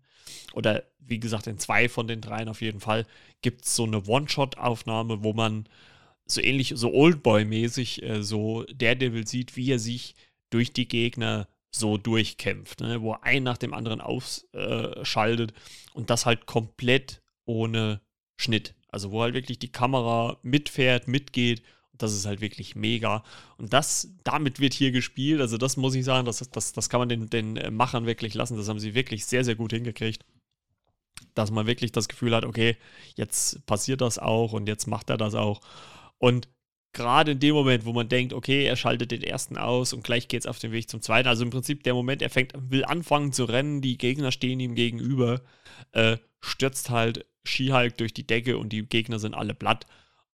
oder 0.54 0.84
wie 1.00 1.20
gesagt, 1.20 1.48
in 1.48 1.58
zwei 1.58 1.90
von 1.90 2.08
den 2.08 2.22
dreien 2.22 2.50
auf 2.50 2.62
jeden 2.62 2.80
Fall, 2.80 3.06
gibt 3.42 3.66
es 3.66 3.76
so 3.76 3.84
eine 3.84 4.06
One-Shot-Aufnahme, 4.06 5.24
wo 5.24 5.34
man 5.34 5.68
so 6.26 6.42
ähnlich, 6.42 6.74
so 6.76 6.94
Oldboy-mäßig, 6.94 8.04
äh, 8.04 8.24
so 8.24 8.64
Daredevil 8.74 9.28
sieht, 9.28 9.56
wie 9.56 9.72
er 9.72 9.80
sich 9.80 10.16
durch 10.50 10.74
die 10.74 10.88
Gegner 10.88 11.48
so 11.72 11.98
durchkämpft, 11.98 12.82
ne? 12.82 13.02
wo 13.02 13.14
er 13.14 13.24
ein 13.24 13.44
nach 13.44 13.58
dem 13.58 13.74
anderen 13.74 14.02
ausschaltet 14.02 15.54
und 15.94 16.10
das 16.10 16.26
halt 16.26 16.46
komplett 16.46 17.22
ohne 17.46 18.02
Schnitt. 18.36 18.76
Also 18.90 19.12
wo 19.12 19.22
halt 19.22 19.34
wirklich 19.34 19.60
die 19.60 19.72
Kamera 19.72 20.38
mitfährt, 20.44 21.08
mitgeht 21.08 21.62
und 21.92 22.02
das 22.02 22.14
ist 22.14 22.26
halt 22.26 22.42
wirklich 22.42 22.76
mega. 22.76 23.24
Und 23.58 23.74
das, 23.74 24.14
damit 24.24 24.60
wird 24.60 24.74
hier 24.74 24.92
gespielt, 24.92 25.42
also 25.42 25.58
das 25.58 25.78
muss 25.78 25.96
ich 25.96 26.06
sagen, 26.06 26.26
das, 26.26 26.38
das, 26.50 26.72
das 26.72 26.90
kann 26.90 27.00
man 27.00 27.10
den, 27.10 27.30
den 27.30 27.76
Machern 27.76 28.06
wirklich 28.06 28.34
lassen, 28.34 28.58
das 28.58 28.70
haben 28.70 28.80
sie 28.80 28.96
wirklich 28.96 29.26
sehr, 29.26 29.44
sehr 29.44 29.56
gut 29.56 29.74
hingekriegt. 29.74 30.24
Dass 31.34 31.52
man 31.52 31.68
wirklich 31.68 31.92
das 31.92 32.08
Gefühl 32.08 32.36
hat, 32.36 32.46
okay, 32.46 32.78
jetzt 33.16 33.66
passiert 33.66 34.02
das 34.02 34.20
auch 34.20 34.54
und 34.54 34.68
jetzt 34.68 34.88
macht 34.88 35.10
er 35.10 35.18
das 35.18 35.36
auch. 35.36 35.62
Und 36.18 36.48
gerade 36.98 37.32
in 37.32 37.40
dem 37.40 37.56
Moment, 37.56 37.86
wo 37.86 37.94
man 37.94 38.10
denkt, 38.10 38.34
okay, 38.34 38.66
er 38.66 38.76
schaltet 38.76 39.12
den 39.12 39.24
ersten 39.24 39.58
aus 39.58 39.94
und 39.94 40.04
gleich 40.04 40.28
geht 40.28 40.42
es 40.42 40.48
auf 40.48 40.60
den 40.60 40.74
Weg 40.74 40.90
zum 40.90 41.02
zweiten. 41.02 41.30
Also 41.30 41.44
im 41.44 41.52
Prinzip 41.52 41.84
der 41.84 41.94
Moment, 41.94 42.22
er 42.22 42.30
fängt, 42.30 42.54
will 42.56 42.84
anfangen 42.84 43.32
zu 43.32 43.46
rennen, 43.46 43.82
die 43.82 43.98
Gegner 43.98 44.32
stehen 44.32 44.60
ihm 44.60 44.76
gegenüber, 44.76 45.42
äh, 45.94 46.18
stürzt 46.42 46.90
halt 46.90 47.26
Skihulk 47.46 47.98
durch 47.98 48.14
die 48.14 48.28
Decke 48.28 48.58
und 48.58 48.74
die 48.74 48.84
Gegner 48.84 49.20
sind 49.20 49.34
alle 49.34 49.54
platt. 49.54 49.86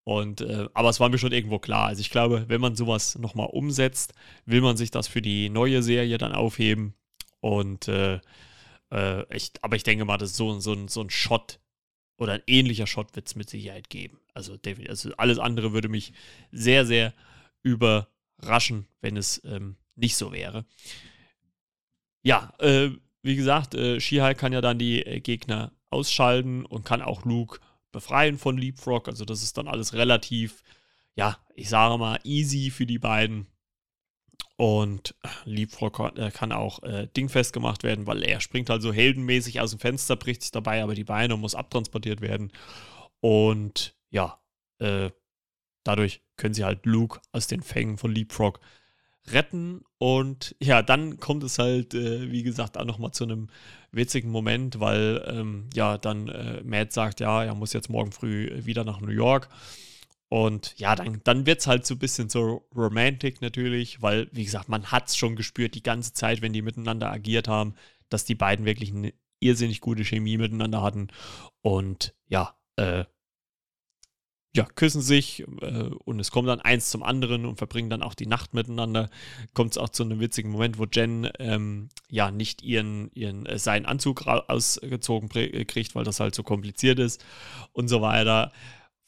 Und, 0.05 0.41
äh, 0.41 0.67
aber 0.73 0.89
es 0.89 0.99
war 0.99 1.09
mir 1.09 1.17
schon 1.17 1.31
irgendwo 1.31 1.59
klar. 1.59 1.87
Also 1.87 2.01
ich 2.01 2.09
glaube, 2.09 2.45
wenn 2.47 2.59
man 2.61 2.75
sowas 2.75 3.17
nochmal 3.17 3.47
umsetzt, 3.47 4.13
will 4.45 4.61
man 4.61 4.75
sich 4.77 4.91
das 4.91 5.07
für 5.07 5.21
die 5.21 5.49
neue 5.49 5.83
Serie 5.83 6.17
dann 6.17 6.33
aufheben. 6.33 6.93
Und 7.39 7.87
äh, 7.87 8.19
äh 8.91 9.35
ich, 9.35 9.51
aber 9.61 9.75
ich 9.75 9.83
denke 9.83 10.05
mal, 10.05 10.17
das 10.17 10.31
ist 10.31 10.37
so, 10.37 10.59
so, 10.59 10.87
so 10.87 11.01
ein 11.01 11.09
Shot, 11.09 11.59
oder 12.23 12.33
ein 12.33 12.43
ähnlicher 12.47 12.87
Shot 12.87 13.15
wird 13.15 13.27
es 13.27 13.35
mit 13.35 13.49
Sicherheit 13.49 13.89
geben. 13.89 14.19
Also, 14.33 14.57
also 14.87 15.11
alles 15.17 15.37
andere 15.37 15.73
würde 15.73 15.89
mich 15.89 16.13
sehr, 16.51 16.85
sehr 16.85 17.13
überraschen, 17.61 18.87
wenn 19.01 19.17
es 19.17 19.41
ähm, 19.45 19.75
nicht 19.95 20.15
so 20.15 20.31
wäre. 20.31 20.65
Ja, 22.23 22.53
äh, 22.59 22.89
wie 23.21 23.35
gesagt, 23.35 23.75
äh, 23.75 23.99
Shihai 23.99 24.33
kann 24.33 24.53
ja 24.53 24.61
dann 24.61 24.79
die 24.79 25.05
äh, 25.05 25.19
Gegner 25.19 25.73
ausschalten 25.89 26.65
und 26.65 26.85
kann 26.85 27.01
auch 27.01 27.25
Luke 27.25 27.59
befreien 27.91 28.37
von 28.37 28.57
Leapfrog. 28.57 29.07
Also 29.07 29.25
das 29.25 29.43
ist 29.43 29.57
dann 29.57 29.67
alles 29.67 29.93
relativ, 29.93 30.63
ja, 31.15 31.37
ich 31.55 31.69
sage 31.69 31.97
mal, 31.97 32.19
easy 32.23 32.71
für 32.71 32.85
die 32.85 32.99
beiden. 32.99 33.47
Und 34.55 35.15
Leapfrog 35.45 36.17
äh, 36.17 36.29
kann 36.31 36.51
auch 36.51 36.83
äh, 36.83 37.07
dingfest 37.17 37.53
gemacht 37.53 37.83
werden, 37.83 38.05
weil 38.05 38.23
er 38.23 38.39
springt 38.39 38.69
halt 38.69 38.81
so 38.81 38.93
heldenmäßig 38.93 39.59
aus 39.59 39.71
dem 39.71 39.79
Fenster, 39.79 40.15
bricht 40.15 40.43
sich 40.43 40.51
dabei 40.51 40.83
aber 40.83 40.95
die 40.95 41.03
Beine 41.03 41.33
und 41.33 41.41
muss 41.41 41.55
abtransportiert 41.55 42.21
werden. 42.21 42.51
Und 43.19 43.95
ja, 44.11 44.39
äh, 44.79 45.09
dadurch 45.83 46.21
können 46.37 46.53
sie 46.53 46.63
halt 46.63 46.85
Luke 46.85 47.19
aus 47.31 47.47
den 47.47 47.61
Fängen 47.61 47.97
von 47.97 48.13
Leapfrog 48.13 48.59
retten. 49.31 49.83
Und 49.97 50.55
ja, 50.59 50.81
dann 50.81 51.19
kommt 51.19 51.43
es 51.43 51.57
halt, 51.57 51.93
äh, 51.93 52.31
wie 52.31 52.43
gesagt, 52.43 52.77
auch 52.77 52.85
nochmal 52.85 53.11
zu 53.11 53.23
einem 53.23 53.49
witzigen 53.91 54.31
Moment, 54.31 54.79
weil 54.79 55.23
ähm, 55.27 55.69
ja, 55.73 55.97
dann 55.97 56.27
äh, 56.27 56.61
Matt 56.63 56.93
sagt, 56.93 57.19
ja, 57.19 57.43
er 57.43 57.55
muss 57.55 57.73
jetzt 57.73 57.89
morgen 57.89 58.11
früh 58.11 58.51
wieder 58.65 58.83
nach 58.83 59.01
New 59.01 59.11
York. 59.11 59.49
Und 60.33 60.73
ja, 60.79 60.95
dann, 60.95 61.21
dann 61.23 61.45
wird 61.45 61.59
es 61.59 61.67
halt 61.67 61.85
so 61.85 61.93
ein 61.93 61.99
bisschen 61.99 62.27
so 62.27 62.65
romantic 62.75 63.39
natürlich, 63.43 64.01
weil, 64.01 64.29
wie 64.31 64.43
gesagt, 64.43 64.67
man 64.67 64.85
hat 64.85 65.09
es 65.09 65.15
schon 65.15 65.35
gespürt 65.35 65.75
die 65.75 65.83
ganze 65.83 66.13
Zeit, 66.13 66.41
wenn 66.41 66.53
die 66.53 66.63
miteinander 66.63 67.11
agiert 67.11 67.47
haben, 67.47 67.75
dass 68.09 68.25
die 68.25 68.33
beiden 68.33 68.65
wirklich 68.65 68.89
eine 68.89 69.13
irrsinnig 69.39 69.79
gute 69.79 70.03
Chemie 70.03 70.39
miteinander 70.39 70.81
hatten. 70.81 71.09
Und 71.61 72.15
ja, 72.29 72.57
äh, 72.77 73.05
ja, 74.55 74.65
küssen 74.73 75.03
sich 75.03 75.41
äh, 75.61 75.91
und 76.03 76.19
es 76.19 76.31
kommt 76.31 76.47
dann 76.47 76.61
eins 76.61 76.89
zum 76.89 77.03
anderen 77.03 77.45
und 77.45 77.57
verbringen 77.57 77.91
dann 77.91 78.01
auch 78.01 78.15
die 78.15 78.25
Nacht 78.25 78.55
miteinander. 78.55 79.11
Kommt 79.53 79.73
es 79.73 79.77
auch 79.77 79.89
zu 79.89 80.01
einem 80.01 80.19
witzigen 80.19 80.49
Moment, 80.49 80.79
wo 80.79 80.85
Jen 80.91 81.29
ähm, 81.37 81.89
ja 82.09 82.31
nicht 82.31 82.63
ihren, 82.63 83.11
ihren 83.13 83.45
äh, 83.45 83.59
seinen 83.59 83.85
Anzug 83.85 84.25
ausgezogen 84.25 85.29
äh, 85.35 85.63
kriegt, 85.65 85.93
weil 85.93 86.05
das 86.05 86.19
halt 86.19 86.33
so 86.33 86.41
kompliziert 86.41 86.97
ist 86.97 87.23
und 87.71 87.87
so 87.87 88.01
weiter. 88.01 88.51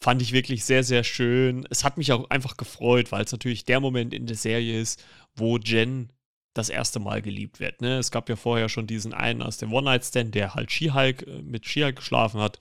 Fand 0.05 0.21
ich 0.21 0.33
wirklich 0.33 0.63
sehr, 0.63 0.83
sehr 0.83 1.03
schön. 1.03 1.65
Es 1.71 1.83
hat 1.83 1.97
mich 1.97 2.11
auch 2.11 2.29
einfach 2.29 2.57
gefreut, 2.57 3.11
weil 3.11 3.23
es 3.23 3.31
natürlich 3.31 3.65
der 3.65 3.79
Moment 3.79 4.13
in 4.13 4.27
der 4.27 4.35
Serie 4.35 4.79
ist, 4.79 5.03
wo 5.35 5.57
Jen 5.57 6.13
das 6.53 6.69
erste 6.69 6.99
Mal 6.99 7.23
geliebt 7.23 7.59
wird. 7.59 7.81
Ne? 7.81 7.97
Es 7.97 8.11
gab 8.11 8.29
ja 8.29 8.35
vorher 8.35 8.69
schon 8.69 8.85
diesen 8.85 9.15
einen 9.15 9.41
aus 9.41 9.57
dem 9.57 9.73
One-Night-Stand, 9.73 10.35
der 10.35 10.53
halt 10.53 10.71
She-Hulk 10.71 11.23
äh, 11.25 11.41
mit 11.41 11.65
She-Hulk 11.65 11.95
geschlafen 11.95 12.39
hat. 12.39 12.59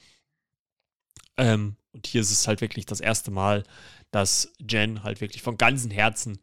Ähm, 1.37 1.77
und 1.93 2.07
hier 2.07 2.23
ist 2.23 2.31
es 2.31 2.49
halt 2.49 2.63
wirklich 2.63 2.87
das 2.87 3.01
erste 3.01 3.31
Mal, 3.31 3.65
dass 4.11 4.51
Jen 4.59 5.03
halt 5.03 5.21
wirklich 5.21 5.43
von 5.43 5.59
ganzem 5.59 5.91
Herzen 5.91 6.39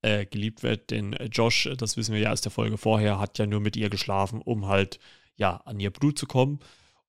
äh, 0.00 0.24
geliebt 0.24 0.62
wird. 0.62 0.90
Denn 0.90 1.12
äh, 1.12 1.26
Josh, 1.26 1.68
das 1.76 1.98
wissen 1.98 2.14
wir 2.14 2.22
ja 2.22 2.32
aus 2.32 2.40
der 2.40 2.50
Folge 2.50 2.78
vorher, 2.78 3.18
hat 3.18 3.38
ja 3.38 3.44
nur 3.44 3.60
mit 3.60 3.76
ihr 3.76 3.90
geschlafen, 3.90 4.40
um 4.40 4.68
halt 4.68 5.00
ja 5.36 5.58
an 5.66 5.78
ihr 5.80 5.90
Blut 5.90 6.18
zu 6.18 6.24
kommen. 6.24 6.60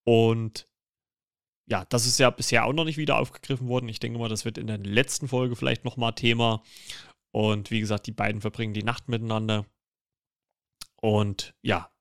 Und 0.04 0.67
ja, 1.68 1.86
das 1.86 2.06
ist 2.06 2.20
ja 2.20 2.30
bisher 2.30 2.66
auch 2.66 2.74
noch 2.74 2.86
nicht 2.86 2.98
wieder 2.98 3.18
aufgegriffen 3.18 3.68
worden. 3.68 3.90
Ich 3.90 4.00
denke 4.00 4.20
mal, 4.20 4.30
das 4.30 4.46
wird 4.46 4.58
in 4.58 4.68
der 4.68 4.78
letzten 4.78 5.28
Folge 5.28 5.56
vielleicht 5.56 5.84
nochmal 5.84 6.14
Thema. 6.14 6.64
Und 7.32 7.72
wie 7.72 7.82
gesagt, 7.82 8.08
die 8.08 8.14
beiden 8.14 8.42
verbringen 8.42 8.74
die 8.74 8.84
Nacht 8.84 9.10
miteinander. 9.10 9.66
Und 11.02 11.54
ja, 11.62 11.92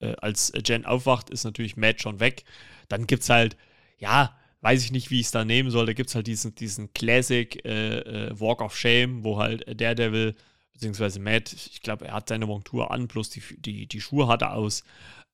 äh, 0.00 0.14
als 0.18 0.52
Jen 0.64 0.84
aufwacht, 0.84 1.30
ist 1.30 1.44
natürlich 1.44 1.76
Matt 1.76 2.02
schon 2.02 2.20
weg. 2.20 2.44
Dann 2.88 3.06
gibt 3.06 3.22
es 3.22 3.30
halt, 3.30 3.56
ja, 3.98 4.38
weiß 4.60 4.84
ich 4.84 4.92
nicht, 4.92 5.10
wie 5.10 5.20
ich 5.20 5.26
es 5.26 5.32
da 5.32 5.44
nehmen 5.44 5.70
soll. 5.70 5.86
Da 5.86 5.94
gibt 5.94 6.10
es 6.10 6.14
halt 6.14 6.26
diesen, 6.26 6.54
diesen 6.54 6.92
Classic 6.92 7.64
äh, 7.64 7.98
äh, 8.00 8.40
Walk 8.40 8.60
of 8.60 8.76
Shame, 8.76 9.24
wo 9.24 9.38
halt 9.38 9.64
Daredevil, 9.80 10.36
beziehungsweise 10.74 11.18
Matt, 11.18 11.52
ich 11.52 11.80
glaube, 11.80 12.06
er 12.06 12.14
hat 12.14 12.28
seine 12.28 12.46
Montur 12.46 12.90
an, 12.90 13.08
plus 13.08 13.30
die, 13.30 13.42
die, 13.58 13.86
die 13.86 14.00
Schuhe 14.02 14.28
hat 14.28 14.42
er 14.42 14.52
aus. 14.52 14.84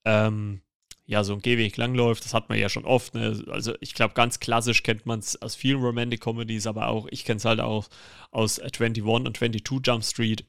Ähm, 0.04 0.62
ja, 1.06 1.24
so 1.24 1.34
ein 1.34 1.40
Gehweg 1.40 1.76
langläuft, 1.76 2.24
das 2.24 2.34
hat 2.34 2.48
man 2.48 2.58
ja 2.58 2.68
schon 2.68 2.84
oft. 2.84 3.14
Ne? 3.14 3.44
Also 3.48 3.74
ich 3.80 3.94
glaube, 3.94 4.14
ganz 4.14 4.40
klassisch 4.40 4.82
kennt 4.82 5.06
man 5.06 5.20
es 5.20 5.40
aus 5.40 5.54
vielen 5.54 5.80
Romantic 5.80 6.20
Comedies, 6.20 6.66
aber 6.66 6.88
auch, 6.88 7.06
ich 7.10 7.24
kenne 7.24 7.38
es 7.38 7.44
halt 7.44 7.60
auch 7.60 7.88
aus 8.32 8.58
21 8.58 9.04
und 9.04 9.36
22 9.36 9.86
Jump 9.86 10.04
Street 10.04 10.44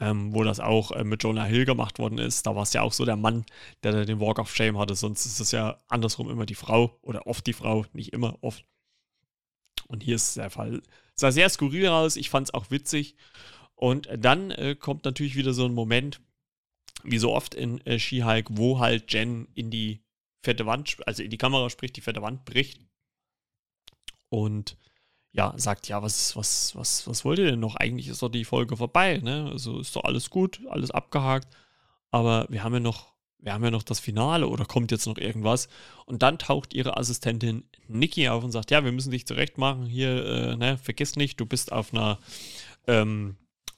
ähm, 0.00 0.34
wo 0.34 0.44
das 0.44 0.60
auch 0.60 0.92
äh, 0.92 1.04
mit 1.04 1.22
Jonah 1.22 1.44
Hill 1.44 1.64
gemacht 1.64 1.98
worden 1.98 2.18
ist. 2.18 2.46
Da 2.46 2.54
war 2.54 2.62
es 2.62 2.72
ja 2.72 2.82
auch 2.82 2.92
so 2.92 3.04
der 3.04 3.16
Mann, 3.16 3.46
der 3.82 3.92
da 3.92 4.04
den 4.04 4.20
Walk 4.20 4.38
of 4.38 4.54
Shame 4.54 4.78
hatte. 4.78 4.94
Sonst 4.94 5.26
ist 5.26 5.40
es 5.40 5.52
ja 5.52 5.80
andersrum 5.88 6.30
immer 6.30 6.46
die 6.46 6.54
Frau 6.54 6.98
oder 7.02 7.26
oft 7.26 7.46
die 7.46 7.52
Frau, 7.52 7.86
nicht 7.92 8.12
immer, 8.12 8.36
oft. 8.42 8.64
Und 9.88 10.02
hier 10.02 10.16
ist 10.16 10.36
der 10.36 10.50
Fall. 10.50 10.82
Es 11.14 11.20
sah 11.20 11.32
sehr 11.32 11.48
skurril 11.48 11.88
aus, 11.88 12.16
ich 12.16 12.30
fand 12.30 12.48
es 12.48 12.54
auch 12.54 12.70
witzig. 12.70 13.14
Und 13.74 14.08
dann 14.16 14.50
äh, 14.50 14.74
kommt 14.74 15.04
natürlich 15.04 15.36
wieder 15.36 15.52
so 15.52 15.64
ein 15.64 15.74
Moment, 15.74 16.20
wie 17.04 17.18
so 17.18 17.32
oft 17.32 17.54
in 17.54 17.84
äh, 17.86 17.98
She-Hulk, 17.98 18.46
wo 18.50 18.78
halt 18.78 19.12
Jen 19.12 19.48
in 19.54 19.70
die 19.70 20.00
fette 20.42 20.66
Wand, 20.66 20.96
also 21.06 21.22
in 21.22 21.30
die 21.30 21.38
Kamera 21.38 21.70
spricht, 21.70 21.96
die 21.96 22.00
fette 22.00 22.22
Wand 22.22 22.44
bricht. 22.44 22.80
Und 24.28 24.76
ja, 25.32 25.52
sagt, 25.56 25.88
ja, 25.88 26.02
was, 26.02 26.34
was, 26.34 26.74
was, 26.74 27.06
was 27.06 27.24
wollt 27.24 27.38
ihr 27.38 27.50
denn 27.50 27.60
noch? 27.60 27.76
Eigentlich 27.76 28.08
ist 28.08 28.22
doch 28.22 28.30
die 28.30 28.44
Folge 28.44 28.76
vorbei, 28.76 29.18
ne? 29.18 29.50
Also 29.52 29.78
ist 29.80 29.94
doch 29.94 30.04
alles 30.04 30.30
gut, 30.30 30.60
alles 30.70 30.90
abgehakt. 30.90 31.48
Aber 32.10 32.46
wir 32.48 32.64
haben 32.64 32.72
ja 32.72 32.80
noch, 32.80 33.12
wir 33.38 33.52
haben 33.52 33.62
ja 33.64 33.70
noch 33.70 33.82
das 33.82 34.00
Finale 34.00 34.48
oder 34.48 34.64
kommt 34.64 34.90
jetzt 34.92 35.06
noch 35.06 35.18
irgendwas? 35.18 35.68
Und 36.06 36.22
dann 36.22 36.38
taucht 36.38 36.72
ihre 36.72 36.96
Assistentin 36.96 37.64
Nikki 37.86 38.28
auf 38.28 38.44
und 38.44 38.52
sagt, 38.52 38.70
ja, 38.70 38.82
wir 38.84 38.92
müssen 38.92 39.10
dich 39.10 39.26
zurecht 39.26 39.58
machen. 39.58 39.84
Hier, 39.84 40.24
äh, 40.24 40.56
ne, 40.56 40.78
vergiss 40.78 41.16
nicht, 41.16 41.38
du 41.38 41.44
bist 41.44 41.70
auf 41.70 41.92
einer, 41.92 42.18
ähm, 42.86 43.36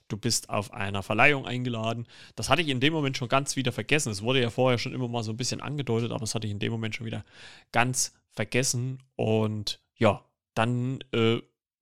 du 0.09 0.17
bist 0.17 0.51
auf 0.51 0.73
einer 0.73 1.03
Verleihung 1.03 1.47
eingeladen. 1.47 2.07
Das 2.35 2.49
hatte 2.49 2.63
ich 2.63 2.69
in 2.69 2.81
dem 2.81 2.93
Moment 2.93 3.17
schon 3.17 3.29
ganz 3.29 3.57
wieder 3.57 3.73
vergessen. 3.73 4.11
Es 4.11 4.23
wurde 4.23 4.41
ja 4.41 4.51
vorher 4.51 4.79
schon 4.79 4.95
immer 4.95 5.09
mal 5.09 5.23
so 5.23 5.33
ein 5.33 5.37
bisschen 5.37 5.61
angedeutet, 5.61 6.11
aber 6.11 6.21
das 6.21 6.35
hatte 6.35 6.47
ich 6.47 6.53
in 6.53 6.59
dem 6.59 6.73
Moment 6.73 6.95
schon 6.95 7.07
wieder 7.07 7.25
ganz 7.73 8.15
vergessen. 8.33 9.03
Und 9.17 9.81
ja, 9.97 10.25
dann 10.55 11.01
äh, 11.13 11.41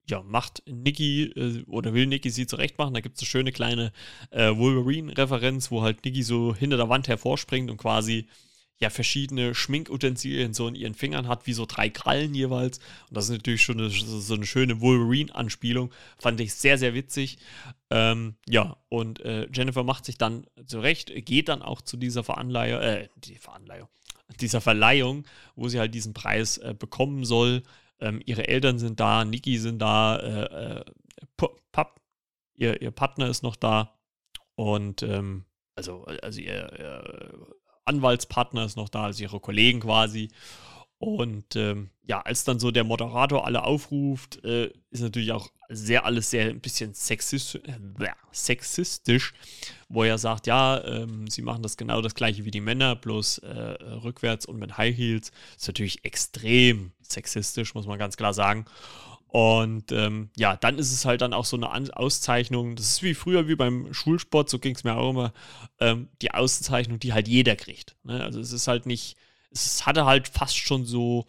ja, 0.09 0.23
macht 0.23 0.63
Nikki 0.65 1.23
äh, 1.23 1.63
oder 1.65 1.93
will 1.93 2.07
Nikki 2.07 2.29
sie 2.29 2.47
zurecht 2.47 2.77
machen. 2.77 2.93
Da 2.93 3.01
gibt 3.01 3.17
es 3.17 3.21
eine 3.23 3.27
schöne 3.27 3.51
kleine 3.51 3.91
äh, 4.31 4.55
Wolverine-Referenz, 4.55 5.71
wo 5.71 5.81
halt 5.81 6.03
Nikki 6.05 6.23
so 6.23 6.55
hinter 6.55 6.77
der 6.77 6.89
Wand 6.89 7.07
hervorspringt 7.07 7.69
und 7.69 7.77
quasi 7.77 8.27
ja 8.79 8.89
verschiedene 8.89 9.55
Schminkutensilien 9.55 10.53
so 10.53 10.67
in 10.67 10.75
ihren 10.75 10.93
Fingern 10.93 11.27
hat, 11.27 11.47
wie 11.47 11.53
so 11.53 11.65
drei 11.65 11.89
Krallen 11.89 12.35
jeweils. 12.35 12.77
Und 13.09 13.17
das 13.17 13.25
ist 13.25 13.31
natürlich 13.31 13.63
schon 13.63 13.79
eine, 13.79 13.89
so 13.89 14.33
eine 14.33 14.45
schöne 14.45 14.81
Wolverine-Anspielung. 14.81 15.91
Fand 16.19 16.39
ich 16.39 16.53
sehr, 16.53 16.77
sehr 16.77 16.93
witzig. 16.93 17.39
Ähm, 17.89 18.35
ja, 18.47 18.77
und 18.89 19.19
äh, 19.21 19.47
Jennifer 19.51 19.83
macht 19.83 20.05
sich 20.05 20.17
dann 20.17 20.45
zurecht, 20.65 21.11
geht 21.25 21.49
dann 21.49 21.61
auch 21.61 21.81
zu 21.81 21.97
dieser 21.97 22.23
Veranleihung, 22.23 22.81
äh, 22.81 23.09
die 23.15 23.35
Veranleihung, 23.35 23.87
dieser 24.39 24.61
Verleihung, 24.61 25.25
wo 25.55 25.69
sie 25.69 25.79
halt 25.79 25.93
diesen 25.93 26.13
Preis 26.13 26.57
äh, 26.57 26.75
bekommen 26.77 27.25
soll. 27.25 27.63
Ähm, 27.99 28.21
ihre 28.25 28.47
Eltern 28.47 28.77
sind 28.77 28.99
da, 28.99 29.25
Niki 29.25 29.57
sind 29.57 29.79
da, 29.79 30.17
äh, 30.17 30.79
äh, 30.79 30.85
Papp, 31.71 31.99
ihr, 32.55 32.79
ihr 32.81 32.91
Partner 32.91 33.27
ist 33.27 33.41
noch 33.41 33.55
da 33.55 33.97
und 34.55 35.01
ähm, 35.01 35.45
also, 35.75 36.05
also 36.05 36.41
ihr, 36.41 36.71
ihr, 36.77 37.47
Anwaltspartner 37.87 38.65
ist 38.65 38.77
noch 38.77 38.89
da, 38.89 39.05
also 39.05 39.23
ihre 39.23 39.39
Kollegen 39.39 39.81
quasi. 39.81 40.29
Und 40.99 41.55
ähm, 41.55 41.91
ja, 42.03 42.21
als 42.21 42.43
dann 42.43 42.59
so 42.59 42.71
der 42.71 42.83
Moderator 42.83 43.45
alle 43.45 43.63
aufruft, 43.63 44.43
äh, 44.43 44.71
ist 44.89 45.01
natürlich 45.01 45.31
auch 45.31 45.49
sehr 45.69 46.05
alles 46.05 46.31
sehr 46.31 46.49
ein 46.49 46.59
bisschen 46.59 46.93
sexistisch, 46.95 47.61
äh, 47.65 48.09
sexistisch 48.31 49.33
wo 49.89 50.03
er 50.03 50.17
sagt, 50.17 50.47
ja, 50.47 50.83
ähm, 50.83 51.27
sie 51.27 51.41
machen 51.41 51.63
das 51.63 51.77
genau 51.77 52.01
das 52.01 52.15
gleiche 52.15 52.45
wie 52.45 52.51
die 52.51 52.61
Männer, 52.61 52.95
bloß 52.95 53.39
äh, 53.39 53.49
rückwärts 54.03 54.45
und 54.45 54.57
mit 54.57 54.77
High 54.77 54.95
Heels. 54.95 55.31
Ist 55.55 55.67
natürlich 55.67 56.03
extrem 56.03 56.91
sexistisch, 57.01 57.73
muss 57.73 57.87
man 57.87 57.99
ganz 57.99 58.17
klar 58.17 58.33
sagen. 58.33 58.65
Und 59.29 59.91
ähm, 59.91 60.29
ja, 60.37 60.55
dann 60.55 60.79
ist 60.79 60.91
es 60.91 61.05
halt 61.05 61.21
dann 61.21 61.33
auch 61.33 61.45
so 61.45 61.57
eine 61.57 61.69
An 61.69 61.89
Auszeichnung. 61.91 62.75
Das 62.75 62.89
ist 62.89 63.03
wie 63.03 63.13
früher, 63.13 63.47
wie 63.47 63.55
beim 63.55 63.93
Schulsport, 63.93 64.49
so 64.49 64.57
ging 64.59 64.75
es 64.75 64.83
mir 64.83 64.95
auch 64.95 65.11
immer, 65.11 65.33
ähm, 65.79 66.07
die 66.21 66.31
Auszeichnung, 66.31 66.99
die 66.99 67.13
halt 67.13 67.27
jeder 67.27 67.55
kriegt. 67.55 67.95
Ne? 68.03 68.23
Also 68.23 68.39
es 68.39 68.51
ist 68.53 68.67
halt 68.67 68.85
nicht, 68.85 69.17
es 69.51 69.85
hatte 69.85 70.05
halt 70.05 70.27
fast 70.29 70.57
schon 70.57 70.85
so, 70.85 71.25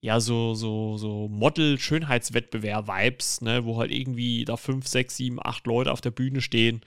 ja, 0.00 0.20
so, 0.20 0.54
so, 0.54 0.98
so 0.98 1.28
Model-Schönheitswettbewerb-Vibes, 1.28 3.40
ne, 3.40 3.64
wo 3.64 3.78
halt 3.78 3.90
irgendwie 3.90 4.44
da 4.44 4.58
fünf, 4.58 4.86
sechs, 4.86 5.16
sieben, 5.16 5.38
acht 5.42 5.66
Leute 5.66 5.92
auf 5.92 6.02
der 6.02 6.10
Bühne 6.10 6.42
stehen 6.42 6.82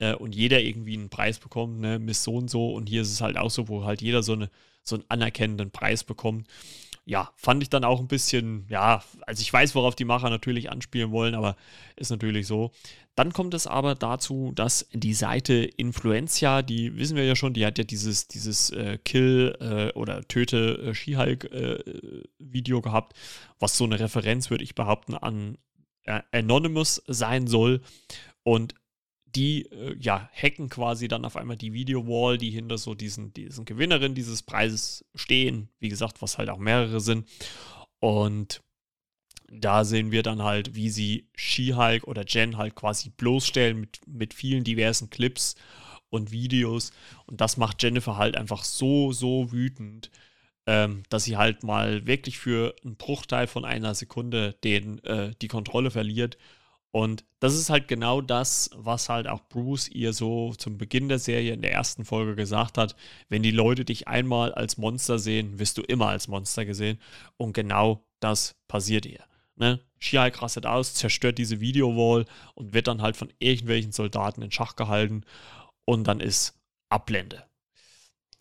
äh, 0.00 0.14
und 0.14 0.34
jeder 0.34 0.60
irgendwie 0.60 0.94
einen 0.94 1.08
Preis 1.08 1.38
bekommt, 1.38 1.78
ne, 1.78 2.00
Miss 2.00 2.24
so 2.24 2.34
und 2.34 2.50
so. 2.50 2.74
Und 2.74 2.88
hier 2.88 3.02
ist 3.02 3.12
es 3.12 3.20
halt 3.20 3.36
auch 3.36 3.50
so, 3.50 3.68
wo 3.68 3.84
halt 3.84 4.02
jeder 4.02 4.24
so, 4.24 4.32
eine, 4.32 4.50
so 4.82 4.96
einen 4.96 5.04
anerkennenden 5.08 5.70
Preis 5.70 6.02
bekommt. 6.02 6.48
Ja, 7.08 7.30
fand 7.36 7.62
ich 7.62 7.70
dann 7.70 7.84
auch 7.84 8.00
ein 8.00 8.08
bisschen, 8.08 8.66
ja, 8.68 9.00
also 9.22 9.40
ich 9.40 9.52
weiß, 9.52 9.76
worauf 9.76 9.94
die 9.94 10.04
Macher 10.04 10.28
natürlich 10.28 10.72
anspielen 10.72 11.12
wollen, 11.12 11.36
aber 11.36 11.56
ist 11.94 12.10
natürlich 12.10 12.48
so. 12.48 12.72
Dann 13.14 13.32
kommt 13.32 13.54
es 13.54 13.68
aber 13.68 13.94
dazu, 13.94 14.50
dass 14.52 14.88
die 14.92 15.14
Seite 15.14 15.54
Influencia, 15.54 16.62
die 16.62 16.96
wissen 16.96 17.16
wir 17.16 17.24
ja 17.24 17.36
schon, 17.36 17.54
die 17.54 17.64
hat 17.64 17.78
ja 17.78 17.84
dieses, 17.84 18.26
dieses 18.26 18.70
äh, 18.70 18.98
Kill 18.98 19.56
äh, 19.60 19.96
oder 19.96 20.26
Töte 20.26 20.78
äh, 20.78 20.94
Skihulk-Video 20.94 22.78
äh, 22.78 22.82
gehabt, 22.82 23.16
was 23.60 23.78
so 23.78 23.84
eine 23.84 24.00
Referenz, 24.00 24.50
würde 24.50 24.64
ich 24.64 24.74
behaupten, 24.74 25.14
an 25.14 25.58
äh, 26.06 26.22
Anonymous 26.32 27.04
sein 27.06 27.46
soll. 27.46 27.82
Und 28.42 28.74
die 29.36 29.66
äh, 29.70 29.96
ja 30.00 30.28
hacken 30.32 30.68
quasi 30.68 31.08
dann 31.08 31.24
auf 31.24 31.36
einmal 31.36 31.56
die 31.56 31.72
Video-Wall, 31.72 32.38
die 32.38 32.50
hinter 32.50 32.78
so 32.78 32.94
diesen, 32.94 33.32
diesen 33.34 33.64
Gewinnerin 33.64 34.14
dieses 34.14 34.42
Preises 34.42 35.04
stehen. 35.14 35.68
Wie 35.78 35.88
gesagt, 35.88 36.22
was 36.22 36.38
halt 36.38 36.48
auch 36.48 36.58
mehrere 36.58 37.00
sind. 37.00 37.28
Und 38.00 38.62
da 39.48 39.84
sehen 39.84 40.10
wir 40.10 40.22
dann 40.22 40.42
halt, 40.42 40.74
wie 40.74 40.90
sie 40.90 41.28
She-Hulk 41.36 42.04
oder 42.08 42.24
Jen 42.26 42.56
halt 42.56 42.74
quasi 42.74 43.10
bloßstellen 43.10 43.78
mit, 43.78 44.00
mit 44.06 44.34
vielen 44.34 44.64
diversen 44.64 45.10
Clips 45.10 45.54
und 46.08 46.32
Videos. 46.32 46.92
Und 47.26 47.40
das 47.40 47.56
macht 47.56 47.82
Jennifer 47.82 48.16
halt 48.16 48.36
einfach 48.36 48.64
so, 48.64 49.12
so 49.12 49.52
wütend, 49.52 50.10
ähm, 50.66 51.04
dass 51.10 51.24
sie 51.24 51.36
halt 51.36 51.62
mal 51.62 52.06
wirklich 52.06 52.38
für 52.38 52.74
einen 52.84 52.96
Bruchteil 52.96 53.46
von 53.46 53.64
einer 53.64 53.94
Sekunde 53.94 54.56
den, 54.64 55.02
äh, 55.04 55.32
die 55.40 55.48
Kontrolle 55.48 55.90
verliert 55.90 56.38
und 56.90 57.24
das 57.40 57.54
ist 57.54 57.68
halt 57.68 57.88
genau 57.88 58.20
das, 58.20 58.70
was 58.74 59.08
halt 59.08 59.28
auch 59.28 59.42
Bruce 59.48 59.88
ihr 59.88 60.12
so 60.12 60.54
zum 60.54 60.78
Beginn 60.78 61.08
der 61.08 61.18
Serie 61.18 61.52
in 61.52 61.62
der 61.62 61.72
ersten 61.72 62.04
Folge 62.04 62.34
gesagt 62.34 62.78
hat. 62.78 62.96
Wenn 63.28 63.42
die 63.42 63.50
Leute 63.50 63.84
dich 63.84 64.08
einmal 64.08 64.54
als 64.54 64.78
Monster 64.78 65.18
sehen, 65.18 65.58
wirst 65.58 65.76
du 65.76 65.82
immer 65.82 66.08
als 66.08 66.26
Monster 66.26 66.64
gesehen. 66.64 66.98
Und 67.36 67.52
genau 67.52 68.06
das 68.20 68.56
passiert 68.66 69.04
ihr. 69.04 69.22
Ne? 69.56 69.80
She-Hulk 69.98 70.40
rastet 70.40 70.64
aus, 70.66 70.94
zerstört 70.94 71.38
diese 71.38 71.60
Videowall 71.60 72.24
und 72.54 72.72
wird 72.72 72.86
dann 72.86 73.02
halt 73.02 73.16
von 73.16 73.32
irgendwelchen 73.38 73.92
Soldaten 73.92 74.42
in 74.42 74.50
Schach 74.50 74.76
gehalten. 74.76 75.24
Und 75.84 76.04
dann 76.04 76.20
ist 76.20 76.58
Ablende. 76.88 77.44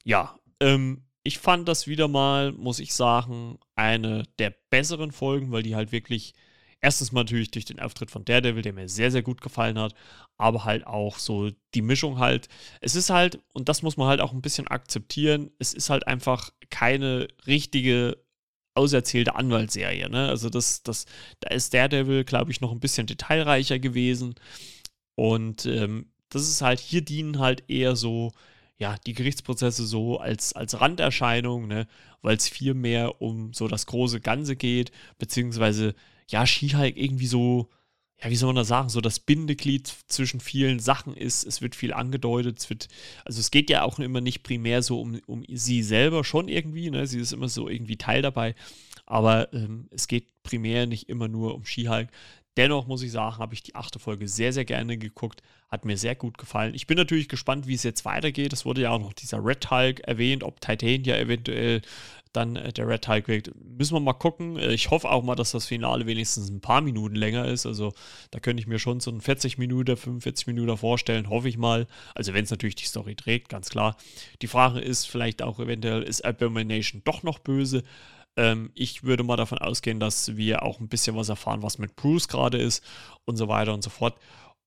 Ja, 0.03 0.39
ähm, 0.61 1.03
ich 1.23 1.39
fand 1.39 1.67
das 1.67 1.87
wieder 1.87 2.07
mal, 2.07 2.51
muss 2.53 2.79
ich 2.79 2.93
sagen, 2.93 3.57
eine 3.75 4.23
der 4.39 4.53
besseren 4.69 5.11
Folgen, 5.11 5.51
weil 5.51 5.63
die 5.63 5.75
halt 5.75 5.91
wirklich 5.91 6.33
erstens 6.85 7.11
mal 7.11 7.21
natürlich 7.21 7.49
durch 7.49 7.65
den 7.65 7.79
Auftritt 7.79 8.11
von 8.11 8.25
Daredevil, 8.25 8.61
der 8.61 8.73
mir 8.73 8.87
sehr, 8.87 9.09
sehr 9.09 9.23
gut 9.23 9.41
gefallen 9.41 9.79
hat, 9.79 9.95
aber 10.37 10.65
halt 10.65 10.85
auch 10.85 11.17
so 11.17 11.49
die 11.73 11.81
Mischung 11.81 12.19
halt. 12.19 12.47
Es 12.79 12.93
ist 12.93 13.09
halt, 13.09 13.39
und 13.53 13.69
das 13.69 13.81
muss 13.81 13.97
man 13.97 14.07
halt 14.07 14.21
auch 14.21 14.33
ein 14.33 14.41
bisschen 14.43 14.67
akzeptieren, 14.67 15.49
es 15.57 15.73
ist 15.73 15.89
halt 15.89 16.05
einfach 16.05 16.51
keine 16.69 17.27
richtige 17.47 18.23
auserzählte 18.75 19.35
Anwaltsserie. 19.35 20.09
Ne? 20.11 20.29
Also 20.29 20.51
das, 20.51 20.83
das, 20.83 21.05
da 21.39 21.49
ist 21.49 21.73
Daredevil, 21.73 22.23
glaube 22.23 22.51
ich, 22.51 22.61
noch 22.61 22.71
ein 22.71 22.79
bisschen 22.79 23.07
detailreicher 23.07 23.79
gewesen. 23.79 24.35
Und 25.15 25.65
ähm, 25.65 26.11
das 26.29 26.43
ist 26.43 26.61
halt, 26.61 26.79
hier 26.79 27.01
dienen 27.01 27.39
halt 27.39 27.63
eher 27.67 27.95
so, 27.95 28.31
ja, 28.77 28.97
die 29.07 29.13
Gerichtsprozesse 29.13 29.87
so 29.87 30.19
als, 30.19 30.53
als 30.53 30.79
Randerscheinung, 30.79 31.67
ne? 31.67 31.87
weil 32.21 32.37
es 32.37 32.47
viel 32.47 32.75
mehr 32.75 33.23
um 33.23 33.53
so 33.53 33.67
das 33.67 33.87
große 33.87 34.21
Ganze 34.21 34.55
geht, 34.55 34.91
beziehungsweise 35.17 35.95
ja, 36.29 36.45
She-Hulk 36.45 36.97
irgendwie 36.97 37.27
so, 37.27 37.69
ja, 38.21 38.29
wie 38.29 38.35
soll 38.35 38.47
man 38.47 38.57
das 38.57 38.67
sagen, 38.67 38.89
so 38.89 39.01
das 39.01 39.19
Bindeglied 39.19 39.91
zwischen 40.07 40.39
vielen 40.39 40.79
Sachen 40.79 41.15
ist. 41.15 41.45
Es 41.45 41.61
wird 41.61 41.75
viel 41.75 41.93
angedeutet, 41.93 42.59
es 42.59 42.69
wird, 42.69 42.87
also 43.25 43.39
es 43.39 43.51
geht 43.51 43.69
ja 43.69 43.83
auch 43.83 43.99
immer 43.99 44.21
nicht 44.21 44.43
primär 44.43 44.81
so 44.81 45.01
um, 45.01 45.19
um 45.27 45.43
sie 45.49 45.83
selber 45.83 46.23
schon 46.23 46.47
irgendwie, 46.47 46.89
ne? 46.89 47.07
Sie 47.07 47.19
ist 47.19 47.33
immer 47.33 47.49
so 47.49 47.67
irgendwie 47.69 47.97
Teil 47.97 48.21
dabei, 48.21 48.55
aber 49.05 49.53
ähm, 49.53 49.87
es 49.91 50.07
geht 50.07 50.43
primär 50.43 50.87
nicht 50.87 51.09
immer 51.09 51.27
nur 51.27 51.55
um 51.55 51.65
She-Hulk. 51.65 52.09
Dennoch 52.57 52.87
muss 52.87 53.01
ich 53.01 53.11
sagen, 53.11 53.37
habe 53.37 53.53
ich 53.53 53.63
die 53.63 53.75
achte 53.75 53.99
Folge 53.99 54.29
sehr, 54.29 54.53
sehr 54.53 54.63
gerne 54.63 54.97
geguckt. 54.97 55.41
Hat 55.69 55.83
mir 55.83 55.97
sehr 55.97 56.15
gut 56.15 56.37
gefallen. 56.37 56.73
Ich 56.73 56.87
bin 56.87 56.97
natürlich 56.97 57.27
gespannt, 57.27 57.67
wie 57.67 57.73
es 57.73 57.83
jetzt 57.83 58.05
weitergeht. 58.05 58.53
Es 58.53 58.63
wurde 58.63 58.81
ja 58.81 58.91
auch 58.91 58.99
noch 58.99 59.11
dieser 59.11 59.43
Red 59.43 59.69
Hulk 59.69 59.99
erwähnt, 60.01 60.41
ob 60.41 60.61
Titania 60.61 61.17
eventuell 61.17 61.81
dann 62.35 62.55
äh, 62.55 62.73
der 62.73 62.87
Red 62.87 63.07
Hulk 63.07 63.27
wird. 63.27 63.51
Müssen 63.77 63.95
wir 63.95 63.99
mal 63.99 64.13
gucken. 64.13 64.57
Äh, 64.57 64.73
ich 64.73 64.89
hoffe 64.91 65.09
auch 65.09 65.23
mal, 65.23 65.35
dass 65.35 65.51
das 65.51 65.65
Finale 65.65 66.05
wenigstens 66.05 66.49
ein 66.49 66.61
paar 66.61 66.81
Minuten 66.81 67.15
länger 67.15 67.45
ist. 67.45 67.65
Also 67.65 67.93
da 68.31 68.39
könnte 68.39 68.61
ich 68.61 68.67
mir 68.67 68.79
schon 68.79 68.99
so 68.99 69.11
ein 69.11 69.21
40 69.21 69.57
Minuten, 69.57 69.97
45 69.97 70.47
Minuten 70.47 70.77
vorstellen, 70.77 71.29
hoffe 71.29 71.49
ich 71.49 71.57
mal. 71.57 71.87
Also 72.13 72.33
wenn 72.33 72.43
es 72.43 72.51
natürlich 72.51 72.75
die 72.75 72.85
Story 72.85 73.15
trägt, 73.15 73.49
ganz 73.49 73.69
klar. 73.69 73.97
Die 74.41 74.47
Frage 74.47 74.79
ist 74.79 75.05
vielleicht 75.05 75.41
auch 75.41 75.59
eventuell, 75.59 76.03
ist 76.03 76.25
Abomination 76.25 77.01
doch 77.05 77.23
noch 77.23 77.39
böse? 77.39 77.83
Ähm, 78.37 78.71
ich 78.73 79.03
würde 79.03 79.23
mal 79.23 79.37
davon 79.37 79.59
ausgehen, 79.59 79.99
dass 79.99 80.35
wir 80.35 80.63
auch 80.63 80.79
ein 80.79 80.89
bisschen 80.89 81.15
was 81.15 81.29
erfahren, 81.29 81.63
was 81.63 81.77
mit 81.77 81.95
Bruce 81.95 82.27
gerade 82.27 82.57
ist 82.57 82.83
und 83.25 83.37
so 83.37 83.47
weiter 83.47 83.73
und 83.73 83.83
so 83.83 83.89
fort. 83.89 84.15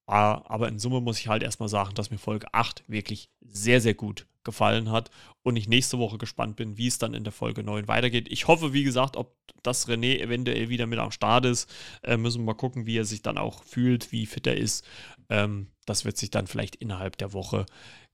Ah, 0.08 0.42
aber 0.46 0.68
in 0.68 0.78
Summe 0.78 1.02
muss 1.02 1.20
ich 1.20 1.28
halt 1.28 1.42
erstmal 1.42 1.68
sagen, 1.68 1.94
dass 1.94 2.10
mir 2.10 2.16
Folge 2.16 2.46
8 2.54 2.82
wirklich 2.88 3.28
sehr, 3.42 3.82
sehr 3.82 3.92
gut 3.92 4.26
gefallen 4.42 4.90
hat 4.90 5.10
und 5.42 5.56
ich 5.56 5.68
nächste 5.68 5.98
Woche 5.98 6.16
gespannt 6.16 6.56
bin, 6.56 6.78
wie 6.78 6.86
es 6.86 6.96
dann 6.96 7.12
in 7.12 7.24
der 7.24 7.32
Folge 7.32 7.62
9 7.62 7.88
weitergeht. 7.88 8.26
Ich 8.30 8.48
hoffe, 8.48 8.72
wie 8.72 8.84
gesagt, 8.84 9.18
ob 9.18 9.36
das 9.62 9.86
René 9.86 10.18
eventuell 10.18 10.70
wieder 10.70 10.86
mit 10.86 10.98
am 10.98 11.10
Start 11.10 11.44
ist. 11.44 11.70
Äh, 12.02 12.16
müssen 12.16 12.40
wir 12.40 12.46
mal 12.46 12.54
gucken, 12.54 12.86
wie 12.86 12.96
er 12.96 13.04
sich 13.04 13.20
dann 13.20 13.36
auch 13.36 13.62
fühlt, 13.64 14.10
wie 14.10 14.24
fit 14.24 14.46
er 14.46 14.56
ist. 14.56 14.82
Ähm, 15.28 15.66
das 15.84 16.06
wird 16.06 16.16
sich 16.16 16.30
dann 16.30 16.46
vielleicht 16.46 16.76
innerhalb 16.76 17.18
der 17.18 17.34
Woche 17.34 17.66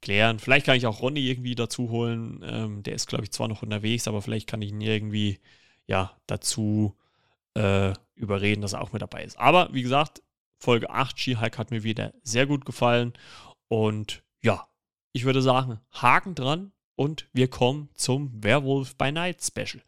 klären. 0.02 0.40
Vielleicht 0.40 0.66
kann 0.66 0.76
ich 0.76 0.88
auch 0.88 1.00
Ronny 1.00 1.20
irgendwie 1.20 1.54
dazu 1.54 1.90
holen. 1.90 2.42
Ähm, 2.44 2.82
der 2.82 2.94
ist, 2.94 3.06
glaube 3.06 3.22
ich, 3.22 3.30
zwar 3.30 3.46
noch 3.46 3.62
unterwegs, 3.62 4.08
aber 4.08 4.20
vielleicht 4.20 4.48
kann 4.48 4.62
ich 4.62 4.70
ihn 4.70 4.80
irgendwie 4.80 5.38
ja, 5.86 6.10
dazu 6.26 6.96
äh, 7.54 7.92
überreden, 8.16 8.62
dass 8.62 8.72
er 8.72 8.80
auch 8.80 8.92
mit 8.92 9.02
dabei 9.02 9.22
ist. 9.22 9.38
Aber 9.38 9.68
wie 9.72 9.82
gesagt, 9.82 10.23
Folge 10.64 10.88
8 10.88 11.20
She-Hulk 11.20 11.58
hat 11.58 11.70
mir 11.70 11.84
wieder 11.84 12.14
sehr 12.22 12.46
gut 12.46 12.64
gefallen. 12.64 13.12
Und 13.68 14.22
ja, 14.42 14.66
ich 15.12 15.24
würde 15.24 15.42
sagen, 15.42 15.78
Haken 15.92 16.34
dran 16.34 16.72
und 16.96 17.28
wir 17.32 17.48
kommen 17.48 17.90
zum 17.94 18.42
Werewolf 18.42 18.96
by 18.96 19.12
Night 19.12 19.44
Special. 19.44 19.82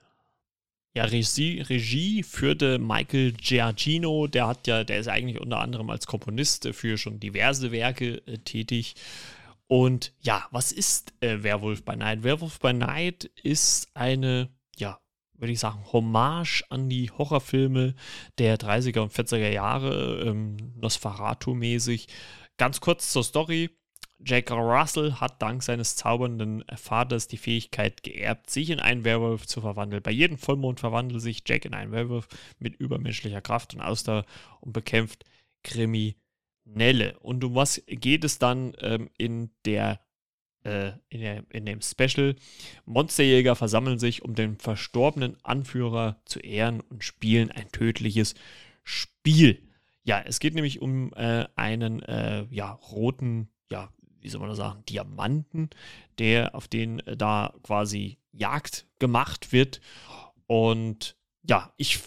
Ja, 0.95 1.05
Regie, 1.05 1.61
Regie 1.61 2.23
führte 2.23 2.79
Michael 2.79 3.33
Giacchino, 3.33 4.27
der 4.27 4.47
hat 4.47 4.67
ja, 4.67 4.85
der 4.85 4.99
ist 4.99 5.09
eigentlich 5.09 5.41
unter 5.41 5.61
anderem 5.61 5.91
als 5.91 6.07
Komponist 6.07 6.69
für 6.73 6.97
schon 6.97 7.21
diverse 7.21 7.71
Werke 7.73 8.23
äh, 8.27 8.39
tätig. 8.39 8.95
Und 9.69 10.13
ja, 10.21 10.47
was 10.53 10.73
ist 10.73 11.13
äh, 11.21 11.43
Werewolf 11.43 11.85
by 11.85 11.97
Night? 11.97 12.23
Werewolf 12.23 12.61
by 12.61 12.73
Night 12.73 13.25
ist 13.43 13.89
eine, 13.95 14.49
ja, 14.77 14.99
würde 15.39 15.53
ich 15.53 15.61
sagen, 15.61 15.85
Hommage 15.93 16.65
an 16.71 16.89
die 16.89 17.11
Horrorfilme 17.11 17.95
der 18.39 18.59
30er 18.59 19.01
und 19.01 19.13
40er 19.13 19.51
Jahre, 19.51 20.23
ähm, 20.27 20.57
Nosferatu-mäßig. 20.81 22.07
Ganz 22.57 22.81
kurz 22.81 23.13
zur 23.13 23.25
Story. 23.25 23.71
Jack 24.25 24.51
Russell 24.51 25.15
hat 25.15 25.43
dank 25.43 25.63
seines 25.63 25.97
zaubernden 25.97 26.65
Vaters 26.75 27.29
die 27.29 27.37
Fähigkeit 27.37 28.03
geerbt, 28.03 28.49
sich 28.49 28.71
in 28.71 28.81
einen 28.81 29.05
Werwolf 29.05 29.47
zu 29.47 29.61
verwandeln. 29.61 30.03
Bei 30.03 30.11
jedem 30.11 30.39
Vollmond 30.39 30.81
verwandelt 30.81 31.21
sich 31.21 31.43
Jack 31.47 31.67
in 31.67 31.75
einen 31.75 31.93
Werwolf 31.93 32.29
mit 32.59 32.77
übermenschlicher 32.77 33.43
Kraft 33.43 33.75
und 33.75 33.83
Ausdauer 33.83 34.25
und 34.61 34.73
bekämpft 34.73 35.25
Kriminelle. 35.63 37.19
Und 37.21 37.45
um 37.45 37.55
was 37.55 37.83
geht 37.87 38.25
es 38.25 38.39
dann 38.39 38.75
ähm, 38.81 39.11
in 39.19 39.51
der 39.67 40.01
äh, 40.67 40.93
in, 41.09 41.21
der, 41.21 41.45
in 41.51 41.65
dem 41.65 41.81
Special. 41.81 42.35
Monsterjäger 42.85 43.55
versammeln 43.55 43.99
sich, 43.99 44.23
um 44.23 44.35
den 44.35 44.59
verstorbenen 44.59 45.37
Anführer 45.43 46.21
zu 46.25 46.41
ehren 46.41 46.81
und 46.81 47.05
spielen 47.05 47.51
ein 47.51 47.71
tödliches 47.71 48.35
Spiel. 48.83 49.63
Ja, 50.05 50.21
es 50.21 50.41
geht 50.41 50.55
nämlich 50.55 50.83
um 50.83 51.13
äh, 51.15 51.47
einen 51.55 52.03
äh, 52.03 52.47
ja, 52.51 52.73
roten, 52.73 53.49
ja, 53.71 53.93
wie 54.21 54.29
soll 54.29 54.41
man 54.41 54.51
das 54.51 54.59
sagen, 54.59 54.85
Diamanten, 54.89 55.71
der 56.19 56.55
auf 56.55 56.69
den 56.69 57.01
äh, 57.01 57.17
da 57.17 57.55
quasi 57.63 58.19
Jagd 58.33 58.87
gemacht 58.99 59.53
wird. 59.53 59.81
Und 60.47 61.17
ja, 61.43 61.73
ich 61.77 62.01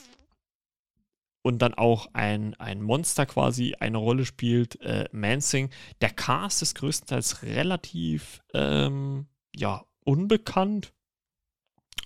und 1.41 1.62
dann 1.62 1.73
auch 1.73 2.08
ein, 2.13 2.54
ein 2.56 2.82
Monster 2.82 3.25
quasi 3.25 3.75
eine 3.80 3.97
Rolle 3.97 4.25
spielt, 4.25 4.82
äh, 4.82 5.08
Mansing. 5.12 5.69
Der 6.02 6.10
Cast 6.10 6.62
ist 6.62 6.75
größtenteils 6.75 7.43
relativ, 7.43 8.41
ähm, 8.54 9.28
ja, 9.56 9.86
unbekannt. 10.04 10.93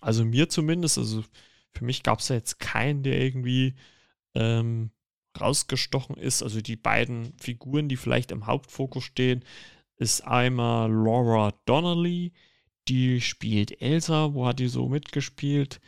Also 0.02 0.26
mir 0.26 0.50
zumindest, 0.50 0.98
also 0.98 1.24
für 1.72 1.86
mich 1.86 2.04
gab 2.04 2.20
es 2.20 2.28
da 2.28 2.36
jetzt 2.36 2.60
keinen, 2.60 3.04
der 3.04 3.20
irgendwie 3.20 3.76
ähm, 4.36 4.92
rausgestochen 5.40 6.18
ist. 6.18 6.44
Also 6.44 6.62
die 6.62 6.76
beiden 6.76 7.34
Figuren, 7.40 7.90
die 7.90 7.98
vielleicht 7.98 8.32
im 8.32 8.46
Hauptfokus 8.46 9.04
stehen, 9.04 9.44
ist 9.98 10.22
einmal 10.22 10.92
Laura 10.92 11.54
Donnelly, 11.66 12.34
die 12.88 13.22
spielt 13.22 13.82
Elsa. 13.82 14.34
Wo 14.34 14.46
hat 14.46 14.60
die 14.60 14.68
so 14.68 14.90
mitgespielt? 14.90 15.80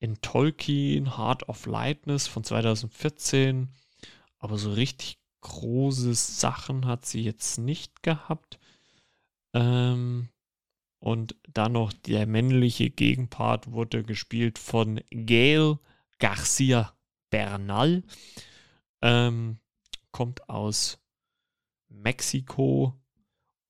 In 0.00 0.20
Tolkien 0.20 1.16
Heart 1.16 1.48
of 1.48 1.66
Lightness 1.66 2.26
von 2.26 2.44
2014. 2.44 3.68
Aber 4.38 4.58
so 4.58 4.72
richtig 4.72 5.18
große 5.40 6.14
Sachen 6.14 6.86
hat 6.86 7.06
sie 7.06 7.22
jetzt 7.22 7.58
nicht 7.58 8.02
gehabt. 8.02 8.58
Ähm, 9.54 10.28
und 11.00 11.36
dann 11.52 11.72
noch 11.72 11.92
der 11.92 12.26
männliche 12.26 12.90
Gegenpart 12.90 13.70
wurde 13.70 14.02
gespielt 14.04 14.58
von 14.58 15.00
Gail 15.10 15.78
Garcia 16.18 16.92
Bernal. 17.30 18.02
Ähm, 19.00 19.58
kommt 20.10 20.48
aus 20.48 20.98
Mexiko 21.88 22.94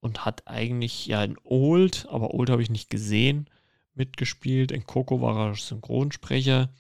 und 0.01 0.25
hat 0.25 0.47
eigentlich 0.47 1.07
ja 1.07 1.21
ein 1.21 1.37
Old, 1.45 2.07
aber 2.09 2.33
Old 2.33 2.51
habe 2.51 2.63
ich 2.63 2.71
nicht 2.71 2.89
gesehen 2.89 3.51
mitgespielt. 3.99 4.73
In 4.73 4.87
Coco 4.87 5.21
war 5.21 5.49
er 5.49 5.55
Synchronsprecher. 5.55 6.71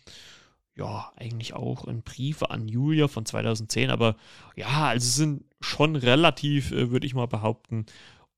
Ja, 0.76 1.12
eigentlich 1.16 1.54
auch 1.54 1.87
in 1.87 2.02
Briefe 2.02 2.50
an 2.50 2.68
Julia 2.68 3.09
von 3.09 3.26
2010. 3.26 3.90
Aber 3.90 4.16
ja, 4.57 4.87
also 4.88 5.07
sind 5.07 5.44
schon 5.61 5.96
relativ, 5.96 6.70
äh, 6.72 6.90
würde 6.90 7.07
ich 7.07 7.14
mal 7.14 7.26
behaupten, 7.26 7.87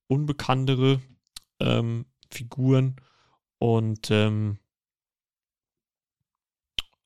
unbekanntere 0.09 1.01
ähm, 1.61 2.07
Figuren. 2.31 2.97
Und 3.59 4.11
ähm, 4.11 4.59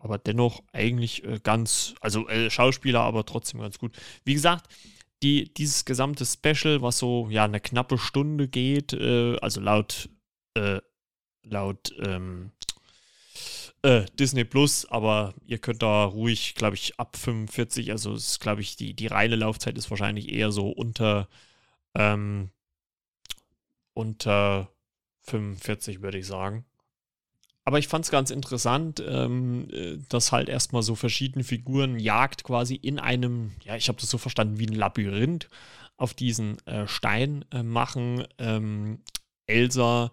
aber 0.05 0.19
dennoch 0.19 0.63
eigentlich 0.73 1.25
äh, 1.25 1.41
ganz, 1.43 1.95
also 2.01 2.29
äh, 2.29 2.51
Schauspieler, 2.51 3.01
aber 3.01 3.25
trotzdem 3.25 3.61
ganz 3.61 3.79
gut. 3.79 3.97
Wie 4.25 4.35
gesagt, 4.35 4.69
die, 5.23 5.53
dieses 5.55 5.87
gesamte 5.87 6.27
Special, 6.27 6.83
was 6.83 6.99
so 6.99 7.29
ja 7.31 7.45
eine 7.45 7.59
knappe 7.59 7.97
Stunde 7.97 8.47
geht, 8.47 8.93
äh, 8.93 9.39
also 9.39 9.61
laut 9.63 10.11
äh, 10.55 10.81
laut 11.45 11.95
ähm, 11.99 12.51
äh, 13.83 14.07
Disney 14.19 14.45
Plus, 14.45 14.87
aber 14.87 15.35
ihr 15.47 15.59
könnt 15.59 15.83
da 15.83 16.05
ruhig, 16.05 16.55
glaube 16.55 16.75
ich, 16.77 16.99
ab 16.99 17.17
45, 17.17 17.91
also 17.91 18.15
ist, 18.15 18.41
glaube 18.41 18.63
ich, 18.63 18.77
die, 18.77 18.95
die 18.95 19.09
reine 19.09 19.37
Laufzeit 19.37 19.77
ist 19.77 19.91
wahrscheinlich 19.91 20.33
eher 20.33 20.53
so 20.53 20.71
unter, 20.71 21.29
ähm, 21.95 22.51
unter 23.93 24.71
45, 25.23 26.01
würde 26.01 26.19
ich 26.19 26.27
sagen. 26.27 26.65
Aber 27.67 27.79
ich 27.79 27.89
fand 27.89 28.05
es 28.05 28.11
ganz 28.11 28.31
interessant, 28.31 29.03
ähm, 29.07 29.69
äh, 29.71 29.99
dass 30.09 30.33
halt 30.33 30.49
erstmal 30.49 30.83
so 30.83 30.95
verschiedene 30.95 31.45
Figuren 31.45 31.99
Jagd 31.99 32.45
quasi 32.45 32.75
in 32.75 32.99
einem, 32.99 33.53
ja, 33.65 33.77
ich 33.77 33.89
habe 33.89 34.01
das 34.01 34.11
so 34.11 34.19
verstanden, 34.19 34.59
wie 34.59 34.67
ein 34.67 34.75
Labyrinth 34.75 35.49
auf 35.97 36.13
diesen 36.13 36.59
äh, 36.67 36.87
Stein 36.87 37.45
äh, 37.53 37.63
machen. 37.63 38.27
Ähm, 38.39 39.01
Elsa 39.47 40.11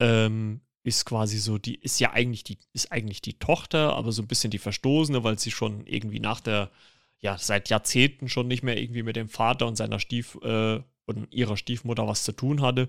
ähm, 0.00 0.60
ist 0.82 1.04
quasi 1.04 1.38
so, 1.38 1.58
die 1.58 1.76
ist 1.76 2.00
ja 2.00 2.12
eigentlich 2.12 2.42
die, 2.44 2.58
ist 2.72 2.90
eigentlich 2.90 3.20
die 3.22 3.38
Tochter, 3.38 3.94
aber 3.94 4.12
so 4.12 4.22
ein 4.22 4.28
bisschen 4.28 4.50
die 4.50 4.58
Verstoßene, 4.58 5.22
weil 5.22 5.38
sie 5.38 5.50
schon 5.50 5.86
irgendwie 5.86 6.20
nach 6.20 6.40
der, 6.40 6.70
ja, 7.20 7.36
seit 7.38 7.68
Jahrzehnten 7.68 8.28
schon 8.28 8.48
nicht 8.48 8.62
mehr 8.62 8.78
irgendwie 8.78 9.02
mit 9.02 9.16
dem 9.16 9.28
Vater 9.28 9.66
und 9.66 9.76
seiner 9.76 10.00
Stief, 10.00 10.36
äh, 10.42 10.80
und 11.06 11.32
ihrer 11.34 11.56
Stiefmutter 11.56 12.06
was 12.06 12.24
zu 12.24 12.32
tun 12.32 12.62
hatte. 12.62 12.88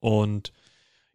Und 0.00 0.52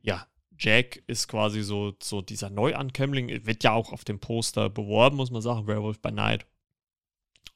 ja, 0.02 0.28
Jack 0.58 1.04
ist 1.08 1.28
quasi 1.28 1.64
so, 1.64 1.94
so 2.02 2.22
dieser 2.22 2.50
Neuankömmling, 2.50 3.46
wird 3.46 3.64
ja 3.64 3.74
auch 3.74 3.92
auf 3.92 4.06
dem 4.06 4.20
Poster 4.20 4.70
beworben, 4.70 5.18
muss 5.18 5.32
man 5.32 5.42
sagen, 5.42 5.68
Werewolf 5.68 6.00
by 6.00 6.12
Night. 6.12 6.46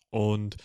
Und 0.09 0.57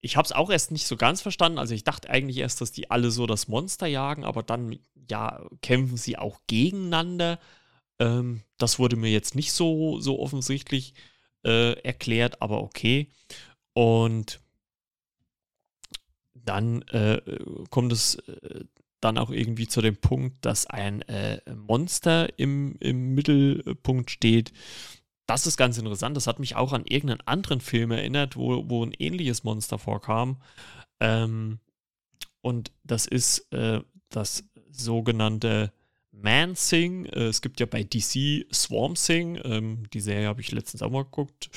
ich 0.00 0.16
habe 0.16 0.26
es 0.26 0.32
auch 0.32 0.50
erst 0.50 0.70
nicht 0.70 0.86
so 0.86 0.96
ganz 0.96 1.20
verstanden. 1.20 1.58
Also 1.58 1.74
ich 1.74 1.84
dachte 1.84 2.10
eigentlich 2.10 2.38
erst, 2.38 2.60
dass 2.60 2.72
die 2.72 2.90
alle 2.90 3.10
so 3.10 3.26
das 3.26 3.48
Monster 3.48 3.86
jagen, 3.86 4.24
aber 4.24 4.42
dann 4.42 4.78
ja 5.08 5.44
kämpfen 5.62 5.96
sie 5.96 6.16
auch 6.18 6.40
gegeneinander. 6.46 7.38
Ähm, 7.98 8.42
das 8.58 8.78
wurde 8.78 8.96
mir 8.96 9.10
jetzt 9.10 9.34
nicht 9.34 9.52
so 9.52 10.00
so 10.00 10.20
offensichtlich 10.20 10.94
äh, 11.44 11.72
erklärt, 11.82 12.42
aber 12.42 12.62
okay. 12.62 13.08
Und 13.72 14.40
dann 16.34 16.82
äh, 16.82 17.20
kommt 17.70 17.92
es 17.92 18.16
äh, 18.16 18.64
dann 19.00 19.18
auch 19.18 19.30
irgendwie 19.30 19.68
zu 19.68 19.80
dem 19.80 19.96
Punkt, 19.96 20.44
dass 20.44 20.66
ein 20.66 21.02
äh, 21.02 21.40
Monster 21.54 22.38
im, 22.38 22.76
im 22.80 23.14
Mittelpunkt 23.14 24.10
steht. 24.10 24.52
Das 25.28 25.46
ist 25.46 25.58
ganz 25.58 25.76
interessant. 25.76 26.16
Das 26.16 26.26
hat 26.26 26.38
mich 26.38 26.56
auch 26.56 26.72
an 26.72 26.86
irgendeinen 26.86 27.20
anderen 27.26 27.60
Film 27.60 27.90
erinnert, 27.90 28.34
wo, 28.34 28.66
wo 28.70 28.82
ein 28.82 28.94
ähnliches 28.98 29.44
Monster 29.44 29.78
vorkam. 29.78 30.40
Ähm, 31.00 31.58
und 32.40 32.72
das 32.82 33.04
ist 33.04 33.40
äh, 33.52 33.82
das 34.08 34.44
sogenannte 34.70 35.70
Man-Sing. 36.12 37.04
Äh, 37.04 37.24
es 37.24 37.42
gibt 37.42 37.60
ja 37.60 37.66
bei 37.66 37.84
DC 37.84 38.46
Swarm 38.50 38.96
Sing. 38.96 39.38
Ähm, 39.44 39.90
die 39.92 40.00
Serie 40.00 40.28
habe 40.28 40.40
ich 40.40 40.50
letztens 40.50 40.80
auch 40.80 40.90
mal 40.90 41.04
geguckt. 41.04 41.50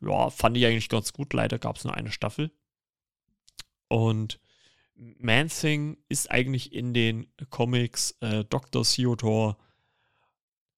Ja, 0.00 0.30
fand 0.30 0.56
ich 0.56 0.64
eigentlich 0.64 0.88
ganz 0.88 1.12
gut. 1.12 1.34
Leider 1.34 1.58
gab 1.58 1.76
es 1.76 1.84
nur 1.84 1.94
eine 1.94 2.12
Staffel. 2.12 2.50
Und 3.88 4.40
Man-Thing 4.94 5.98
ist 6.08 6.30
eigentlich 6.30 6.72
in 6.72 6.94
den 6.94 7.26
Comics 7.50 8.16
äh, 8.22 8.46
Dr. 8.46 8.82
Theodore 8.82 9.58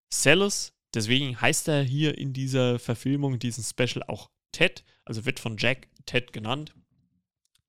Sellers. 0.08 0.74
Deswegen 0.94 1.40
heißt 1.40 1.68
er 1.68 1.82
hier 1.82 2.18
in 2.18 2.32
dieser 2.32 2.78
Verfilmung, 2.78 3.34
in 3.34 3.38
diesem 3.38 3.64
Special 3.64 4.02
auch 4.06 4.30
Ted. 4.52 4.84
Also 5.04 5.24
wird 5.24 5.40
von 5.40 5.56
Jack 5.56 5.88
Ted 6.06 6.32
genannt. 6.32 6.74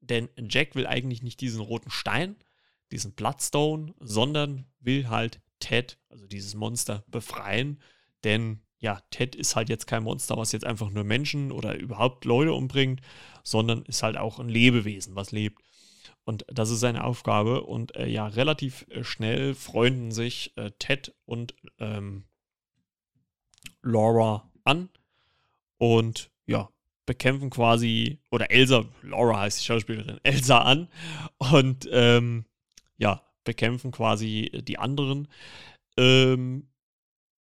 Denn 0.02 0.30
Jack 0.38 0.76
will 0.76 0.86
eigentlich 0.86 1.24
nicht 1.24 1.40
diesen 1.40 1.62
roten 1.62 1.90
Stein, 1.90 2.36
diesen 2.92 3.14
Bloodstone, 3.14 3.94
sondern 4.00 4.66
will 4.80 5.08
halt 5.08 5.42
Ted, 5.60 5.98
also 6.10 6.28
dieses 6.28 6.56
Monster, 6.56 7.06
befreien. 7.08 7.80
Denn 8.26 8.60
ja, 8.80 9.02
Ted 9.12 9.36
ist 9.36 9.56
halt 9.56 9.70
jetzt 9.70 9.88
kein 9.88 10.04
Monster, 10.04 10.36
was 10.36 10.52
jetzt 10.52 10.66
einfach 10.66 10.90
nur 10.90 11.06
Menschen 11.06 11.54
oder 11.54 11.76
überhaupt 11.76 12.26
Leute 12.26 12.52
umbringt, 12.52 13.00
sondern 13.44 13.84
ist 13.84 14.04
halt 14.04 14.18
auch 14.18 14.40
ein 14.40 14.50
Lebewesen, 14.50 15.16
was 15.16 15.32
lebt. 15.32 15.64
Und 16.26 16.46
das 16.50 16.70
ist 16.70 16.82
seine 16.82 17.06
Aufgabe. 17.06 17.64
Und 17.64 17.96
äh, 17.96 18.08
ja, 18.08 18.28
relativ 18.28 18.86
äh, 18.90 19.06
schnell 19.06 19.56
freunden 19.56 20.12
sich 20.12 20.52
äh, 20.58 20.72
Ted 20.80 21.14
und 21.26 21.56
ähm, 21.80 22.26
Laura 23.84 24.50
an 24.64 24.90
und 25.78 26.32
ja, 26.46 26.70
bekämpfen 27.06 27.50
quasi, 27.50 28.20
oder 28.32 28.50
Elsa, 28.52 28.86
Laura 29.02 29.42
heißt 29.42 29.60
die 29.60 29.66
Schauspielerin, 29.66 30.20
Elsa 30.24 30.60
an 30.60 30.90
und 31.38 31.88
ähm, 31.92 32.46
ja, 32.98 33.22
bekämpfen 33.44 33.92
quasi 33.92 34.50
die 34.66 34.80
anderen. 34.80 35.28
Ähm, 35.98 36.70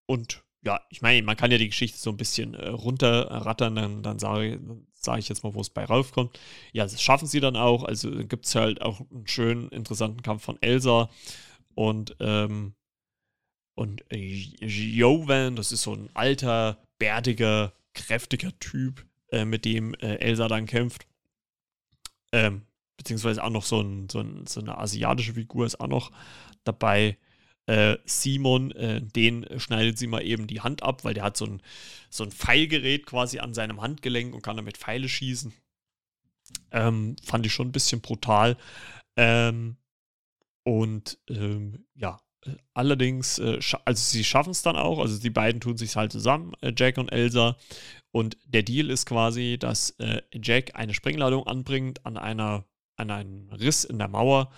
und 0.05 0.43
ja, 0.65 0.81
ich 0.89 1.01
meine, 1.01 1.21
man 1.23 1.37
kann 1.37 1.51
ja 1.51 1.57
die 1.57 1.69
Geschichte 1.69 1.97
so 1.97 2.09
ein 2.09 2.17
bisschen 2.17 2.53
äh, 2.53 2.69
runterrattern, 2.69 3.75
dann, 3.75 4.03
dann 4.03 4.19
sage 4.19 4.59
sag 4.93 5.19
ich 5.19 5.27
jetzt 5.27 5.43
mal, 5.43 5.53
wo 5.53 5.61
es 5.61 5.69
bei 5.69 5.83
raufkommt. 5.83 6.39
Ja, 6.71 6.83
das 6.83 7.01
schaffen 7.01 7.27
sie 7.27 7.41
dann 7.41 7.57
auch. 7.57 7.83
Also 7.83 8.09
gibt 8.09 8.45
es 8.45 8.55
halt 8.55 8.81
auch 8.81 9.01
einen 9.11 9.27
schönen, 9.27 9.67
interessanten 9.69 10.21
Kampf 10.21 10.43
von 10.43 10.61
Elsa 10.61 11.09
und, 11.75 12.15
ähm, 12.19 12.75
und 13.75 14.03
äh, 14.11 14.17
Jovan, 14.17 15.55
das 15.55 15.71
ist 15.71 15.83
so 15.83 15.93
ein 15.93 16.09
alter, 16.13 16.77
bärtiger, 16.99 17.73
kräftiger 17.93 18.57
Typ, 18.59 19.05
äh, 19.31 19.45
mit 19.45 19.65
dem 19.65 19.93
äh, 19.95 20.15
Elsa 20.15 20.47
dann 20.47 20.65
kämpft. 20.65 21.07
Ähm, 22.31 22.63
beziehungsweise 22.97 23.43
auch 23.43 23.49
noch 23.49 23.63
so, 23.63 23.81
ein, 23.81 24.09
so, 24.09 24.19
ein, 24.19 24.45
so 24.47 24.59
eine 24.59 24.77
asiatische 24.77 25.33
Figur 25.33 25.65
ist 25.65 25.79
auch 25.79 25.87
noch 25.87 26.11
dabei 26.63 27.17
äh, 27.65 27.97
Simon, 28.05 28.71
äh, 28.71 29.01
den 29.01 29.47
schneidet 29.57 29.97
sie 29.97 30.07
mal 30.07 30.25
eben 30.25 30.47
die 30.47 30.61
Hand 30.61 30.83
ab, 30.83 31.03
weil 31.03 31.13
der 31.13 31.23
hat 31.23 31.37
so 31.37 31.45
ein, 31.45 31.61
so 32.09 32.23
ein 32.23 32.31
Pfeilgerät 32.31 33.05
quasi 33.05 33.39
an 33.39 33.53
seinem 33.53 33.81
Handgelenk 33.81 34.33
und 34.35 34.41
kann 34.41 34.57
damit 34.57 34.77
Pfeile 34.77 35.07
schießen. 35.07 35.53
Ähm, 36.71 37.15
fand 37.23 37.45
ich 37.45 37.53
schon 37.53 37.69
ein 37.69 37.71
bisschen 37.71 38.01
brutal. 38.01 38.57
Ähm, 39.15 39.77
und 40.63 41.19
ähm, 41.29 41.85
ja, 41.95 42.19
allerdings, 42.73 43.39
äh, 43.39 43.59
also 43.85 44.01
sie 44.01 44.23
schaffen 44.23 44.51
es 44.51 44.61
dann 44.61 44.75
auch, 44.75 44.99
also 44.99 45.19
die 45.19 45.29
beiden 45.29 45.61
tun 45.61 45.77
sich 45.77 45.95
halt 45.95 46.11
zusammen, 46.11 46.53
äh, 46.61 46.73
Jack 46.75 46.97
und 46.97 47.11
Elsa. 47.11 47.57
Und 48.11 48.37
der 48.45 48.63
Deal 48.63 48.89
ist 48.89 49.05
quasi, 49.05 49.57
dass 49.59 49.91
äh, 49.99 50.21
Jack 50.33 50.75
eine 50.75 50.93
Sprengladung 50.93 51.47
anbringt 51.47 52.05
an 52.05 52.17
einer 52.17 52.65
an 52.95 53.09
einen 53.09 53.49
Riss 53.49 53.85
in 53.85 53.97
der 53.97 54.07
Mauer 54.07 54.51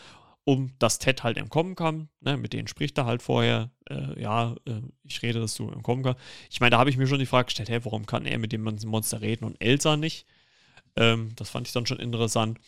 um 0.47 0.73
dass 0.77 0.99
Ted 0.99 1.23
halt 1.23 1.37
entkommen 1.37 1.75
kann. 1.75 2.09
Ne, 2.19 2.37
mit 2.37 2.53
denen 2.53 2.67
spricht 2.67 2.97
er 2.97 3.05
halt 3.05 3.23
vorher. 3.23 3.71
Ja, 4.17 4.55
ich 5.03 5.21
rede, 5.21 5.39
dass 5.39 5.53
du 5.55 5.69
entkommen 5.69 6.03
kannst. 6.03 6.19
Ich 6.49 6.59
meine, 6.59 6.71
da 6.71 6.79
habe 6.79 6.89
ich 6.89 6.97
mir 6.97 7.05
schon 7.05 7.19
die 7.19 7.27
Frage 7.27 7.45
gestellt, 7.45 7.69
hey, 7.69 7.85
warum 7.85 8.07
kann 8.07 8.25
er 8.25 8.39
mit 8.39 8.51
dem 8.51 8.63
Monster 8.63 9.21
reden 9.21 9.45
und 9.45 9.61
Elsa 9.61 9.95
nicht? 9.95 10.25
Ähm, 10.95 11.31
das 11.35 11.49
fand 11.49 11.67
ich 11.67 11.73
dann 11.73 11.85
schon 11.85 11.99
interessant. 11.99 12.59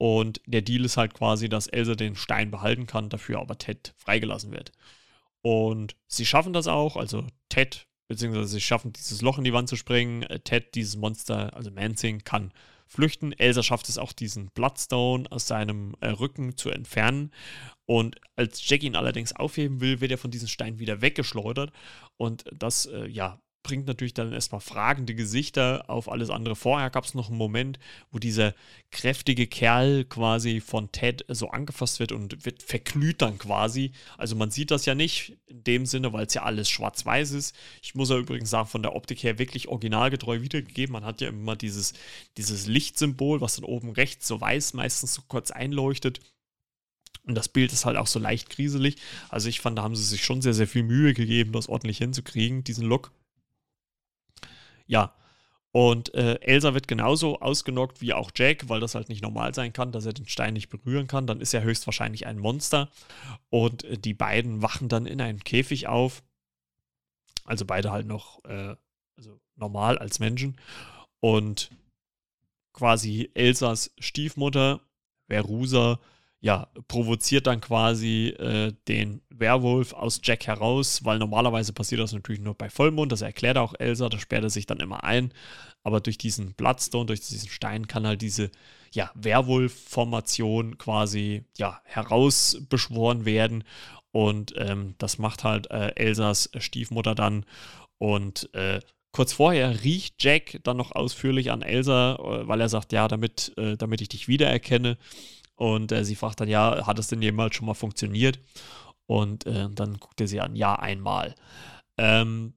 Und 0.00 0.40
der 0.46 0.62
Deal 0.62 0.86
ist 0.86 0.96
halt 0.96 1.12
quasi, 1.12 1.50
dass 1.50 1.66
Elsa 1.66 1.94
den 1.94 2.16
Stein 2.16 2.50
behalten 2.50 2.86
kann, 2.86 3.10
dafür 3.10 3.38
aber 3.38 3.58
Ted 3.58 3.92
freigelassen 3.98 4.50
wird. 4.50 4.72
Und 5.42 5.94
sie 6.06 6.24
schaffen 6.24 6.54
das 6.54 6.68
auch, 6.68 6.96
also 6.96 7.26
Ted, 7.50 7.86
beziehungsweise 8.08 8.48
sie 8.48 8.62
schaffen 8.62 8.94
dieses 8.94 9.20
Loch 9.20 9.36
in 9.36 9.44
die 9.44 9.52
Wand 9.52 9.68
zu 9.68 9.76
springen. 9.76 10.22
Äh, 10.22 10.40
Ted, 10.40 10.74
dieses 10.74 10.96
Monster, 10.96 11.54
also 11.54 11.70
Mansing, 11.70 12.24
kann 12.24 12.50
flüchten. 12.86 13.34
Elsa 13.34 13.62
schafft 13.62 13.90
es 13.90 13.98
auch, 13.98 14.14
diesen 14.14 14.46
Bloodstone 14.54 15.30
aus 15.30 15.46
seinem 15.46 15.94
äh, 16.00 16.08
Rücken 16.08 16.56
zu 16.56 16.70
entfernen. 16.70 17.30
Und 17.84 18.16
als 18.36 18.66
Jack 18.66 18.82
ihn 18.82 18.96
allerdings 18.96 19.36
aufheben 19.36 19.82
will, 19.82 20.00
wird 20.00 20.12
er 20.12 20.18
von 20.18 20.30
diesem 20.30 20.48
Stein 20.48 20.78
wieder 20.78 21.02
weggeschleudert. 21.02 21.72
Und 22.16 22.44
das, 22.54 22.86
äh, 22.86 23.06
ja, 23.06 23.38
bringt 23.62 23.86
natürlich 23.86 24.14
dann 24.14 24.32
erstmal 24.32 24.60
fragende 24.60 25.14
Gesichter 25.14 25.84
auf 25.88 26.10
alles 26.10 26.30
andere. 26.30 26.56
Vorher 26.56 26.90
gab 26.90 27.04
es 27.04 27.14
noch 27.14 27.28
einen 27.28 27.38
Moment, 27.38 27.78
wo 28.10 28.18
dieser 28.18 28.54
kräftige 28.90 29.46
Kerl 29.46 30.04
quasi 30.04 30.60
von 30.60 30.90
Ted 30.92 31.24
so 31.28 31.50
angefasst 31.50 32.00
wird 32.00 32.12
und 32.12 32.44
wird 32.44 32.62
verglüht 32.62 33.22
dann 33.22 33.38
quasi. 33.38 33.92
Also 34.16 34.34
man 34.34 34.50
sieht 34.50 34.70
das 34.70 34.86
ja 34.86 34.94
nicht 34.94 35.36
in 35.46 35.62
dem 35.64 35.86
Sinne, 35.86 36.12
weil 36.12 36.26
es 36.26 36.34
ja 36.34 36.42
alles 36.42 36.70
schwarz-weiß 36.70 37.32
ist. 37.32 37.54
Ich 37.82 37.94
muss 37.94 38.10
ja 38.10 38.16
übrigens 38.16 38.50
sagen, 38.50 38.68
von 38.68 38.82
der 38.82 38.96
Optik 38.96 39.22
her 39.22 39.38
wirklich 39.38 39.68
originalgetreu 39.68 40.40
wiedergegeben. 40.40 40.92
Man 40.92 41.04
hat 41.04 41.20
ja 41.20 41.28
immer 41.28 41.56
dieses, 41.56 41.92
dieses 42.36 42.66
Lichtsymbol, 42.66 43.40
was 43.40 43.56
dann 43.56 43.64
oben 43.64 43.90
rechts 43.90 44.26
so 44.26 44.40
weiß 44.40 44.72
meistens 44.74 45.14
so 45.14 45.22
kurz 45.28 45.50
einleuchtet. 45.50 46.20
Und 47.26 47.34
das 47.34 47.48
Bild 47.48 47.72
ist 47.72 47.84
halt 47.84 47.96
auch 47.96 48.06
so 48.06 48.18
leicht 48.18 48.50
kriselig. 48.50 48.96
Also 49.28 49.48
ich 49.48 49.60
fand, 49.60 49.78
da 49.78 49.82
haben 49.82 49.96
sie 49.96 50.04
sich 50.04 50.24
schon 50.24 50.42
sehr, 50.42 50.54
sehr 50.54 50.66
viel 50.66 50.82
Mühe 50.82 51.14
gegeben, 51.14 51.52
das 51.52 51.68
ordentlich 51.68 51.98
hinzukriegen, 51.98 52.64
diesen 52.64 52.86
Look. 52.86 53.12
Ja. 54.90 55.14
Und 55.72 56.12
äh, 56.14 56.34
Elsa 56.40 56.74
wird 56.74 56.88
genauso 56.88 57.38
ausgenockt 57.40 58.00
wie 58.00 58.12
auch 58.12 58.32
Jack, 58.34 58.68
weil 58.68 58.80
das 58.80 58.96
halt 58.96 59.08
nicht 59.08 59.22
normal 59.22 59.54
sein 59.54 59.72
kann, 59.72 59.92
dass 59.92 60.04
er 60.04 60.12
den 60.12 60.26
Stein 60.26 60.54
nicht 60.54 60.68
berühren 60.68 61.06
kann. 61.06 61.28
Dann 61.28 61.40
ist 61.40 61.54
er 61.54 61.62
höchstwahrscheinlich 61.62 62.26
ein 62.26 62.40
Monster. 62.40 62.90
Und 63.50 63.84
äh, 63.84 63.96
die 63.96 64.14
beiden 64.14 64.62
wachen 64.62 64.88
dann 64.88 65.06
in 65.06 65.20
einem 65.20 65.44
Käfig 65.44 65.86
auf. 65.86 66.24
Also 67.44 67.64
beide 67.64 67.92
halt 67.92 68.08
noch 68.08 68.44
äh, 68.46 68.74
also 69.16 69.40
normal 69.54 69.96
als 69.96 70.18
Menschen. 70.18 70.56
Und 71.20 71.70
quasi 72.72 73.30
Elsas 73.34 73.92
Stiefmutter, 74.00 74.80
Verusa, 75.28 76.00
ja, 76.40 76.68
provoziert 76.88 77.46
dann 77.46 77.60
quasi 77.60 78.28
äh, 78.38 78.72
den 78.88 79.20
Werwolf 79.28 79.92
aus 79.92 80.20
Jack 80.22 80.46
heraus, 80.46 81.04
weil 81.04 81.18
normalerweise 81.18 81.72
passiert 81.72 82.00
das 82.00 82.12
natürlich 82.12 82.40
nur 82.40 82.54
bei 82.54 82.70
Vollmond, 82.70 83.12
das 83.12 83.20
erklärt 83.20 83.58
auch 83.58 83.74
Elsa, 83.78 84.08
das 84.08 84.22
sperrt 84.22 84.44
er 84.44 84.50
sich 84.50 84.66
dann 84.66 84.80
immer 84.80 85.04
ein, 85.04 85.32
aber 85.82 86.00
durch 86.00 86.16
diesen 86.16 86.54
Bloodstone, 86.54 87.06
durch 87.06 87.20
diesen 87.20 87.48
Stein 87.48 87.88
kann 87.88 88.06
halt 88.06 88.22
diese, 88.22 88.50
ja, 88.92 89.10
Werwolf-Formation 89.14 90.78
quasi, 90.78 91.44
ja, 91.58 91.80
herausbeschworen 91.84 93.24
werden. 93.24 93.64
Und 94.12 94.54
ähm, 94.56 94.96
das 94.98 95.18
macht 95.18 95.44
halt 95.44 95.70
äh, 95.70 95.92
Elsas 95.94 96.50
Stiefmutter 96.58 97.14
dann. 97.14 97.46
Und 97.98 98.52
äh, 98.54 98.80
Kurz 99.12 99.32
vorher 99.32 99.82
riecht 99.82 100.22
Jack 100.22 100.60
dann 100.62 100.76
noch 100.76 100.92
ausführlich 100.92 101.50
an 101.50 101.62
Elsa, 101.62 102.14
äh, 102.14 102.46
weil 102.46 102.60
er 102.60 102.68
sagt, 102.68 102.92
ja, 102.92 103.08
damit, 103.08 103.52
äh, 103.56 103.76
damit 103.76 104.00
ich 104.00 104.08
dich 104.08 104.28
wiedererkenne. 104.28 104.98
Und 105.60 105.92
äh, 105.92 106.06
sie 106.06 106.14
fragt 106.14 106.40
dann, 106.40 106.48
ja, 106.48 106.86
hat 106.86 106.98
es 106.98 107.08
denn 107.08 107.20
jemals 107.20 107.54
schon 107.54 107.66
mal 107.66 107.74
funktioniert? 107.74 108.38
Und 109.04 109.44
äh, 109.44 109.68
dann 109.68 109.98
guckt 109.98 110.18
er 110.22 110.26
sie 110.26 110.40
an, 110.40 110.56
ja, 110.56 110.74
einmal. 110.74 111.34
Ähm, 111.98 112.54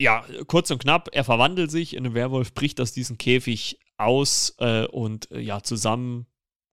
ja, 0.00 0.24
kurz 0.48 0.72
und 0.72 0.80
knapp, 0.80 1.08
er 1.12 1.22
verwandelt 1.22 1.70
sich 1.70 1.94
in 1.94 2.04
einen 2.04 2.16
Werwolf, 2.16 2.52
bricht 2.52 2.80
aus 2.80 2.90
diesem 2.90 3.16
Käfig 3.16 3.78
aus 3.96 4.56
äh, 4.58 4.86
und 4.86 5.30
äh, 5.30 5.38
ja, 5.38 5.62
zusammen 5.62 6.26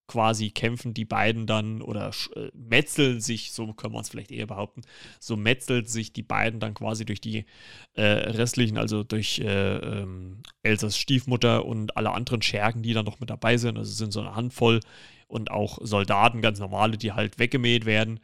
quasi 0.07 0.51
kämpfen 0.51 0.93
die 0.93 1.05
beiden 1.05 1.45
dann 1.47 1.81
oder 1.81 2.11
äh, 2.35 2.49
metzeln 2.53 3.19
sich, 3.19 3.51
so 3.51 3.73
können 3.73 3.93
wir 3.93 3.99
uns 3.99 4.09
vielleicht 4.09 4.31
eher 4.31 4.47
behaupten, 4.47 4.81
so 5.19 5.35
metzelt 5.35 5.89
sich 5.89 6.13
die 6.13 6.23
beiden 6.23 6.59
dann 6.59 6.73
quasi 6.73 7.05
durch 7.05 7.21
die 7.21 7.45
äh, 7.93 8.03
restlichen, 8.03 8.77
also 8.77 9.03
durch 9.03 9.39
äh, 9.39 9.77
ähm, 9.77 10.41
Elsas 10.63 10.97
Stiefmutter 10.97 11.65
und 11.65 11.97
alle 11.97 12.11
anderen 12.11 12.41
Schergen, 12.41 12.81
die 12.83 12.93
dann 12.93 13.05
noch 13.05 13.19
mit 13.19 13.29
dabei 13.29 13.57
sind. 13.57 13.77
Also 13.77 13.91
sind 13.91 14.11
so 14.11 14.21
eine 14.21 14.35
Handvoll 14.35 14.79
und 15.27 15.51
auch 15.51 15.79
Soldaten, 15.81 16.41
ganz 16.41 16.59
normale, 16.59 16.97
die 16.97 17.11
halt 17.11 17.37
weggemäht 17.37 17.85
werden. 17.85 18.19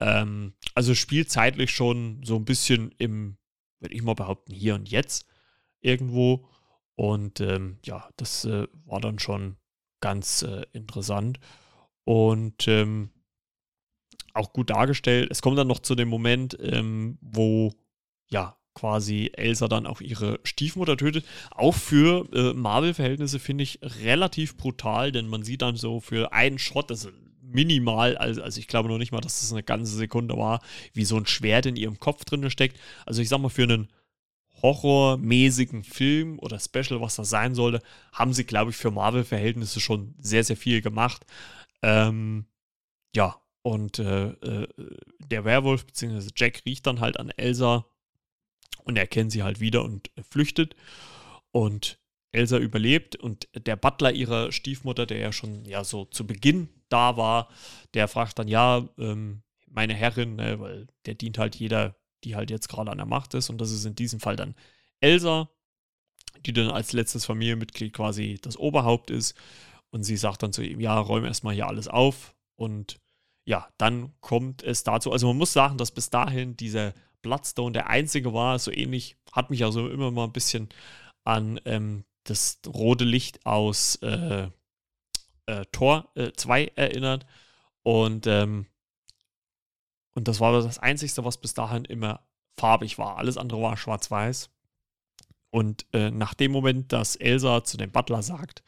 Ähm, 0.00 0.54
also 0.74 0.94
spielt 0.94 1.30
zeitlich 1.30 1.70
schon 1.70 2.22
so 2.24 2.36
ein 2.36 2.44
bisschen 2.44 2.92
im, 2.98 3.36
würde 3.78 3.94
ich 3.94 4.02
mal 4.02 4.14
behaupten, 4.14 4.52
hier 4.52 4.74
und 4.74 4.90
jetzt 4.90 5.26
irgendwo. 5.80 6.48
Und 6.96 7.40
ähm, 7.40 7.78
ja, 7.84 8.08
das 8.16 8.44
äh, 8.44 8.66
war 8.84 9.00
dann 9.00 9.18
schon 9.18 9.56
ganz 10.00 10.42
äh, 10.42 10.64
interessant. 10.72 11.38
Und 12.04 12.66
ähm, 12.66 13.10
auch 14.34 14.52
gut 14.52 14.70
dargestellt. 14.70 15.28
Es 15.30 15.42
kommt 15.42 15.58
dann 15.58 15.66
noch 15.66 15.80
zu 15.80 15.94
dem 15.94 16.08
Moment, 16.08 16.56
ähm, 16.60 17.18
wo 17.20 17.72
ja 18.28 18.56
quasi 18.74 19.30
Elsa 19.34 19.68
dann 19.68 19.86
auch 19.86 20.00
ihre 20.00 20.40
Stiefmutter 20.44 20.96
tötet. 20.96 21.24
Auch 21.50 21.74
für 21.74 22.28
äh, 22.32 22.54
Marvel-Verhältnisse 22.54 23.38
finde 23.38 23.64
ich 23.64 23.80
relativ 23.82 24.56
brutal, 24.56 25.12
denn 25.12 25.28
man 25.28 25.42
sieht 25.42 25.62
dann 25.62 25.76
so 25.76 26.00
für 26.00 26.32
einen 26.32 26.58
Shot, 26.58 26.90
also 26.90 27.10
minimal, 27.42 28.16
also, 28.16 28.42
also 28.42 28.60
ich 28.60 28.68
glaube 28.68 28.88
noch 28.88 28.98
nicht 28.98 29.12
mal, 29.12 29.20
dass 29.20 29.40
das 29.40 29.52
eine 29.52 29.64
ganze 29.64 29.96
Sekunde 29.96 30.36
war, 30.36 30.60
wie 30.92 31.04
so 31.04 31.16
ein 31.16 31.26
Schwert 31.26 31.66
in 31.66 31.76
ihrem 31.76 31.98
Kopf 31.98 32.24
drin 32.24 32.48
steckt. 32.50 32.78
Also 33.06 33.22
ich 33.22 33.28
sag 33.28 33.40
mal, 33.40 33.48
für 33.48 33.64
einen 33.64 33.88
horrormäßigen 34.62 35.84
Film 35.84 36.38
oder 36.38 36.58
Special, 36.58 37.00
was 37.00 37.16
das 37.16 37.30
sein 37.30 37.54
sollte, 37.54 37.82
haben 38.12 38.32
sie, 38.32 38.44
glaube 38.44 38.70
ich, 38.70 38.76
für 38.76 38.90
Marvel-Verhältnisse 38.90 39.80
schon 39.80 40.14
sehr, 40.18 40.44
sehr 40.44 40.56
viel 40.56 40.82
gemacht. 40.82 41.24
Ähm, 41.82 42.46
ja, 43.14 43.40
und 43.62 43.98
äh, 43.98 44.28
äh, 44.28 44.68
der 45.18 45.44
Werwolf 45.44 45.86
bzw. 45.86 46.30
Jack 46.36 46.62
riecht 46.66 46.86
dann 46.86 47.00
halt 47.00 47.18
an 47.18 47.30
Elsa 47.36 47.86
und 48.84 48.96
erkennt 48.96 49.32
sie 49.32 49.42
halt 49.42 49.60
wieder 49.60 49.84
und 49.84 50.10
flüchtet. 50.30 50.74
Und 51.52 51.98
Elsa 52.32 52.58
überlebt 52.58 53.16
und 53.16 53.48
der 53.54 53.76
Butler 53.76 54.12
ihrer 54.12 54.52
Stiefmutter, 54.52 55.06
der 55.06 55.18
ja 55.18 55.32
schon 55.32 55.64
ja 55.64 55.84
so 55.84 56.04
zu 56.04 56.26
Beginn 56.26 56.68
da 56.88 57.16
war, 57.16 57.48
der 57.94 58.08
fragt 58.08 58.38
dann, 58.38 58.48
ja, 58.48 58.88
ähm, 58.98 59.42
meine 59.66 59.94
Herrin, 59.94 60.36
ne, 60.36 60.58
weil 60.60 60.86
der 61.06 61.14
dient 61.14 61.38
halt 61.38 61.56
jeder 61.56 61.96
die 62.24 62.36
halt 62.36 62.50
jetzt 62.50 62.68
gerade 62.68 62.90
an 62.90 62.98
der 62.98 63.06
Macht 63.06 63.34
ist. 63.34 63.50
Und 63.50 63.60
das 63.60 63.70
ist 63.70 63.84
in 63.84 63.94
diesem 63.94 64.20
Fall 64.20 64.36
dann 64.36 64.54
Elsa, 65.00 65.48
die 66.46 66.52
dann 66.52 66.70
als 66.70 66.92
letztes 66.92 67.24
Familienmitglied 67.24 67.92
quasi 67.92 68.38
das 68.40 68.56
Oberhaupt 68.56 69.10
ist. 69.10 69.34
Und 69.90 70.04
sie 70.04 70.16
sagt 70.16 70.42
dann 70.42 70.52
zu 70.52 70.62
ihm, 70.62 70.80
ja, 70.80 70.98
räum 70.98 71.24
erstmal 71.24 71.54
hier 71.54 71.66
alles 71.66 71.88
auf. 71.88 72.34
Und 72.56 73.00
ja, 73.44 73.68
dann 73.78 74.12
kommt 74.20 74.62
es 74.62 74.84
dazu. 74.84 75.12
Also 75.12 75.26
man 75.26 75.36
muss 75.36 75.52
sagen, 75.52 75.78
dass 75.78 75.90
bis 75.90 76.10
dahin 76.10 76.56
dieser 76.56 76.94
Bloodstone 77.22 77.72
der 77.72 77.88
einzige 77.88 78.32
war, 78.32 78.58
so 78.58 78.70
ähnlich, 78.70 79.16
hat 79.32 79.50
mich 79.50 79.64
also 79.64 79.88
immer 79.88 80.10
mal 80.10 80.24
ein 80.24 80.32
bisschen 80.32 80.68
an 81.24 81.60
ähm, 81.64 82.04
das 82.24 82.60
rote 82.66 83.04
Licht 83.04 83.44
aus 83.44 83.96
äh, 83.96 84.48
äh, 85.46 85.64
Tor 85.72 86.12
2 86.36 86.62
äh, 86.62 86.70
erinnert. 86.76 87.26
Und 87.82 88.26
ähm, 88.26 88.66
und 90.14 90.28
das 90.28 90.40
war 90.40 90.52
das 90.52 90.78
Einzige, 90.78 91.24
was 91.24 91.38
bis 91.38 91.54
dahin 91.54 91.84
immer 91.84 92.20
farbig 92.56 92.98
war. 92.98 93.16
Alles 93.16 93.36
andere 93.36 93.62
war 93.62 93.76
schwarz-weiß. 93.76 94.50
Und 95.50 95.86
äh, 95.92 96.10
nach 96.10 96.34
dem 96.34 96.52
Moment, 96.52 96.92
dass 96.92 97.16
Elsa 97.16 97.64
zu 97.64 97.76
dem 97.76 97.90
Butler 97.90 98.22
sagt, 98.22 98.62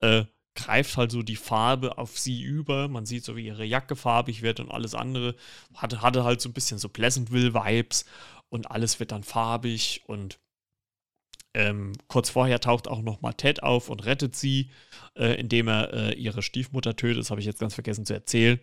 äh, 0.00 0.24
greift 0.54 0.96
halt 0.96 1.12
so 1.12 1.22
die 1.22 1.36
Farbe 1.36 1.98
auf 1.98 2.18
sie 2.18 2.42
über. 2.42 2.88
Man 2.88 3.06
sieht 3.06 3.24
so, 3.24 3.36
wie 3.36 3.46
ihre 3.46 3.64
Jacke 3.64 3.96
farbig 3.96 4.42
wird 4.42 4.60
und 4.60 4.70
alles 4.70 4.94
andere. 4.94 5.36
Hatte, 5.74 6.02
hatte 6.02 6.24
halt 6.24 6.40
so 6.40 6.48
ein 6.48 6.52
bisschen 6.52 6.78
so 6.78 6.88
Pleasantville-Vibes 6.88 8.04
und 8.48 8.70
alles 8.70 8.98
wird 8.98 9.12
dann 9.12 9.22
farbig. 9.22 10.02
Und 10.06 10.40
ähm, 11.54 11.92
kurz 12.08 12.30
vorher 12.30 12.60
taucht 12.60 12.88
auch 12.88 13.02
nochmal 13.02 13.34
Ted 13.34 13.62
auf 13.62 13.88
und 13.88 14.04
rettet 14.04 14.36
sie, 14.36 14.70
äh, 15.16 15.38
indem 15.40 15.68
er 15.68 15.92
äh, 15.92 16.14
ihre 16.14 16.42
Stiefmutter 16.42 16.96
tötet. 16.96 17.20
Das 17.20 17.30
habe 17.30 17.40
ich 17.40 17.46
jetzt 17.46 17.60
ganz 17.60 17.74
vergessen 17.74 18.04
zu 18.04 18.14
erzählen. 18.14 18.60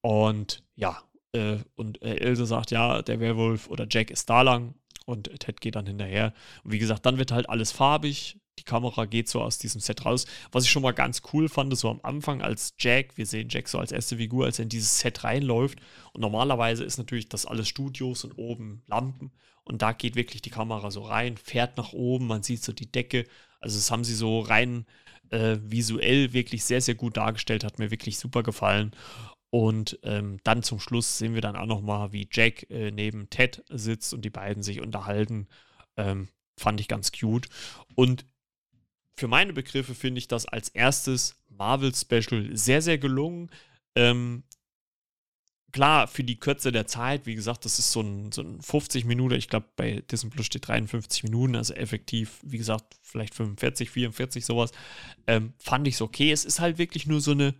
Und 0.00 0.64
ja, 0.74 1.02
äh, 1.36 1.58
und 1.76 2.02
äh, 2.02 2.16
Ilse 2.16 2.46
sagt, 2.46 2.70
ja, 2.70 3.02
der 3.02 3.20
Werwolf 3.20 3.68
oder 3.68 3.86
Jack 3.88 4.10
ist 4.10 4.28
da 4.28 4.42
lang 4.42 4.74
und 5.04 5.30
Ted 5.38 5.60
geht 5.60 5.76
dann 5.76 5.86
hinterher. 5.86 6.32
Und 6.64 6.72
wie 6.72 6.78
gesagt, 6.78 7.06
dann 7.06 7.18
wird 7.18 7.32
halt 7.32 7.48
alles 7.48 7.72
farbig. 7.72 8.38
Die 8.58 8.64
Kamera 8.64 9.04
geht 9.04 9.28
so 9.28 9.42
aus 9.42 9.58
diesem 9.58 9.80
Set 9.80 10.04
raus. 10.04 10.26
Was 10.50 10.64
ich 10.64 10.70
schon 10.70 10.82
mal 10.82 10.92
ganz 10.92 11.22
cool 11.32 11.48
fand, 11.48 11.76
so 11.76 11.90
am 11.90 12.00
Anfang 12.02 12.42
als 12.42 12.74
Jack, 12.78 13.16
wir 13.16 13.26
sehen 13.26 13.48
Jack 13.50 13.68
so 13.68 13.78
als 13.78 13.92
erste 13.92 14.16
Figur, 14.16 14.46
als 14.46 14.58
er 14.58 14.64
in 14.64 14.70
dieses 14.70 14.98
Set 14.98 15.24
reinläuft. 15.24 15.78
Und 16.12 16.22
normalerweise 16.22 16.82
ist 16.82 16.98
natürlich 16.98 17.28
das 17.28 17.46
alles 17.46 17.68
Studios 17.68 18.24
und 18.24 18.38
oben 18.38 18.82
Lampen. 18.86 19.30
Und 19.64 19.82
da 19.82 19.92
geht 19.92 20.16
wirklich 20.16 20.42
die 20.42 20.50
Kamera 20.50 20.90
so 20.90 21.02
rein, 21.02 21.36
fährt 21.36 21.76
nach 21.76 21.92
oben, 21.92 22.26
man 22.26 22.42
sieht 22.42 22.62
so 22.62 22.72
die 22.72 22.90
Decke. 22.90 23.26
Also 23.60 23.76
das 23.76 23.90
haben 23.90 24.04
sie 24.04 24.14
so 24.14 24.40
rein 24.40 24.86
äh, 25.30 25.56
visuell 25.60 26.32
wirklich 26.32 26.64
sehr, 26.64 26.80
sehr 26.80 26.94
gut 26.94 27.16
dargestellt, 27.16 27.64
hat 27.64 27.78
mir 27.78 27.90
wirklich 27.90 28.18
super 28.18 28.42
gefallen. 28.42 28.92
Und 29.56 29.98
ähm, 30.02 30.36
dann 30.44 30.62
zum 30.62 30.80
Schluss 30.80 31.16
sehen 31.16 31.32
wir 31.32 31.40
dann 31.40 31.56
auch 31.56 31.64
nochmal, 31.64 32.12
wie 32.12 32.28
Jack 32.30 32.68
äh, 32.68 32.90
neben 32.90 33.30
Ted 33.30 33.64
sitzt 33.70 34.12
und 34.12 34.22
die 34.22 34.28
beiden 34.28 34.62
sich 34.62 34.82
unterhalten. 34.82 35.48
Ähm, 35.96 36.28
fand 36.58 36.78
ich 36.78 36.88
ganz 36.88 37.10
cute. 37.10 37.48
Und 37.94 38.26
für 39.16 39.28
meine 39.28 39.54
Begriffe 39.54 39.94
finde 39.94 40.18
ich 40.18 40.28
das 40.28 40.44
als 40.44 40.68
erstes 40.68 41.36
Marvel-Special 41.48 42.54
sehr, 42.54 42.82
sehr 42.82 42.98
gelungen. 42.98 43.50
Ähm, 43.94 44.42
klar, 45.72 46.06
für 46.06 46.22
die 46.22 46.38
Kürze 46.38 46.70
der 46.70 46.86
Zeit, 46.86 47.24
wie 47.24 47.34
gesagt, 47.34 47.64
das 47.64 47.78
ist 47.78 47.92
so 47.92 48.02
ein, 48.02 48.32
so 48.32 48.42
ein 48.42 48.60
50 48.60 49.06
Minuten, 49.06 49.36
ich 49.36 49.48
glaube, 49.48 49.68
bei 49.74 50.02
Disney 50.02 50.28
Plus 50.28 50.44
steht 50.44 50.68
53 50.68 51.22
Minuten, 51.22 51.56
also 51.56 51.72
effektiv, 51.72 52.40
wie 52.42 52.58
gesagt, 52.58 52.98
vielleicht 53.00 53.34
45, 53.34 53.88
44, 53.88 54.44
sowas. 54.44 54.72
Ähm, 55.26 55.54
fand 55.56 55.88
ich 55.88 55.94
es 55.94 56.02
okay. 56.02 56.30
Es 56.30 56.44
ist 56.44 56.60
halt 56.60 56.76
wirklich 56.76 57.06
nur 57.06 57.22
so 57.22 57.30
eine 57.30 57.54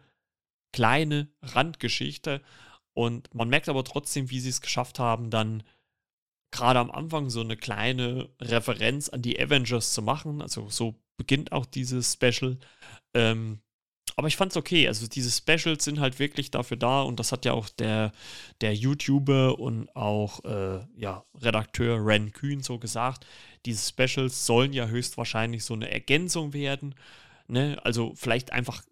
kleine 0.76 1.28
Randgeschichte. 1.40 2.42
Und 2.92 3.34
man 3.34 3.48
merkt 3.48 3.70
aber 3.70 3.82
trotzdem, 3.82 4.28
wie 4.28 4.40
sie 4.40 4.50
es 4.50 4.60
geschafft 4.60 4.98
haben, 4.98 5.30
dann 5.30 5.62
gerade 6.50 6.78
am 6.78 6.90
Anfang 6.90 7.30
so 7.30 7.40
eine 7.40 7.56
kleine 7.56 8.28
Referenz 8.42 9.08
an 9.08 9.22
die 9.22 9.40
Avengers 9.40 9.94
zu 9.94 10.02
machen. 10.02 10.42
Also 10.42 10.68
so 10.68 10.94
beginnt 11.16 11.50
auch 11.50 11.64
dieses 11.64 12.12
Special. 12.12 12.58
Ähm, 13.14 13.60
aber 14.16 14.28
ich 14.28 14.36
fand 14.36 14.52
es 14.52 14.58
okay. 14.58 14.86
Also 14.86 15.06
diese 15.06 15.30
Specials 15.30 15.84
sind 15.84 15.98
halt 15.98 16.18
wirklich 16.18 16.50
dafür 16.50 16.76
da 16.76 17.00
und 17.02 17.18
das 17.20 17.32
hat 17.32 17.46
ja 17.46 17.54
auch 17.54 17.70
der, 17.70 18.12
der 18.60 18.74
YouTuber 18.74 19.58
und 19.58 19.94
auch 19.96 20.44
äh, 20.44 20.80
ja, 20.94 21.24
Redakteur 21.40 22.04
Ren 22.04 22.32
Kühn 22.32 22.62
so 22.62 22.78
gesagt. 22.78 23.26
Diese 23.64 23.88
Specials 23.88 24.44
sollen 24.44 24.74
ja 24.74 24.88
höchstwahrscheinlich 24.88 25.64
so 25.64 25.72
eine 25.72 25.90
Ergänzung 25.90 26.52
werden. 26.52 26.94
Ne? 27.48 27.78
Also 27.82 28.12
vielleicht 28.14 28.52
einfach 28.52 28.82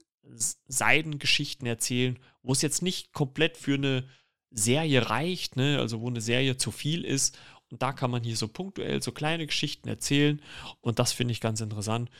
Seidengeschichten 0.67 1.67
erzählen, 1.67 2.19
wo 2.43 2.53
es 2.53 2.63
jetzt 2.63 2.83
nicht 2.83 3.13
komplett 3.13 3.57
für 3.57 3.75
eine 3.75 4.05
Serie 4.51 5.11
reicht, 5.11 5.57
ne? 5.57 5.79
also 5.79 6.01
wo 6.01 6.09
eine 6.09 6.21
Serie 6.21 6.57
zu 6.57 6.71
viel 6.71 7.05
ist. 7.05 7.39
Und 7.71 7.83
da 7.83 7.93
kann 7.93 8.11
man 8.11 8.23
hier 8.23 8.37
so 8.37 8.49
punktuell 8.49 9.03
so 9.03 9.13
kleine 9.13 9.47
Geschichten 9.47 9.89
erzählen. 9.89 10.41
Und 10.81 10.99
das 10.99 11.13
finde 11.13 11.33
ich 11.33 11.41
ganz 11.41 11.61
interessant. 11.61 12.11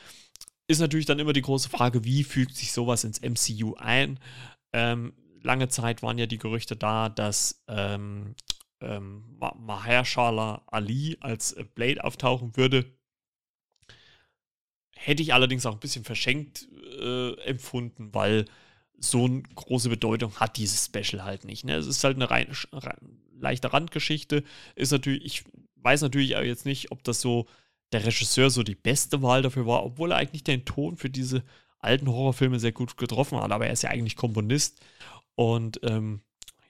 Ist 0.67 0.79
natürlich 0.79 1.05
dann 1.05 1.19
immer 1.19 1.33
die 1.33 1.41
große 1.41 1.69
Frage, 1.69 2.03
wie 2.03 2.23
fügt 2.23 2.55
sich 2.55 2.71
sowas 2.71 3.03
ins 3.03 3.21
MCU 3.21 3.75
ein? 3.75 4.19
Ähm, 4.73 5.13
lange 5.41 5.69
Zeit 5.69 6.01
waren 6.01 6.17
ja 6.17 6.25
die 6.25 6.39
Gerüchte 6.39 6.75
da, 6.75 7.07
dass 7.07 7.63
ähm, 7.67 8.35
ähm, 8.81 9.37
Mahershala 9.39 10.63
Ali 10.67 11.17
als 11.21 11.55
Blade 11.75 12.03
auftauchen 12.03 12.57
würde. 12.57 12.85
Hätte 15.05 15.21
ich 15.21 15.33
allerdings 15.33 15.65
auch 15.65 15.73
ein 15.73 15.79
bisschen 15.79 16.03
verschenkt 16.03 16.67
äh, 16.99 17.33
empfunden, 17.41 18.09
weil 18.13 18.45
so 18.97 19.25
eine 19.25 19.43
große 19.43 19.89
Bedeutung 19.89 20.35
hat 20.37 20.57
dieses 20.57 20.85
Special 20.85 21.23
halt 21.23 21.45
nicht. 21.45 21.63
Ne? 21.63 21.75
Es 21.75 21.85
ist 21.85 22.03
halt 22.03 22.15
eine 22.15 22.29
rein, 22.31 22.47
rein, 22.71 22.97
leichte 23.37 23.71
Randgeschichte. 23.71 24.43
Ist 24.75 24.91
natürlich, 24.91 25.23
ich 25.23 25.43
weiß 25.75 26.01
natürlich 26.01 26.31
jetzt 26.31 26.65
nicht, 26.65 26.91
ob 26.91 27.03
das 27.03 27.21
so 27.21 27.45
der 27.91 28.03
Regisseur 28.03 28.49
so 28.49 28.63
die 28.63 28.73
beste 28.73 29.21
Wahl 29.21 29.43
dafür 29.43 29.67
war, 29.67 29.85
obwohl 29.85 30.11
er 30.11 30.17
eigentlich 30.17 30.43
den 30.43 30.65
Ton 30.65 30.97
für 30.97 31.11
diese 31.11 31.43
alten 31.77 32.07
Horrorfilme 32.07 32.59
sehr 32.59 32.71
gut 32.71 32.97
getroffen 32.97 33.39
hat. 33.39 33.51
Aber 33.51 33.67
er 33.67 33.73
ist 33.73 33.83
ja 33.83 33.91
eigentlich 33.91 34.15
Komponist 34.15 34.79
und 35.35 35.79
ähm, 35.83 36.21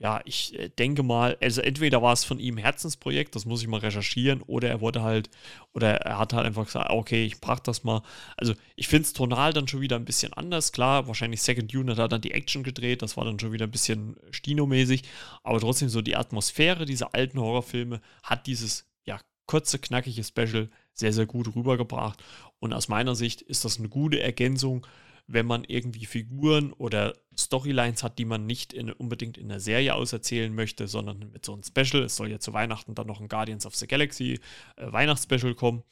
ja, 0.06 0.22
ich 0.24 0.54
äh, 0.60 0.70
denke 0.70 1.02
mal, 1.02 1.36
also 1.42 1.62
entweder 1.62 2.00
war 2.00 2.14
es 2.14 2.24
von 2.24 2.38
ihm 2.38 2.58
Herzensprojekt, 2.58 3.36
das 3.36 3.46
muss 3.46 3.64
ich 3.64 3.68
mal 3.68 3.80
recherchieren, 3.80 4.44
oder 4.44 4.70
er 4.70 4.80
wurde 4.80 5.02
halt, 5.02 5.32
oder 5.74 5.96
er 5.96 6.20
hat 6.20 6.32
halt 6.32 6.46
einfach 6.46 6.66
gesagt, 6.66 6.92
okay, 6.92 7.26
ich 7.26 7.42
brach 7.42 7.60
das 7.60 7.84
mal. 7.84 8.04
Also 8.38 8.54
ich 8.76 8.88
finde 8.88 9.06
es 9.08 9.14
tonal 9.14 9.52
dann 9.52 9.68
schon 9.68 9.82
wieder 9.82 9.96
ein 9.96 10.06
bisschen 10.06 10.32
anders. 10.34 10.72
Klar, 10.72 11.08
wahrscheinlich 11.08 11.42
Second 11.42 11.74
Unit 11.74 11.98
hat 11.98 12.12
dann 12.12 12.22
die 12.22 12.34
Action 12.34 12.62
gedreht, 12.62 13.02
das 13.02 13.18
war 13.18 13.26
dann 13.26 13.40
schon 13.40 13.52
wieder 13.52 13.66
ein 13.66 13.72
bisschen 13.72 14.16
Stino-mäßig, 14.30 15.02
aber 15.42 15.60
trotzdem 15.60 15.90
so 15.90 16.04
die 16.04 16.16
Atmosphäre 16.16 16.86
dieser 16.86 17.16
alten 17.16 17.40
Horrorfilme 17.40 18.00
hat 18.22 18.46
dieses, 18.46 18.86
ja, 19.06 19.20
kurze, 19.48 19.80
knackige 19.80 20.24
Special 20.24 20.70
sehr, 20.94 21.14
sehr 21.14 21.26
gut 21.26 21.56
rübergebracht. 21.56 22.24
Und 22.60 22.74
aus 22.74 22.90
meiner 22.90 23.16
Sicht 23.16 23.42
ist 23.42 23.66
das 23.66 23.80
eine 23.80 23.90
gute 23.90 24.20
Ergänzung 24.20 24.86
wenn 25.28 25.46
man 25.46 25.64
irgendwie 25.64 26.06
Figuren 26.06 26.72
oder 26.74 27.16
Storylines 27.38 28.04
hat, 28.04 28.20
die 28.20 28.26
man 28.26 28.46
nicht 28.46 28.74
in, 28.74 28.92
unbedingt 28.92 29.38
in 29.38 29.50
der 29.50 29.60
Serie 29.60 29.96
auserzählen 29.96 30.54
möchte, 30.54 30.88
sondern 30.88 31.32
mit 31.32 31.46
so 31.46 31.54
einem 31.54 31.64
Special. 31.64 32.04
Es 32.04 32.16
soll 32.16 32.30
ja 32.30 32.40
zu 32.40 32.54
Weihnachten 32.54 32.96
dann 32.96 33.08
noch 33.08 33.20
ein 33.20 33.28
Guardians 33.28 33.66
of 33.66 33.76
the 33.76 33.88
Galaxy 33.88 34.40
äh, 34.76 34.92
Weihnachtsspecial 34.92 35.56
kommen. 35.56 35.84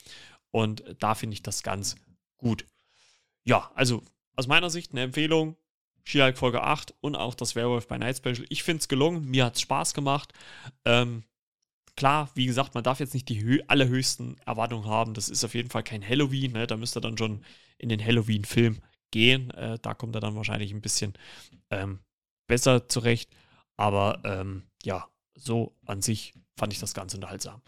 Und 0.52 0.84
da 1.00 1.16
finde 1.16 1.34
ich 1.34 1.42
das 1.42 1.64
ganz 1.64 1.96
gut. 2.38 2.66
Ja, 3.44 3.72
also 3.74 4.04
aus 4.36 4.48
meiner 4.48 4.70
Sicht 4.70 4.92
eine 4.92 5.02
Empfehlung. 5.02 5.58
She-Hulk 6.06 6.38
Folge 6.38 6.62
8 6.62 6.94
und 7.00 7.16
auch 7.16 7.34
das 7.34 7.56
Werewolf 7.56 7.88
by 7.88 7.98
Night 7.98 8.18
Special. 8.18 8.46
Ich 8.50 8.64
finde 8.64 8.82
es 8.82 8.88
gelungen. 8.88 9.26
Mir 9.26 9.46
hat 9.46 9.56
es 9.56 9.62
Spaß 9.62 9.94
gemacht. 9.94 10.34
Ähm, 10.86 11.24
klar, 11.96 12.30
wie 12.36 12.46
gesagt, 12.46 12.76
man 12.76 12.84
darf 12.84 13.00
jetzt 13.00 13.14
nicht 13.14 13.30
die 13.30 13.64
allerhöchsten 13.68 14.38
Erwartungen 14.46 14.86
haben. 14.86 15.14
Das 15.14 15.30
ist 15.30 15.44
auf 15.46 15.54
jeden 15.56 15.70
Fall 15.70 15.84
kein 15.84 16.08
Halloween. 16.08 16.52
Ne? 16.52 16.68
Da 16.68 16.78
ihr 16.98 17.02
dann 17.02 17.18
schon 17.18 17.44
in 17.78 17.90
den 17.90 18.04
Halloween-Film 18.04 18.82
gehen. 19.14 19.52
Äh, 19.52 19.80
da 19.82 19.94
kommt 19.94 20.16
er 20.16 20.22
dann 20.22 20.36
wahrscheinlich 20.36 20.74
ein 20.74 20.82
bisschen 20.82 21.14
ähm, 21.70 22.00
besser 22.48 22.90
zurecht. 22.90 23.30
Aber 23.78 24.20
ähm, 24.26 24.64
ja, 24.84 25.08
so 25.36 25.76
an 25.86 26.02
sich 26.02 26.34
fand 26.58 26.74
ich 26.74 26.80
das 26.80 26.94
ganz 26.94 27.14
unterhaltsam. 27.14 27.62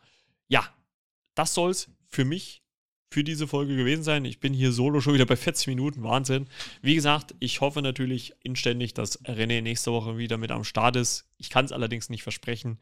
Ja, 0.50 0.68
das 1.36 1.54
soll 1.54 1.72
es 1.72 1.90
für 2.08 2.26
mich 2.26 2.62
für 3.12 3.24
diese 3.24 3.48
Folge 3.48 3.76
gewesen 3.78 4.04
sein. 4.04 4.26
Ich 4.26 4.40
bin 4.40 4.54
hier 4.54 4.72
solo 4.72 5.00
schon 5.00 5.14
wieder 5.14 5.26
bei 5.26 5.38
40 5.38 5.68
Minuten. 5.68 6.04
Wahnsinn. 6.04 6.48
Wie 6.82 6.96
gesagt, 6.96 7.36
ich 7.40 7.62
hoffe 7.62 7.82
natürlich 7.82 8.34
inständig, 8.44 8.94
dass 8.94 9.24
René 9.24 9.62
nächste 9.62 9.92
Woche 9.92 10.18
wieder 10.18 10.38
mit 10.38 10.52
am 10.52 10.64
Start 10.64 10.96
ist. 10.96 11.26
Ich 11.38 11.50
kann 11.50 11.66
es 11.66 11.72
allerdings 11.72 12.10
nicht 12.10 12.24
versprechen. 12.24 12.80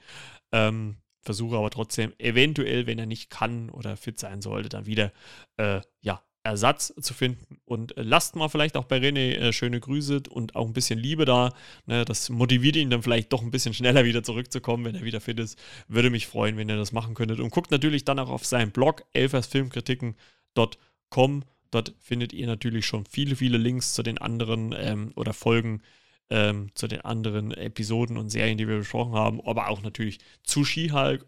Ähm, 0.52 0.98
versuche 1.22 1.58
aber 1.58 1.70
trotzdem, 1.70 2.14
eventuell, 2.18 2.88
wenn 2.88 3.00
er 3.00 3.06
nicht 3.06 3.30
kann 3.30 3.70
oder 3.70 3.98
fit 3.98 4.20
sein 4.20 4.42
sollte, 4.42 4.70
dann 4.70 4.86
wieder 4.86 5.12
äh, 5.58 5.82
ja, 6.02 6.24
Ersatz 6.44 6.94
zu 7.00 7.14
finden. 7.14 7.60
Und 7.66 7.98
äh, 7.98 8.04
lasst 8.04 8.36
mal 8.36 8.50
vielleicht 8.50 8.76
auch 8.76 8.84
bei 8.84 8.98
René 8.98 9.36
äh, 9.36 9.54
schöne 9.54 9.80
Grüße 9.80 10.24
und 10.30 10.56
auch 10.56 10.68
ein 10.68 10.74
bisschen 10.74 11.00
Liebe 11.00 11.26
da. 11.26 11.54
Ne, 11.86 12.04
das 12.06 12.30
motiviert 12.30 12.76
ihn 12.76 12.90
dann 12.90 13.02
vielleicht 13.02 13.32
doch 13.32 13.42
ein 13.42 13.52
bisschen 13.52 13.74
schneller 13.74 14.04
wieder 14.06 14.24
zurückzukommen, 14.24 14.84
wenn 14.86 14.96
er 14.96 15.04
wieder 15.04 15.22
fit 15.22 15.40
ist. 15.40 15.58
Würde 15.88 16.10
mich 16.10 16.28
freuen, 16.28 16.58
wenn 16.58 16.70
ihr 16.70 16.78
das 16.78 16.92
machen 16.92 17.16
könntet. 17.16 17.40
Und 17.40 17.52
guckt 17.52 17.72
natürlich 17.72 18.04
dann 18.04 18.20
auch 18.20 18.30
auf 18.30 18.46
seinen 18.46 18.72
Blog 18.72 19.06
elfersfilmkritiken.com. 19.14 21.44
Dort 21.72 21.94
findet 22.00 22.34
ihr 22.34 22.46
natürlich 22.46 22.86
schon 22.86 23.06
viele, 23.06 23.36
viele 23.36 23.58
Links 23.58 23.94
zu 23.94 24.04
den 24.04 24.18
anderen 24.18 24.76
ähm, 24.78 25.14
oder 25.16 25.34
Folgen, 25.34 25.82
ähm, 26.30 26.70
zu 26.76 26.88
den 26.88 27.02
anderen 27.02 27.52
Episoden 27.52 28.18
und 28.18 28.30
Serien, 28.30 28.58
die 28.58 28.68
wir 28.68 28.78
besprochen 28.78 29.14
haben, 29.14 29.42
aber 29.42 29.70
auch 29.70 29.82
natürlich 29.82 30.20
zu 30.44 30.66
She-Hulk 30.66 31.26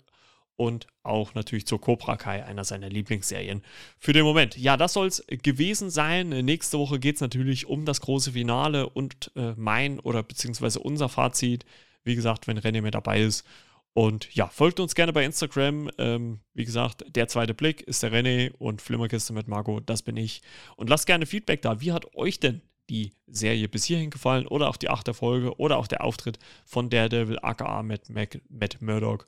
und 0.57 0.87
auch 1.03 1.33
natürlich 1.33 1.65
zur 1.65 1.81
Cobra 1.81 2.15
Kai, 2.15 2.45
einer 2.45 2.63
seiner 2.63 2.89
Lieblingsserien 2.89 3.61
für 3.99 4.13
den 4.13 4.23
Moment. 4.23 4.57
Ja, 4.57 4.77
das 4.77 4.93
soll 4.93 5.07
es 5.07 5.25
gewesen 5.27 5.89
sein. 5.89 6.29
Nächste 6.29 6.79
Woche 6.79 6.99
geht 6.99 7.15
es 7.15 7.21
natürlich 7.21 7.67
um 7.67 7.85
das 7.85 8.01
große 8.01 8.31
Finale 8.31 8.89
und 8.89 9.31
äh, 9.35 9.53
mein 9.57 9.99
oder 9.99 10.23
beziehungsweise 10.23 10.79
unser 10.79 11.09
Fazit. 11.09 11.65
Wie 12.03 12.15
gesagt, 12.15 12.47
wenn 12.47 12.59
René 12.59 12.81
mit 12.81 12.93
dabei 12.93 13.21
ist. 13.21 13.45
Und 13.93 14.33
ja, 14.35 14.47
folgt 14.47 14.79
uns 14.79 14.93
gerne 14.93 15.13
bei 15.13 15.23
Instagram. 15.23 15.89
Ähm, 15.97 16.39
wie 16.53 16.65
gesagt, 16.65 17.05
der 17.07 17.27
zweite 17.27 17.53
Blick 17.53 17.81
ist 17.81 18.03
der 18.03 18.11
René 18.11 18.51
und 18.57 18.81
Flimmerkiste 18.81 19.33
mit 19.33 19.47
Marco, 19.47 19.79
das 19.79 20.03
bin 20.03 20.17
ich. 20.17 20.41
Und 20.75 20.89
lasst 20.89 21.07
gerne 21.07 21.25
Feedback 21.25 21.61
da. 21.61 21.81
Wie 21.81 21.93
hat 21.93 22.13
euch 22.15 22.39
denn 22.39 22.61
die 22.89 23.13
Serie 23.27 23.67
bis 23.67 23.85
hierhin 23.85 24.09
gefallen 24.09 24.47
oder 24.47 24.69
auch 24.69 24.77
die 24.77 24.89
achte 24.89 25.13
Folge 25.13 25.57
oder 25.57 25.77
auch 25.77 25.87
der 25.87 26.03
Auftritt 26.03 26.39
von 26.65 26.89
Daredevil 26.89 27.39
aka 27.41 27.81
Matt, 27.83 28.09
Mac, 28.09 28.39
Matt 28.49 28.81
Murdock 28.81 29.25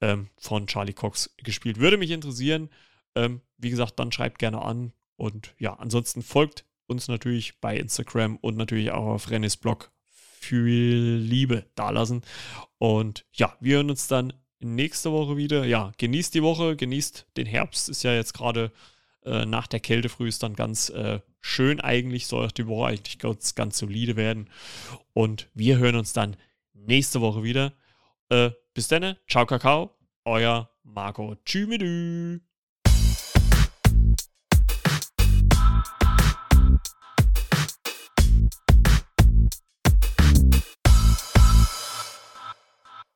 ähm, 0.00 0.28
von 0.38 0.66
Charlie 0.66 0.92
Cox 0.92 1.34
gespielt. 1.38 1.78
Würde 1.78 1.96
mich 1.96 2.10
interessieren. 2.10 2.70
Ähm, 3.14 3.40
wie 3.56 3.70
gesagt, 3.70 3.98
dann 3.98 4.12
schreibt 4.12 4.38
gerne 4.38 4.62
an. 4.62 4.92
Und 5.16 5.54
ja, 5.58 5.74
ansonsten 5.74 6.22
folgt 6.22 6.64
uns 6.86 7.08
natürlich 7.08 7.60
bei 7.60 7.76
Instagram 7.76 8.36
und 8.36 8.56
natürlich 8.56 8.90
auch 8.90 9.06
auf 9.06 9.30
Rennes 9.30 9.56
Blog 9.56 9.90
für 10.06 11.18
Liebe 11.18 11.66
dalassen. 11.74 12.22
Und 12.78 13.26
ja, 13.32 13.56
wir 13.60 13.76
hören 13.76 13.90
uns 13.90 14.06
dann 14.06 14.32
nächste 14.60 15.12
Woche 15.12 15.36
wieder. 15.36 15.64
Ja, 15.64 15.92
genießt 15.98 16.34
die 16.34 16.42
Woche, 16.42 16.76
genießt 16.76 17.26
den 17.36 17.46
Herbst. 17.46 17.88
Ist 17.88 18.04
ja 18.04 18.14
jetzt 18.14 18.34
gerade 18.34 18.72
äh, 19.24 19.44
nach 19.44 19.66
der 19.66 19.80
Kälte 19.80 20.08
früh 20.08 20.28
ist 20.28 20.42
dann 20.42 20.54
ganz 20.54 20.88
äh, 20.90 21.20
schön 21.40 21.80
eigentlich. 21.80 22.26
Soll 22.26 22.46
auch 22.46 22.52
die 22.52 22.66
Woche 22.66 22.88
eigentlich 22.88 23.18
ganz, 23.18 23.54
ganz 23.54 23.78
solide 23.78 24.16
werden. 24.16 24.48
Und 25.12 25.48
wir 25.54 25.78
hören 25.78 25.96
uns 25.96 26.12
dann 26.12 26.36
nächste 26.72 27.20
Woche 27.20 27.42
wieder. 27.42 27.72
Äh, 28.30 28.50
bis 28.74 28.88
dann, 28.88 29.16
ciao 29.26 29.46
Kakao, 29.46 29.96
euer 30.24 30.70
Marco. 30.82 31.36
Tschüss. 31.44 32.40